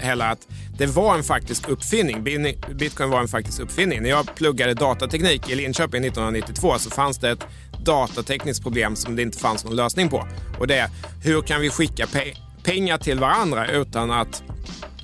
heller 0.03 0.31
att 0.31 0.47
det 0.77 0.85
var 0.85 1.15
en 1.15 1.23
faktisk 1.23 1.69
uppfinning. 1.69 2.23
Bitcoin 2.71 3.09
var 3.09 3.19
en 3.19 3.27
faktisk 3.27 3.59
uppfinning. 3.59 4.01
När 4.01 4.09
jag 4.09 4.35
pluggade 4.35 4.73
datateknik 4.73 5.49
i 5.49 5.55
Linköping 5.55 6.05
1992 6.05 6.79
så 6.79 6.89
fanns 6.89 7.17
det 7.17 7.29
ett 7.29 7.45
datatekniskt 7.85 8.63
problem 8.63 8.95
som 8.95 9.15
det 9.15 9.21
inte 9.21 9.37
fanns 9.37 9.65
någon 9.65 9.75
lösning 9.75 10.09
på. 10.09 10.27
Och 10.59 10.67
det 10.67 10.75
är 10.75 10.89
hur 11.23 11.41
kan 11.41 11.61
vi 11.61 11.69
skicka 11.69 12.07
pe 12.07 12.33
pengar 12.63 12.97
till 12.97 13.19
varandra 13.19 13.67
utan 13.67 14.11
att 14.11 14.43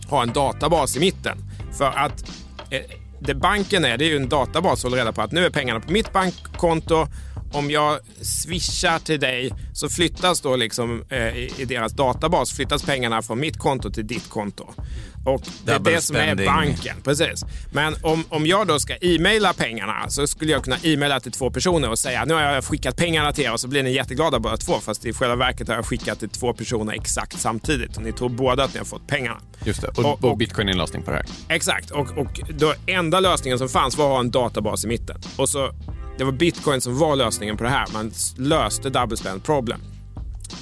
ha 0.09 0.23
en 0.23 0.33
databas 0.33 0.97
i 0.97 0.99
mitten? 0.99 1.37
För 1.77 1.85
att 1.85 2.29
eh, 2.69 2.81
det 3.19 3.35
banken 3.35 3.85
är, 3.85 3.97
det 3.97 4.05
är 4.05 4.09
ju 4.09 4.15
en 4.15 4.29
databas 4.29 4.81
som 4.81 4.91
håller 4.91 5.03
reda 5.03 5.13
på 5.13 5.21
att 5.21 5.31
nu 5.31 5.45
är 5.45 5.49
pengarna 5.49 5.79
på 5.79 5.91
mitt 5.91 6.13
bankkonto 6.13 7.07
om 7.53 7.71
jag 7.71 7.99
swishar 8.21 8.99
till 8.99 9.19
dig 9.19 9.51
så 9.73 9.89
flyttas 9.89 10.41
då 10.41 10.55
liksom 10.55 11.03
eh, 11.09 11.37
i, 11.37 11.65
deras 11.67 11.91
databas 11.93 12.51
flyttas 12.51 12.83
pengarna 12.83 13.21
från 13.21 13.39
mitt 13.39 13.57
konto 13.57 13.91
till 13.91 14.07
ditt 14.07 14.29
konto. 14.29 14.73
Och 15.25 15.41
det 15.65 15.71
är 15.71 15.75
Double 15.75 15.91
det 15.95 16.01
som 16.01 16.15
är 16.15 16.45
banken. 16.45 16.95
Precis. 17.03 17.45
Men 17.73 17.95
om, 18.01 18.23
om 18.29 18.45
jag 18.47 18.67
då 18.67 18.79
ska 18.79 18.95
e-maila 19.01 19.53
pengarna 19.53 20.09
så 20.09 20.27
skulle 20.27 20.51
jag 20.51 20.63
kunna 20.63 20.77
e-maila 20.83 21.19
till 21.19 21.31
två 21.31 21.49
personer 21.51 21.89
och 21.89 21.99
säga 21.99 22.25
nu 22.25 22.33
har 22.33 22.41
jag 22.41 22.63
skickat 22.63 22.95
pengarna 22.97 23.31
till 23.31 23.43
er 23.43 23.53
och 23.53 23.59
så 23.59 23.67
blir 23.67 23.83
ni 23.83 23.91
jätteglada 23.93 24.39
båda 24.39 24.57
två. 24.57 24.73
Fast 24.79 25.05
i 25.05 25.13
själva 25.13 25.35
verket 25.35 25.67
har 25.67 25.75
jag 25.75 25.85
skickat 25.85 26.19
till 26.19 26.29
två 26.29 26.53
personer 26.53 26.93
exakt 26.93 27.39
samtidigt 27.39 27.97
och 27.97 28.03
ni 28.03 28.11
tror 28.13 28.29
båda 28.29 28.63
att 28.63 28.73
ni 28.73 28.77
har 28.77 28.85
fått 28.85 29.07
pengarna. 29.07 29.39
Just 29.65 29.81
det. 29.81 29.87
Och, 29.87 29.99
Och- 29.99 30.23
och, 30.23 30.31
och- 30.31 30.37
bitcoin 30.37 30.67
är 30.67 30.71
en 30.71 30.77
lösning 30.77 31.01
på 31.03 31.11
det 31.11 31.17
här. 31.17 31.25
Exakt, 31.55 31.91
och, 31.91 32.17
och 32.17 32.39
då 32.57 32.73
enda 32.87 33.19
lösningen 33.19 33.57
som 33.59 33.69
fanns 33.69 33.97
var 33.97 34.05
att 34.05 34.11
ha 34.11 34.19
en 34.19 34.31
databas 34.31 34.85
i 34.85 34.87
mitten. 34.87 35.21
Och 35.37 35.49
så, 35.49 35.71
det 36.19 36.25
var 36.25 36.31
bitcoin 36.31 36.81
som 36.81 36.97
var 36.97 37.15
lösningen 37.15 37.57
på 37.57 37.63
det 37.63 37.69
här. 37.69 37.85
Man 37.93 38.11
löste 38.37 38.89
double 38.89 39.17
spend 39.17 39.43
problem. 39.43 39.79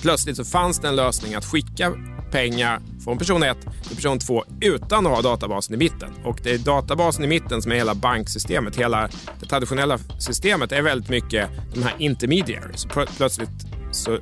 Plötsligt 0.02 0.38
så 0.38 0.46
fanns 0.46 0.80
det 0.80 0.88
en 0.88 0.96
lösning 0.96 1.36
att 1.36 1.46
skicka 1.46 1.94
pengar 2.32 2.82
från 3.04 3.18
person 3.18 3.44
1 3.44 3.58
till 3.88 3.96
person 3.96 4.20
2 4.20 4.44
utan 4.62 5.08
att 5.08 5.14
ha 5.14 5.22
databasen 5.22 5.76
i 5.76 5.78
mitten. 5.78 6.10
Och 6.24 6.40
det 6.44 6.52
är 6.52 6.58
databasen 6.58 7.24
i 7.24 7.28
mitten 7.28 7.62
som 7.62 7.72
är 7.72 7.76
hela 7.76 7.96
banksystemet. 7.96 8.76
Hela 8.76 9.10
det 9.40 9.46
traditionella 9.46 9.98
systemet 10.20 10.72
är 10.72 10.82
väldigt 10.82 11.10
mycket 11.10 11.50
de 11.74 11.84
här 11.84 11.96
intermediaries. 11.98 12.88
Plö- 12.88 13.10
Plötsligt 13.18 13.50
så 13.92 14.18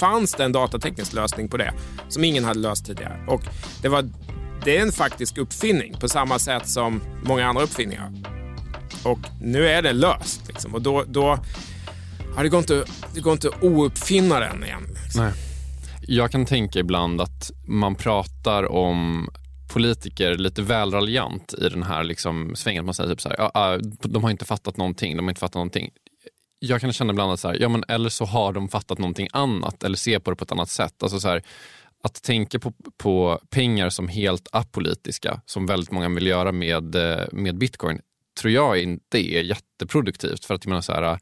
fanns 0.00 0.34
det 0.34 0.44
en 0.44 0.52
datateknisk 0.52 1.12
lösning 1.12 1.48
på 1.48 1.56
det 1.56 1.72
som 2.08 2.24
ingen 2.24 2.44
hade 2.44 2.60
löst 2.60 2.86
tidigare. 2.86 3.24
Och 3.28 3.42
det, 3.82 3.88
var, 3.88 4.10
det 4.64 4.76
är 4.76 4.82
en 4.82 4.92
faktisk 4.92 5.38
uppfinning 5.38 5.94
på 6.00 6.08
samma 6.08 6.38
sätt 6.38 6.68
som 6.68 7.00
många 7.24 7.46
andra 7.46 7.62
uppfinningar. 7.62 8.12
Och 9.04 9.18
nu 9.40 9.68
är 9.68 9.82
det 9.82 9.92
löst. 9.92 10.48
Liksom. 10.48 10.74
Och 10.74 10.82
då, 10.82 11.04
då 11.08 11.38
ja, 12.36 12.42
det, 12.42 12.48
går 12.48 12.58
inte, 12.58 12.84
det 13.14 13.20
går 13.20 13.32
inte 13.32 13.48
att 13.48 13.62
ouppfinna 13.62 14.40
den 14.40 14.64
igen. 14.64 14.86
Liksom. 15.02 15.24
Nej. 15.24 15.32
Jag 16.08 16.30
kan 16.30 16.46
tänka 16.46 16.78
ibland 16.78 17.20
att 17.20 17.50
man 17.66 17.94
pratar 17.94 18.72
om 18.72 19.28
politiker 19.72 20.36
lite 20.36 20.62
väl 20.62 20.90
raljant 20.90 21.54
i 21.58 21.68
den 21.68 21.82
här 21.82 22.04
liksom 22.04 22.56
svängen. 22.56 22.84
Man 22.84 22.94
säger 22.94 23.10
typ 23.10 23.20
så 23.20 23.28
här, 23.28 23.50
ja, 23.54 23.78
de 24.00 24.22
har 24.22 24.30
inte 24.30 24.44
fattat 24.44 24.76
någonting, 24.76 25.16
de 25.16 25.24
har 25.24 25.30
inte 25.30 25.40
fattat 25.40 25.54
någonting. 25.54 25.90
Jag 26.58 26.80
kan 26.80 26.92
känna 26.92 27.12
ibland 27.12 27.32
att 27.32 27.40
så 27.40 27.48
här, 27.48 27.56
ja, 27.60 27.68
men 27.68 27.84
eller 27.88 28.08
så 28.08 28.24
har 28.24 28.52
de 28.52 28.68
fattat 28.68 28.98
någonting 28.98 29.28
annat 29.32 29.82
eller 29.84 29.96
ser 29.96 30.18
på 30.18 30.30
det 30.30 30.36
på 30.36 30.44
ett 30.44 30.52
annat 30.52 30.70
sätt. 30.70 31.02
Alltså 31.02 31.20
så 31.20 31.28
här, 31.28 31.42
att 32.02 32.22
tänka 32.22 32.58
på, 32.58 32.72
på 32.96 33.40
pengar 33.50 33.90
som 33.90 34.08
helt 34.08 34.48
apolitiska, 34.52 35.40
som 35.46 35.66
väldigt 35.66 35.90
många 35.90 36.08
vill 36.08 36.26
göra 36.26 36.52
med, 36.52 36.94
eh, 36.94 37.26
med 37.32 37.58
bitcoin, 37.58 38.00
tror 38.36 38.52
jag 38.52 38.78
inte 38.78 39.18
är 39.18 39.42
jätteproduktivt. 39.42 40.44
För 40.44 40.54
att 40.54 40.64
jag 40.64 40.68
menar 40.68 40.80
så 40.82 40.92
här, 40.92 41.18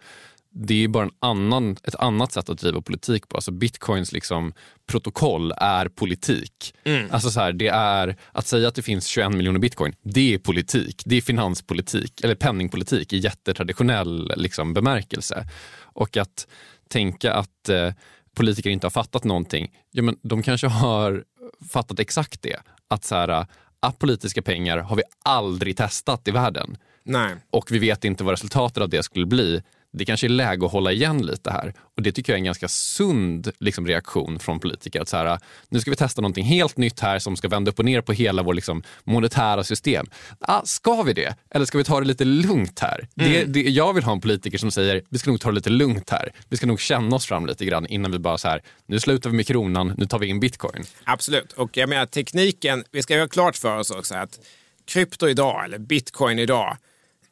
det 0.54 0.84
är 0.84 0.88
bara 0.88 1.04
en 1.04 1.10
annan, 1.18 1.76
ett 1.84 1.94
annat 1.94 2.32
sätt 2.32 2.48
att 2.48 2.58
driva 2.58 2.80
politik 2.80 3.28
på. 3.28 3.36
Alltså 3.36 3.50
bitcoins 3.50 4.12
liksom 4.12 4.52
protokoll 4.86 5.52
är 5.56 5.88
politik. 5.88 6.74
Alltså 7.10 7.30
så 7.30 7.40
här, 7.40 7.52
det 7.52 7.68
är, 7.68 8.16
att 8.32 8.46
säga 8.46 8.68
att 8.68 8.74
det 8.74 8.82
finns 8.82 9.06
21 9.06 9.32
miljoner 9.32 9.58
bitcoin, 9.58 9.94
det 10.02 10.34
är 10.34 10.38
politik. 10.38 11.02
Det 11.04 11.16
är 11.16 11.20
finanspolitik, 11.20 12.24
eller 12.24 12.34
penningpolitik 12.34 13.12
i 13.12 13.16
jättetraditionell 13.16 14.32
liksom, 14.36 14.74
bemärkelse. 14.74 15.48
Och 15.80 16.16
att 16.16 16.46
tänka 16.88 17.32
att 17.34 17.68
eh, 17.68 17.92
politiker 18.34 18.70
inte 18.70 18.86
har 18.86 18.90
fattat 18.90 19.24
någonting, 19.24 19.70
ja, 19.90 20.02
men 20.02 20.16
de 20.22 20.42
kanske 20.42 20.66
har 20.66 21.24
fattat 21.72 22.00
exakt 22.00 22.42
det. 22.42 22.56
Att 22.88 23.04
så 23.04 23.14
här, 23.14 23.46
apolitiska 23.80 24.42
pengar 24.42 24.78
har 24.78 24.96
vi 24.96 25.02
aldrig 25.24 25.76
testat 25.76 26.28
i 26.28 26.30
världen 26.30 26.76
Nej. 27.04 27.34
och 27.50 27.72
vi 27.72 27.78
vet 27.78 28.04
inte 28.04 28.24
vad 28.24 28.32
resultatet 28.32 28.82
av 28.82 28.88
det 28.88 29.02
skulle 29.02 29.26
bli. 29.26 29.62
Det 29.96 30.04
kanske 30.04 30.26
är 30.26 30.28
läge 30.28 30.66
att 30.66 30.72
hålla 30.72 30.92
igen 30.92 31.26
lite 31.26 31.50
här. 31.50 31.74
Och 31.96 32.02
Det 32.02 32.12
tycker 32.12 32.32
jag 32.32 32.36
är 32.36 32.38
en 32.38 32.44
ganska 32.44 32.68
sund 32.68 33.50
liksom, 33.58 33.86
reaktion 33.86 34.38
från 34.38 34.60
politiker. 34.60 35.00
Att 35.00 35.08
så 35.08 35.16
här, 35.16 35.38
nu 35.68 35.80
ska 35.80 35.90
vi 35.90 35.96
testa 35.96 36.22
någonting 36.22 36.44
helt 36.44 36.76
nytt 36.76 37.00
här 37.00 37.18
som 37.18 37.36
ska 37.36 37.48
vända 37.48 37.70
upp 37.70 37.78
och 37.78 37.84
ner 37.84 38.00
på 38.00 38.12
hela 38.12 38.42
vår 38.42 38.54
liksom, 38.54 38.82
monetära 39.04 39.64
system. 39.64 40.06
Ah, 40.40 40.62
ska 40.64 41.02
vi 41.02 41.12
det? 41.12 41.36
Eller 41.50 41.66
ska 41.66 41.78
vi 41.78 41.84
ta 41.84 42.00
det 42.00 42.06
lite 42.06 42.24
lugnt 42.24 42.80
här? 42.80 43.08
Det, 43.14 43.44
det, 43.44 43.60
jag 43.60 43.92
vill 43.92 44.04
ha 44.04 44.12
en 44.12 44.20
politiker 44.20 44.58
som 44.58 44.70
säger 44.70 45.02
vi 45.08 45.18
ska 45.18 45.30
nog 45.30 45.40
ta 45.40 45.48
det 45.48 45.54
lite 45.54 45.70
lugnt 45.70 46.10
här. 46.10 46.32
Vi 46.48 46.56
ska 46.56 46.66
nog 46.66 46.80
känna 46.80 47.16
oss 47.16 47.26
fram 47.26 47.46
lite 47.46 47.64
grann 47.64 47.86
innan 47.86 48.12
vi 48.12 48.18
bara 48.18 48.38
så 48.38 48.48
här, 48.48 48.62
nu 48.86 49.00
slutar 49.00 49.30
vi 49.30 49.36
med 49.36 49.46
kronan, 49.46 49.94
nu 49.96 50.06
tar 50.06 50.18
vi 50.18 50.26
in 50.26 50.40
bitcoin. 50.40 50.84
Absolut. 51.04 51.52
Och 51.52 51.76
jag 51.76 51.88
menar 51.88 52.06
tekniken, 52.06 52.84
vi 52.90 53.02
ska 53.02 53.14
göra 53.14 53.28
klart 53.28 53.56
för 53.56 53.78
oss 53.78 53.90
också 53.90 54.14
att 54.14 54.40
krypto 54.84 55.28
idag, 55.28 55.64
eller 55.64 55.78
bitcoin 55.78 56.38
idag, 56.38 56.76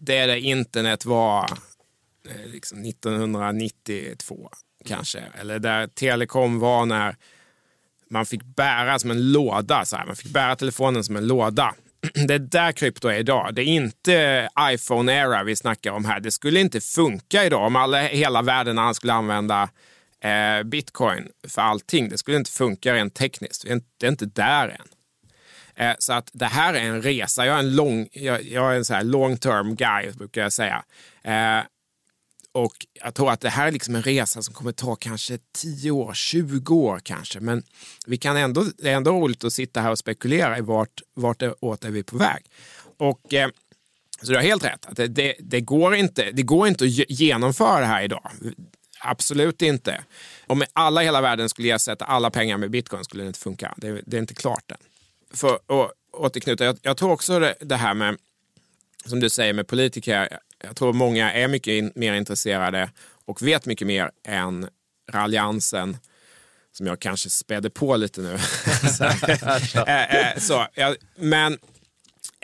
det 0.05 0.19
är 0.19 0.27
där 0.27 0.37
internet 0.37 1.05
var 1.05 1.51
eh, 2.29 2.47
liksom 2.47 2.85
1992 2.85 4.51
kanske. 4.85 5.23
Eller 5.41 5.59
där 5.59 5.87
telekom 5.87 6.59
var 6.59 6.87
när 6.87 7.17
man 8.11 8.27
fick 8.27 8.43
bära 8.45 8.99
som 8.99 9.11
en 9.11 9.33
låda. 9.33 9.85
Så 9.85 9.97
här. 9.97 10.07
Man 10.07 10.17
fick 10.17 10.33
bära 10.33 10.57
telefonen 10.57 11.05
som 11.05 11.17
en 11.17 11.27
låda. 11.27 11.75
Det 12.27 12.35
är 12.35 12.39
där 12.39 12.73
krypto 12.73 13.09
är 13.09 13.19
idag. 13.19 13.55
Det 13.55 13.63
är 13.63 13.67
inte 13.67 14.49
iPhone-era 14.61 15.45
vi 15.45 15.57
snackar 15.57 15.91
om 15.91 16.05
här. 16.05 16.21
Det 16.21 16.31
skulle 16.31 16.61
inte 16.61 16.81
funka 16.81 17.45
idag 17.45 17.67
om 17.67 17.77
alla, 17.77 18.03
hela 18.03 18.43
världen 18.43 18.79
alla 18.79 18.95
skulle 18.95 19.13
använda 19.13 19.69
eh, 20.21 20.63
bitcoin 20.65 21.29
för 21.49 21.63
allting. 21.63 22.09
Det 22.09 22.19
skulle 22.19 22.37
inte 22.37 22.51
funka 22.51 22.95
rent 22.95 23.15
tekniskt. 23.15 23.65
Det 23.99 24.07
är 24.07 24.11
inte 24.11 24.27
där 24.27 24.69
än. 24.69 24.87
Eh, 25.77 25.93
Så 25.99 26.13
att 26.13 26.31
det 26.33 26.47
här 26.47 26.75
är 26.75 26.81
en 26.85 27.03
resa. 27.03 27.47
Jag 27.47 27.55
är 27.55 27.59
en, 27.59 27.77
lång, 27.77 28.09
jag, 28.13 28.43
jag 28.43 28.73
är 28.73 28.77
en 28.77 28.85
så 28.85 28.95
här 28.95 29.05
long 29.05 29.37
term 29.37 29.75
guy, 29.75 30.11
brukar 30.13 30.43
jag 30.43 30.53
säga. 30.53 30.85
Eh, 31.25 31.65
och 32.55 32.73
jag 32.93 33.15
tror 33.15 33.31
att 33.31 33.41
det 33.41 33.49
här 33.49 33.67
är 33.67 33.73
liksom 33.73 33.95
en 33.95 34.03
resa 34.03 34.43
som 34.43 34.55
kommer 34.55 34.73
ta 34.73 34.97
kanske 34.97 35.39
10 35.53 35.91
år, 35.91 36.15
20 36.15 36.75
år 36.75 37.01
kanske. 37.05 37.41
Men 37.41 37.63
vi 38.07 38.17
kan 38.17 38.37
ändå, 38.37 38.65
det 38.79 38.91
är 38.91 38.95
ändå 38.97 39.11
roligt 39.11 39.45
att 39.45 39.53
sitta 39.53 39.81
här 39.81 39.91
och 39.91 39.99
spekulera 39.99 40.59
i 40.59 40.61
vart, 40.61 41.03
vart 41.15 41.39
det 41.41 41.55
åt 41.61 41.85
är 41.85 41.91
vi 41.91 42.03
på 42.03 42.17
väg. 42.17 42.45
Och, 42.99 43.35
eh, 43.35 43.49
så 44.23 44.33
du 44.33 44.37
har 44.37 44.43
helt 44.43 44.65
rätt. 44.65 44.87
Att 44.87 44.97
det, 44.97 45.07
det, 45.07 45.35
det, 45.41 45.61
går 45.61 45.95
inte, 45.95 46.31
det 46.33 46.43
går 46.43 46.69
inte 46.69 46.85
att 46.85 47.11
genomföra 47.11 47.81
det 47.81 47.87
här 47.87 48.03
idag. 48.03 48.31
Absolut 49.01 49.63
inte. 49.63 50.05
Om 50.47 50.63
alla 50.73 51.03
i 51.03 51.05
hela 51.05 51.21
världen 51.21 51.49
skulle 51.49 51.75
ersätta 51.75 52.05
alla 52.05 52.31
pengar 52.31 52.57
med 52.57 52.71
bitcoin 52.71 53.05
skulle 53.05 53.23
det 53.23 53.27
inte 53.27 53.39
funka. 53.39 53.75
Det, 53.77 54.03
det 54.07 54.17
är 54.17 54.21
inte 54.21 54.35
klart 54.35 54.71
än. 54.71 54.77
För 55.35 55.55
att 55.55 55.91
återknyta, 56.13 56.65
jag, 56.65 56.79
jag 56.83 56.97
tror 56.97 57.13
också 57.13 57.39
det, 57.39 57.55
det 57.61 57.77
här 57.77 57.95
med, 57.95 58.17
som 59.05 59.21
du 59.21 59.31
säger 59.31 59.53
med 59.53 59.67
politiker, 59.67 60.39
jag 60.65 60.77
tror 60.77 60.93
många 60.93 61.33
är 61.33 61.49
mycket 61.49 61.73
in, 61.73 61.93
mer 61.95 62.13
intresserade 62.15 62.91
och 63.25 63.43
vet 63.43 63.67
mycket 63.67 63.87
mer 63.87 64.11
än 64.25 64.69
raljansen 65.11 65.97
som 66.73 66.87
jag 66.87 67.01
kanske 67.01 67.31
spädde 67.31 67.71
på 67.71 67.97
lite 67.97 68.21
nu. 68.21 68.39
så, 68.99 69.05
eh, 69.87 70.15
eh, 70.15 70.39
så, 70.39 70.67
ja, 70.75 70.95
men 71.17 71.59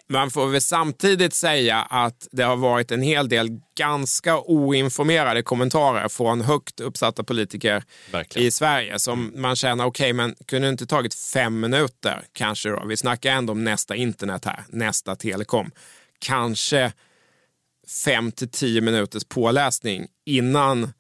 man 0.09 0.31
får 0.31 0.47
väl 0.47 0.61
samtidigt 0.61 1.35
säga 1.35 1.83
att 1.83 2.29
det 2.33 2.43
har 2.43 2.57
varit 2.57 2.91
en 2.93 3.03
hel 3.03 3.29
del 3.29 3.61
ganska 3.77 4.41
oinformerade 4.41 5.43
kommentarer 5.43 6.09
från 6.09 6.41
högt 6.41 6.81
uppsatta 6.81 7.25
politiker 7.25 7.83
Verkligen. 8.13 8.49
i 8.49 8.51
Sverige 8.51 8.99
som 8.99 9.33
man 9.35 9.57
känner, 9.57 9.85
okej, 9.85 10.13
men 10.13 10.35
kunde 10.47 10.69
inte 10.69 10.87
tagit 10.87 11.15
fem 11.15 11.61
minuter 11.61 12.25
kanske 12.33 12.69
då? 12.69 12.85
Vi 12.87 12.97
snackar 12.97 13.33
ändå 13.33 13.53
om 13.53 13.65
nästa 13.65 13.97
internet 13.97 14.45
här, 14.45 14.65
nästa 14.69 15.17
telekom. 15.17 15.71
Kanske 16.19 16.93
fem 18.05 18.33
till 18.33 18.51
tio 18.51 18.81
minuters 18.81 19.25
påläsning 19.25 20.07
innan 20.27 20.93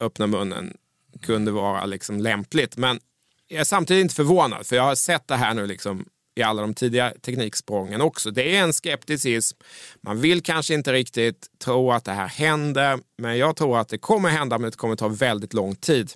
öppna 0.00 0.26
munnen 0.26 0.76
kunde 1.22 1.50
vara 1.50 1.86
liksom 1.86 2.20
lämpligt. 2.20 2.76
Men 2.76 3.00
jag 3.48 3.60
är 3.60 3.64
samtidigt 3.64 4.02
inte 4.02 4.14
förvånad, 4.14 4.66
för 4.66 4.76
jag 4.76 4.82
har 4.82 4.94
sett 4.94 5.28
det 5.28 5.36
här 5.36 5.54
nu 5.54 5.66
liksom 5.66 6.06
i 6.36 6.42
alla 6.42 6.62
de 6.62 6.74
tidiga 6.74 7.12
tekniksprången 7.22 8.00
också. 8.00 8.30
Det 8.30 8.56
är 8.56 8.62
en 8.62 8.72
skepticism. 8.72 9.58
Man 10.00 10.20
vill 10.20 10.42
kanske 10.42 10.74
inte 10.74 10.92
riktigt 10.92 11.46
tro 11.64 11.92
att 11.92 12.04
det 12.04 12.12
här 12.12 12.28
händer, 12.28 12.98
men 13.18 13.38
jag 13.38 13.56
tror 13.56 13.78
att 13.78 13.88
det 13.88 13.98
kommer 13.98 14.28
hända, 14.28 14.58
men 14.58 14.70
det 14.70 14.76
kommer 14.76 14.96
ta 14.96 15.08
väldigt 15.08 15.54
lång 15.54 15.74
tid. 15.74 16.12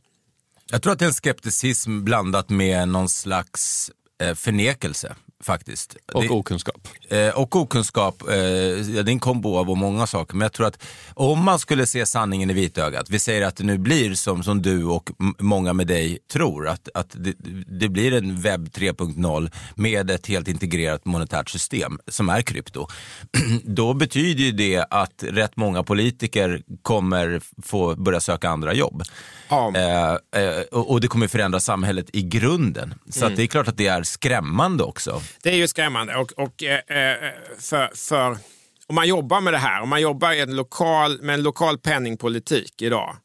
Jag 0.70 0.82
tror 0.82 0.92
att 0.92 0.98
det 0.98 1.04
är 1.04 1.06
en 1.06 1.14
skepticism 1.14 2.04
blandat 2.04 2.50
med 2.50 2.88
någon 2.88 3.08
slags 3.08 3.90
eh, 4.22 4.34
förnekelse 4.34 5.14
faktiskt. 5.44 5.96
Och 6.12 6.22
det, 6.22 6.28
okunskap. 6.28 6.88
eh, 7.08 7.28
och 7.28 7.56
okunskap. 7.56 8.22
Eh, 8.28 8.36
ja, 8.36 9.02
det 9.02 9.10
är 9.10 9.12
en 9.12 9.20
kombo 9.20 9.56
av 9.56 9.76
många 9.76 10.06
saker. 10.06 10.34
Men 10.36 10.44
jag 10.44 10.52
tror 10.52 10.66
att 10.66 10.82
om 11.14 11.44
man 11.44 11.58
skulle 11.58 11.86
se 11.86 12.06
sanningen 12.06 12.50
i 12.50 12.54
vitögat, 12.54 13.10
vi 13.10 13.18
säger 13.18 13.46
att 13.46 13.56
det 13.56 13.64
nu 13.64 13.78
blir 13.78 14.14
som, 14.14 14.42
som 14.42 14.62
du 14.62 14.84
och 14.84 15.10
många 15.38 15.72
med 15.72 15.86
dig 15.86 16.18
tror, 16.32 16.68
att, 16.68 16.88
att 16.94 17.10
det, 17.10 17.34
det 17.80 17.88
blir 17.88 18.12
en 18.14 18.40
webb 18.40 18.68
3.0 18.68 19.50
med 19.74 20.10
ett 20.10 20.26
helt 20.26 20.48
integrerat 20.48 21.04
monetärt 21.04 21.50
system 21.50 21.98
som 22.08 22.28
är 22.28 22.42
krypto. 22.42 22.86
Då 23.64 23.94
betyder 23.94 24.44
ju 24.44 24.52
det 24.52 24.86
att 24.90 25.24
rätt 25.28 25.56
många 25.56 25.82
politiker 25.82 26.62
kommer 26.82 27.40
få 27.62 27.94
börja 27.94 28.20
söka 28.20 28.48
andra 28.48 28.74
jobb. 28.74 29.02
Ja. 29.48 29.72
Eh, 29.76 30.42
eh, 30.42 30.60
och, 30.72 30.90
och 30.90 31.00
det 31.00 31.08
kommer 31.08 31.28
förändra 31.28 31.60
samhället 31.60 32.06
i 32.12 32.22
grunden. 32.22 32.94
Så 33.10 33.26
att 33.26 33.36
det 33.36 33.42
är 33.42 33.46
klart 33.46 33.68
att 33.68 33.76
det 33.76 33.86
är 33.86 34.02
skrämmande 34.02 34.84
också. 34.84 35.22
Det 35.42 35.50
är 35.50 35.56
ju 35.56 35.68
skrämmande. 35.68 36.16
Och, 36.16 36.32
och, 36.32 36.62
eh, 36.62 36.98
eh, 36.98 37.32
för, 37.58 37.90
för, 37.94 38.38
om 38.86 38.94
man 38.94 39.08
jobbar 39.08 39.40
med 39.40 39.52
det 39.52 39.58
här, 39.58 39.82
om 39.82 39.88
man 39.88 40.00
jobbar 40.00 40.32
i 40.32 40.40
en 40.40 40.56
lokal, 40.56 41.22
med 41.22 41.34
en 41.34 41.42
lokal 41.42 41.78
penningpolitik 41.78 42.82
idag 42.82 43.16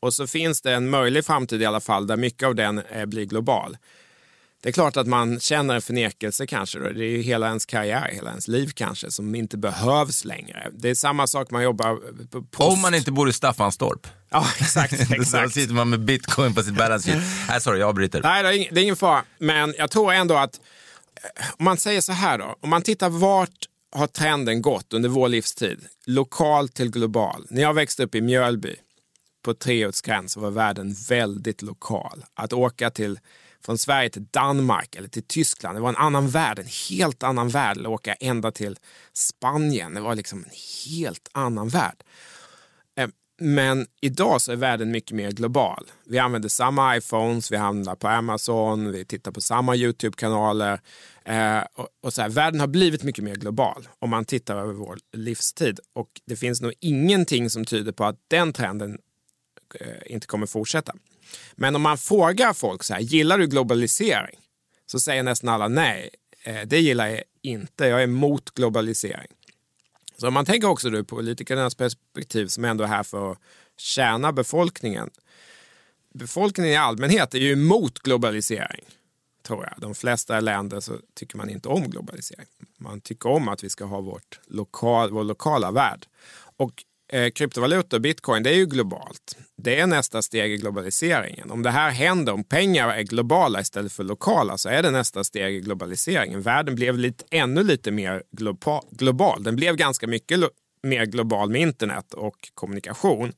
Och 0.00 0.14
så 0.14 0.26
finns 0.26 0.62
det 0.62 0.74
en 0.74 0.90
möjlig 0.90 1.24
framtid 1.24 1.62
i 1.62 1.64
alla 1.64 1.80
fall 1.80 2.06
där 2.06 2.16
mycket 2.16 2.46
av 2.46 2.54
den 2.54 2.78
eh, 2.78 3.06
blir 3.06 3.24
global. 3.24 3.76
Det 4.62 4.70
är 4.70 4.72
klart 4.72 4.96
att 4.96 5.06
man 5.06 5.40
känner 5.40 5.74
en 5.74 5.82
förnekelse 5.82 6.46
kanske. 6.46 6.78
Då. 6.78 6.88
Det 6.88 7.04
är 7.04 7.10
ju 7.10 7.22
hela 7.22 7.46
ens 7.46 7.66
karriär, 7.66 8.08
hela 8.12 8.30
ens 8.30 8.48
liv 8.48 8.70
kanske, 8.74 9.10
som 9.10 9.34
inte 9.34 9.56
behövs 9.56 10.24
längre. 10.24 10.70
Det 10.72 10.90
är 10.90 10.94
samma 10.94 11.26
sak 11.26 11.50
man 11.50 11.62
jobbar 11.62 11.96
på 12.30 12.42
post. 12.42 12.72
Om 12.72 12.80
man 12.80 12.94
inte 12.94 13.12
bor 13.12 13.28
i 13.28 13.32
Staffanstorp. 13.32 14.06
Ja, 14.30 14.46
exakt. 14.58 15.08
Då 15.08 15.14
exakt. 15.14 15.54
sitter 15.54 15.74
man 15.74 15.90
med 15.90 16.00
bitcoin 16.00 16.54
på 16.54 16.62
sitt 16.62 16.74
balance 16.74 17.10
sheet. 17.10 17.22
Nej, 17.48 17.60
sorry, 17.60 17.80
jag 17.80 17.88
avbryter. 17.88 18.20
Nej, 18.22 18.68
det 18.70 18.80
är, 18.80 18.82
ingen 18.82 18.96
fara. 18.96 19.24
Men 19.38 19.74
jag 19.78 19.90
tror 19.90 20.12
ändå 20.12 20.36
att 20.36 20.60
om 21.58 21.64
man 21.64 21.76
säger 21.76 22.00
så 22.00 22.12
här 22.12 22.38
då. 22.38 22.56
Om 22.60 22.70
man 22.70 22.82
tittar 22.82 23.08
vart 23.08 23.68
har 23.92 24.06
trenden 24.06 24.62
gått 24.62 24.92
under 24.92 25.08
vår 25.08 25.28
livstid? 25.28 25.78
Lokal 26.06 26.68
till 26.68 26.90
global. 26.90 27.46
När 27.50 27.62
jag 27.62 27.74
växte 27.74 28.02
upp 28.04 28.14
i 28.14 28.20
Mjölby 28.20 28.76
på 29.44 29.54
treårsgräns 29.54 30.32
så 30.32 30.40
var 30.40 30.50
världen 30.50 30.94
väldigt 31.08 31.62
lokal. 31.62 32.24
Att 32.34 32.52
åka 32.52 32.90
till 32.90 33.18
från 33.64 33.78
Sverige 33.78 34.10
till 34.10 34.26
Danmark 34.30 34.94
eller 34.94 35.08
till 35.08 35.22
Tyskland. 35.22 35.76
Det 35.76 35.80
var 35.80 35.88
en 35.88 35.96
annan 35.96 36.28
värld, 36.28 36.58
en 36.58 36.68
helt 36.90 37.22
annan 37.22 37.48
värld. 37.48 37.76
Eller 37.76 37.88
åka 37.88 38.14
ända 38.14 38.50
till 38.50 38.78
Spanien. 39.12 39.94
Det 39.94 40.00
var 40.00 40.14
liksom 40.14 40.38
en 40.44 40.50
helt 40.90 41.28
annan 41.32 41.68
värld. 41.68 42.02
Men 43.38 43.86
idag 44.00 44.40
så 44.42 44.52
är 44.52 44.56
världen 44.56 44.90
mycket 44.90 45.16
mer 45.16 45.30
global. 45.30 45.90
Vi 46.04 46.18
använder 46.18 46.48
samma 46.48 46.96
iPhones, 46.96 47.52
vi 47.52 47.56
handlar 47.56 47.94
på 47.94 48.08
Amazon, 48.08 48.92
vi 48.92 49.04
tittar 49.04 49.32
på 49.32 49.40
samma 49.40 49.76
YouTube-kanaler. 49.76 50.80
Eh, 51.24 51.62
och, 51.74 51.88
och 52.02 52.12
så 52.12 52.22
här, 52.22 52.28
världen 52.28 52.60
har 52.60 52.66
blivit 52.66 53.02
mycket 53.02 53.24
mer 53.24 53.34
global 53.34 53.88
om 53.98 54.10
man 54.10 54.24
tittar 54.24 54.56
över 54.56 54.72
vår 54.72 54.98
livstid. 55.12 55.80
Och 55.92 56.08
det 56.26 56.36
finns 56.36 56.60
nog 56.60 56.72
ingenting 56.80 57.50
som 57.50 57.64
tyder 57.64 57.92
på 57.92 58.04
att 58.04 58.16
den 58.28 58.52
trenden 58.52 58.98
eh, 59.80 59.86
inte 60.06 60.26
kommer 60.26 60.46
fortsätta. 60.46 60.92
Men 61.54 61.76
om 61.76 61.82
man 61.82 61.98
frågar 61.98 62.52
folk 62.52 62.82
så 62.82 62.94
här, 62.94 63.00
gillar 63.00 63.38
du 63.38 63.46
globalisering? 63.46 64.38
Så 64.86 65.00
säger 65.00 65.22
nästan 65.22 65.48
alla 65.48 65.68
nej, 65.68 66.10
eh, 66.44 66.60
det 66.66 66.80
gillar 66.80 67.06
jag 67.06 67.22
inte. 67.42 67.86
Jag 67.86 68.00
är 68.00 68.04
emot 68.04 68.50
globalisering. 68.50 69.28
Så 70.16 70.28
om 70.28 70.34
man 70.34 70.44
tänker 70.44 70.68
också 70.68 70.88
ur 70.88 71.02
politikernas 71.02 71.74
perspektiv 71.74 72.46
som 72.46 72.64
ändå 72.64 72.84
är 72.84 72.88
här 72.88 73.02
för 73.02 73.32
att 73.32 73.38
tjäna 73.76 74.32
befolkningen. 74.32 75.10
Befolkningen 76.14 76.72
i 76.72 76.76
allmänhet 76.76 77.34
är 77.34 77.38
ju 77.38 77.52
emot 77.52 77.98
globalisering, 77.98 78.84
tror 79.42 79.64
jag. 79.64 79.74
De 79.80 79.94
flesta 79.94 80.40
länder 80.40 80.80
så 80.80 80.92
tycker 81.14 81.36
man 81.36 81.50
inte 81.50 81.68
om 81.68 81.90
globalisering. 81.90 82.46
Man 82.78 83.00
tycker 83.00 83.28
om 83.28 83.48
att 83.48 83.64
vi 83.64 83.70
ska 83.70 83.84
ha 83.84 84.00
vårt 84.00 84.40
lokal, 84.46 85.10
vår 85.10 85.24
lokala 85.24 85.70
värld. 85.70 86.06
Och 86.56 86.84
eh, 87.08 87.30
kryptovalutor, 87.30 87.98
bitcoin, 87.98 88.42
det 88.42 88.50
är 88.50 88.54
ju 88.54 88.66
globalt. 88.66 89.38
Det 89.56 89.80
är 89.80 89.86
nästa 89.86 90.22
steg 90.22 90.52
i 90.52 90.56
globaliseringen. 90.56 91.50
Om 91.50 91.62
det 91.62 91.70
här 91.70 91.90
händer, 91.90 92.32
om 92.32 92.44
pengar 92.44 92.88
är 92.88 93.02
globala 93.02 93.60
istället 93.60 93.92
för 93.92 94.04
lokala, 94.04 94.58
så 94.58 94.68
är 94.68 94.82
det 94.82 94.90
nästa 94.90 95.24
steg 95.24 95.54
i 95.54 95.60
globaliseringen. 95.60 96.42
Världen 96.42 96.74
blev 96.74 96.98
lite, 96.98 97.24
ännu 97.30 97.62
lite 97.62 97.90
mer 97.90 98.22
globa, 98.30 98.82
global. 98.90 99.42
Den 99.42 99.56
blev 99.56 99.76
ganska 99.76 100.06
mycket 100.06 100.38
lo, 100.38 100.48
mer 100.82 101.06
global 101.06 101.50
med 101.50 101.60
internet 101.60 102.14
och 102.14 102.50
kommunikation. 102.54 103.32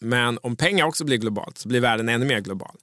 Men 0.00 0.38
om 0.42 0.56
pengar 0.56 0.86
också 0.86 1.04
blir 1.04 1.16
globalt 1.16 1.58
så 1.58 1.68
blir 1.68 1.80
världen 1.80 2.08
ännu 2.08 2.26
mer 2.26 2.40
global. 2.40 2.76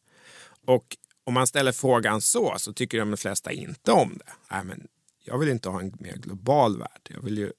Och 0.65 0.97
om 1.23 1.33
man 1.33 1.47
ställer 1.47 1.71
frågan 1.71 2.21
så, 2.21 2.55
så 2.57 2.73
tycker 2.73 2.99
de 2.99 3.17
flesta 3.17 3.51
inte 3.51 3.91
om 3.91 4.17
det. 4.25 4.31
Nej, 4.51 4.63
men 4.63 4.87
jag 5.23 5.37
vill 5.37 5.49
inte 5.49 5.69
ha 5.69 5.79
en 5.79 5.93
mer 5.99 6.15
global 6.15 6.77
värld. 6.77 7.01
Jag 7.09 7.21
vill 7.21 7.37
ju 7.37 7.51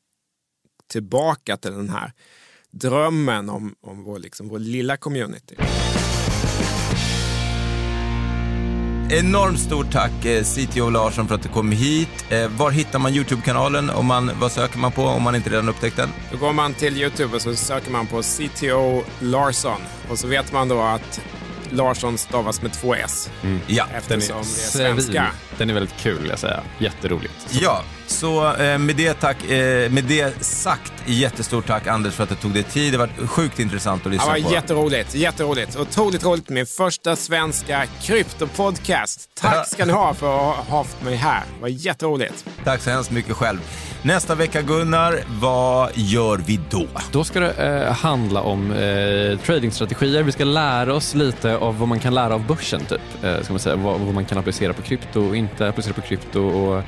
tillbaka 0.87 1.57
till 1.57 1.71
den 1.71 1.89
här 1.89 2.13
drömmen 2.73 3.51
om, 3.51 3.75
om 3.83 4.05
vår, 4.05 4.19
liksom, 4.19 4.49
vår 4.49 4.59
lilla 4.59 4.97
community. 4.97 5.57
Enormt 9.11 9.59
stort 9.59 9.93
tack 9.93 10.25
eh, 10.25 10.43
CTO 10.43 10.91
Larsson 10.91 11.29
för 11.29 11.35
att 11.35 11.43
du 11.43 11.49
kom 11.49 11.73
hit. 11.73 12.27
Eh, 12.29 12.49
var 12.49 12.71
hittar 12.71 12.99
man 12.99 13.15
YouTube-kanalen? 13.15 13.91
Om 13.91 14.07
man, 14.07 14.31
vad 14.41 14.53
söker 14.53 14.79
man 14.79 14.93
på 14.93 15.03
om 15.03 15.23
man 15.23 15.35
inte 15.35 15.51
redan 15.51 15.69
upptäckt 15.69 15.97
den? 15.97 16.09
Då 16.31 16.39
går 16.39 16.53
man 16.53 16.75
till 16.75 16.97
Youtube 16.97 17.37
och 17.37 17.43
så 17.43 17.55
söker 17.55 17.91
man 17.91 18.07
på 18.07 18.23
CTO 18.23 19.03
Larsson. 19.21 19.81
Och 20.11 20.19
så 20.19 20.29
vet 20.29 20.53
man 20.53 20.69
då 20.69 20.81
att 20.81 21.21
Larsson 21.73 22.19
stavas 22.19 22.63
med 22.63 22.73
två 22.73 22.95
S. 22.95 23.31
Ja, 23.67 23.87
Eftersom 23.95 24.19
det 24.19 24.39
är 24.41 24.43
Svin. 24.45 24.95
svenska. 24.95 25.27
Den 25.59 25.71
är 25.71 25.75
väldigt 25.75 25.97
kul, 25.97 26.27
jag 26.31 26.39
säga. 26.39 26.61
Jätteroligt. 26.79 27.35
Ja, 27.51 27.83
så 28.07 28.55
eh, 28.57 28.79
med, 28.79 28.97
det 28.97 29.15
tack, 29.15 29.45
eh, 29.45 29.91
med 29.91 30.05
det 30.05 30.45
sagt, 30.45 30.93
jättestort 31.07 31.67
tack 31.67 31.87
Anders 31.87 32.15
för 32.15 32.23
att 32.23 32.29
du 32.29 32.35
tog 32.35 32.53
dig 32.55 32.63
tid. 32.63 32.93
Det 32.93 32.99
var 32.99 33.27
sjukt 33.27 33.59
intressant 33.59 34.01
att 34.01 34.05
Det 34.05 34.11
lyssna 34.11 34.33
var 34.33 34.41
på. 34.41 34.53
jätteroligt, 34.53 35.15
jätteroligt. 35.15 35.77
Otroligt 35.77 36.25
roligt 36.25 36.49
med 36.49 36.55
min 36.55 36.67
första 36.67 37.17
svenska 37.17 37.87
kryptopodcast. 38.03 39.31
Tack 39.41 39.69
ska 39.69 39.85
ni 39.85 39.93
ha 39.93 40.15
för 40.15 40.35
att 40.51 40.57
ha 40.69 40.79
haft 40.79 41.03
mig 41.03 41.15
här. 41.17 41.43
Det 41.57 41.61
var 41.63 41.69
jätteroligt. 41.69 42.45
Tack 42.65 42.81
så 42.83 42.91
hemskt 42.91 43.11
mycket 43.11 43.37
själv. 43.37 43.59
Nästa 44.05 44.35
vecka 44.35 44.63
Gunnar, 44.63 45.15
vad 45.41 45.91
gör 45.95 46.39
vi 46.39 46.61
då? 46.71 46.87
Då 47.13 47.25
ska 47.25 47.41
det 47.41 47.53
eh, 47.53 47.93
handla 47.93 48.43
om 48.43 48.73
eh, 48.73 49.39
tradingstrategier. 49.39 50.23
Vi 50.23 50.33
ska 50.33 50.45
lära 50.45 50.95
oss 50.95 51.15
lite 51.15 51.57
av 51.57 51.79
vad 51.79 51.89
man 51.89 52.01
kan 52.01 52.15
lära 52.15 52.35
av 52.35 52.47
börsen. 52.47 52.81
Typ. 52.81 53.01
Eh, 53.23 53.41
ska 53.43 53.53
man 53.53 53.61
säga. 53.61 53.77
Vad, 53.77 54.01
vad 54.01 54.15
man 54.15 54.25
kan 54.25 54.39
applicera 54.39 54.73
på 54.73 54.83
krypto 54.83 55.29
och 55.29 55.37
inte 55.37 55.69
applicera 55.69 55.95
på 55.95 56.01
krypto. 56.01 56.41
Och, 56.41 56.83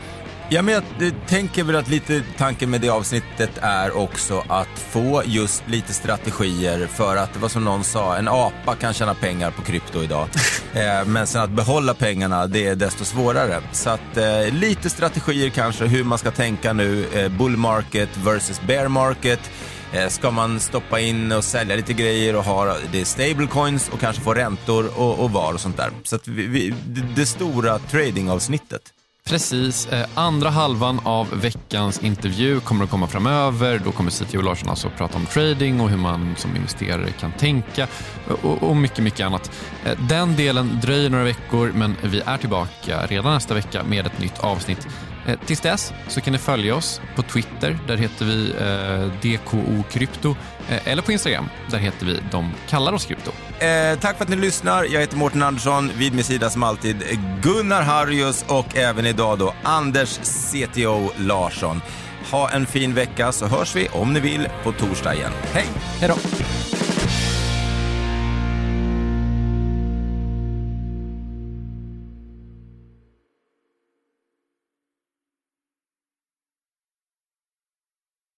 Ja, 0.48 0.62
men 0.62 0.74
jag 0.74 1.08
eh, 1.08 1.14
tänker 1.26 1.64
väl 1.64 1.76
att 1.76 1.88
lite 1.88 2.22
tanken 2.38 2.70
med 2.70 2.80
det 2.80 2.88
avsnittet 2.88 3.50
är 3.60 3.96
också 3.96 4.44
att 4.48 4.78
få 4.78 5.22
just 5.26 5.62
lite 5.68 5.92
strategier 5.92 6.86
för 6.86 7.16
att 7.16 7.32
det 7.32 7.38
var 7.38 7.48
som 7.48 7.64
någon 7.64 7.84
sa, 7.84 8.16
en 8.16 8.28
apa 8.28 8.74
kan 8.74 8.94
tjäna 8.94 9.14
pengar 9.14 9.50
på 9.50 9.62
krypto 9.62 10.02
idag. 10.02 10.28
eh, 10.74 11.06
men 11.06 11.26
sen 11.26 11.42
att 11.42 11.50
behålla 11.50 11.94
pengarna, 11.94 12.46
det 12.46 12.66
är 12.66 12.74
desto 12.74 13.04
svårare. 13.04 13.60
Så 13.72 13.90
att 13.90 14.16
eh, 14.16 14.52
lite 14.52 14.90
strategier 14.90 15.50
kanske, 15.50 15.84
hur 15.84 16.04
man 16.04 16.18
ska 16.18 16.30
tänka 16.30 16.72
nu, 16.72 17.06
eh, 17.14 17.28
bull 17.28 17.56
market 17.56 18.16
versus 18.16 18.60
bear 18.60 18.88
market. 18.88 19.50
Eh, 19.92 20.08
Ska 20.08 20.30
man 20.30 20.60
stoppa 20.60 21.00
in 21.00 21.32
och 21.32 21.44
sälja 21.44 21.76
lite 21.76 21.92
grejer 21.92 22.36
och 22.36 22.44
ha 22.44 22.76
det 22.92 23.04
stablecoins 23.04 23.88
och 23.88 24.00
kanske 24.00 24.22
få 24.22 24.34
räntor 24.34 24.90
och, 24.96 25.18
och 25.18 25.30
var 25.30 25.52
och 25.52 25.60
sånt 25.60 25.76
där. 25.76 25.90
Så 26.02 26.16
att 26.16 26.28
vi, 26.28 26.46
vi, 26.46 26.74
det, 26.86 27.00
det 27.16 27.26
stora 27.26 27.78
tradingavsnittet. 27.78 28.82
Precis. 29.28 29.86
Eh, 29.86 30.06
andra 30.14 30.50
halvan 30.50 31.00
av 31.04 31.40
veckans 31.40 32.02
intervju 32.04 32.60
kommer 32.60 32.84
att 32.84 32.90
komma 32.90 33.06
framöver. 33.06 33.80
Då 33.84 33.92
kommer 33.92 34.10
CTO 34.10 34.40
Larsson 34.42 34.68
alltså 34.68 34.88
att 34.88 34.96
prata 34.96 35.16
om 35.16 35.26
trading 35.26 35.80
och 35.80 35.90
hur 35.90 35.96
man 35.96 36.34
som 36.36 36.56
investerare 36.56 37.10
kan 37.10 37.32
tänka 37.32 37.86
och, 38.42 38.76
mycket, 38.76 39.04
mycket 39.04 39.26
annat. 39.26 39.50
Eh, 39.84 39.98
den 40.08 40.36
delen 40.36 40.78
dröjer 40.82 41.10
några 41.10 41.24
veckor, 41.24 41.72
men 41.74 41.96
vi 42.02 42.22
är 42.26 42.36
tillbaka 42.38 43.06
redan 43.06 43.34
nästa 43.34 43.54
vecka 43.54 43.82
med 43.84 44.06
ett 44.06 44.18
nytt 44.18 44.38
avsnitt. 44.38 44.86
Eh, 45.26 45.38
tills 45.46 45.60
dess 45.60 45.92
så 46.08 46.20
kan 46.20 46.32
ni 46.32 46.38
följa 46.38 46.74
oss 46.74 47.00
på 47.16 47.22
Twitter. 47.22 47.78
Där 47.86 47.96
heter 47.96 48.24
vi 48.24 48.52
eh, 48.60 49.32
DKO 49.32 49.82
Krypto. 49.90 50.36
Eh, 50.70 50.88
eller 50.88 51.02
på 51.02 51.12
Instagram. 51.12 51.48
Där 51.70 51.78
heter 51.78 52.06
vi 52.06 52.20
De 52.30 52.52
kallar 52.68 52.92
oss 52.92 53.04
krypto. 53.04 53.30
Eh, 53.58 53.98
tack 54.00 54.16
för 54.16 54.24
att 54.24 54.30
ni 54.30 54.36
lyssnar. 54.36 54.84
Jag 54.84 55.00
heter 55.00 55.16
Mårten 55.16 55.42
Andersson. 55.42 55.90
Vid 55.96 56.14
min 56.14 56.24
sida 56.24 56.50
som 56.50 56.62
alltid 56.62 56.96
Gunnar 57.42 57.82
Harrius 57.82 58.44
och 58.48 58.76
även 58.76 59.06
idag 59.06 59.38
då 59.38 59.54
Anders 59.62 60.18
CTO 60.18 61.10
Larsson. 61.16 61.82
Ha 62.30 62.50
en 62.50 62.66
fin 62.66 62.94
vecka 62.94 63.32
så 63.32 63.46
hörs 63.46 63.76
vi 63.76 63.88
om 63.88 64.12
ni 64.12 64.20
vill 64.20 64.48
på 64.62 64.72
torsdag 64.72 65.14
igen. 65.14 65.32
Hej! 65.52 65.66
Hej 66.00 66.08
då! 66.08 66.83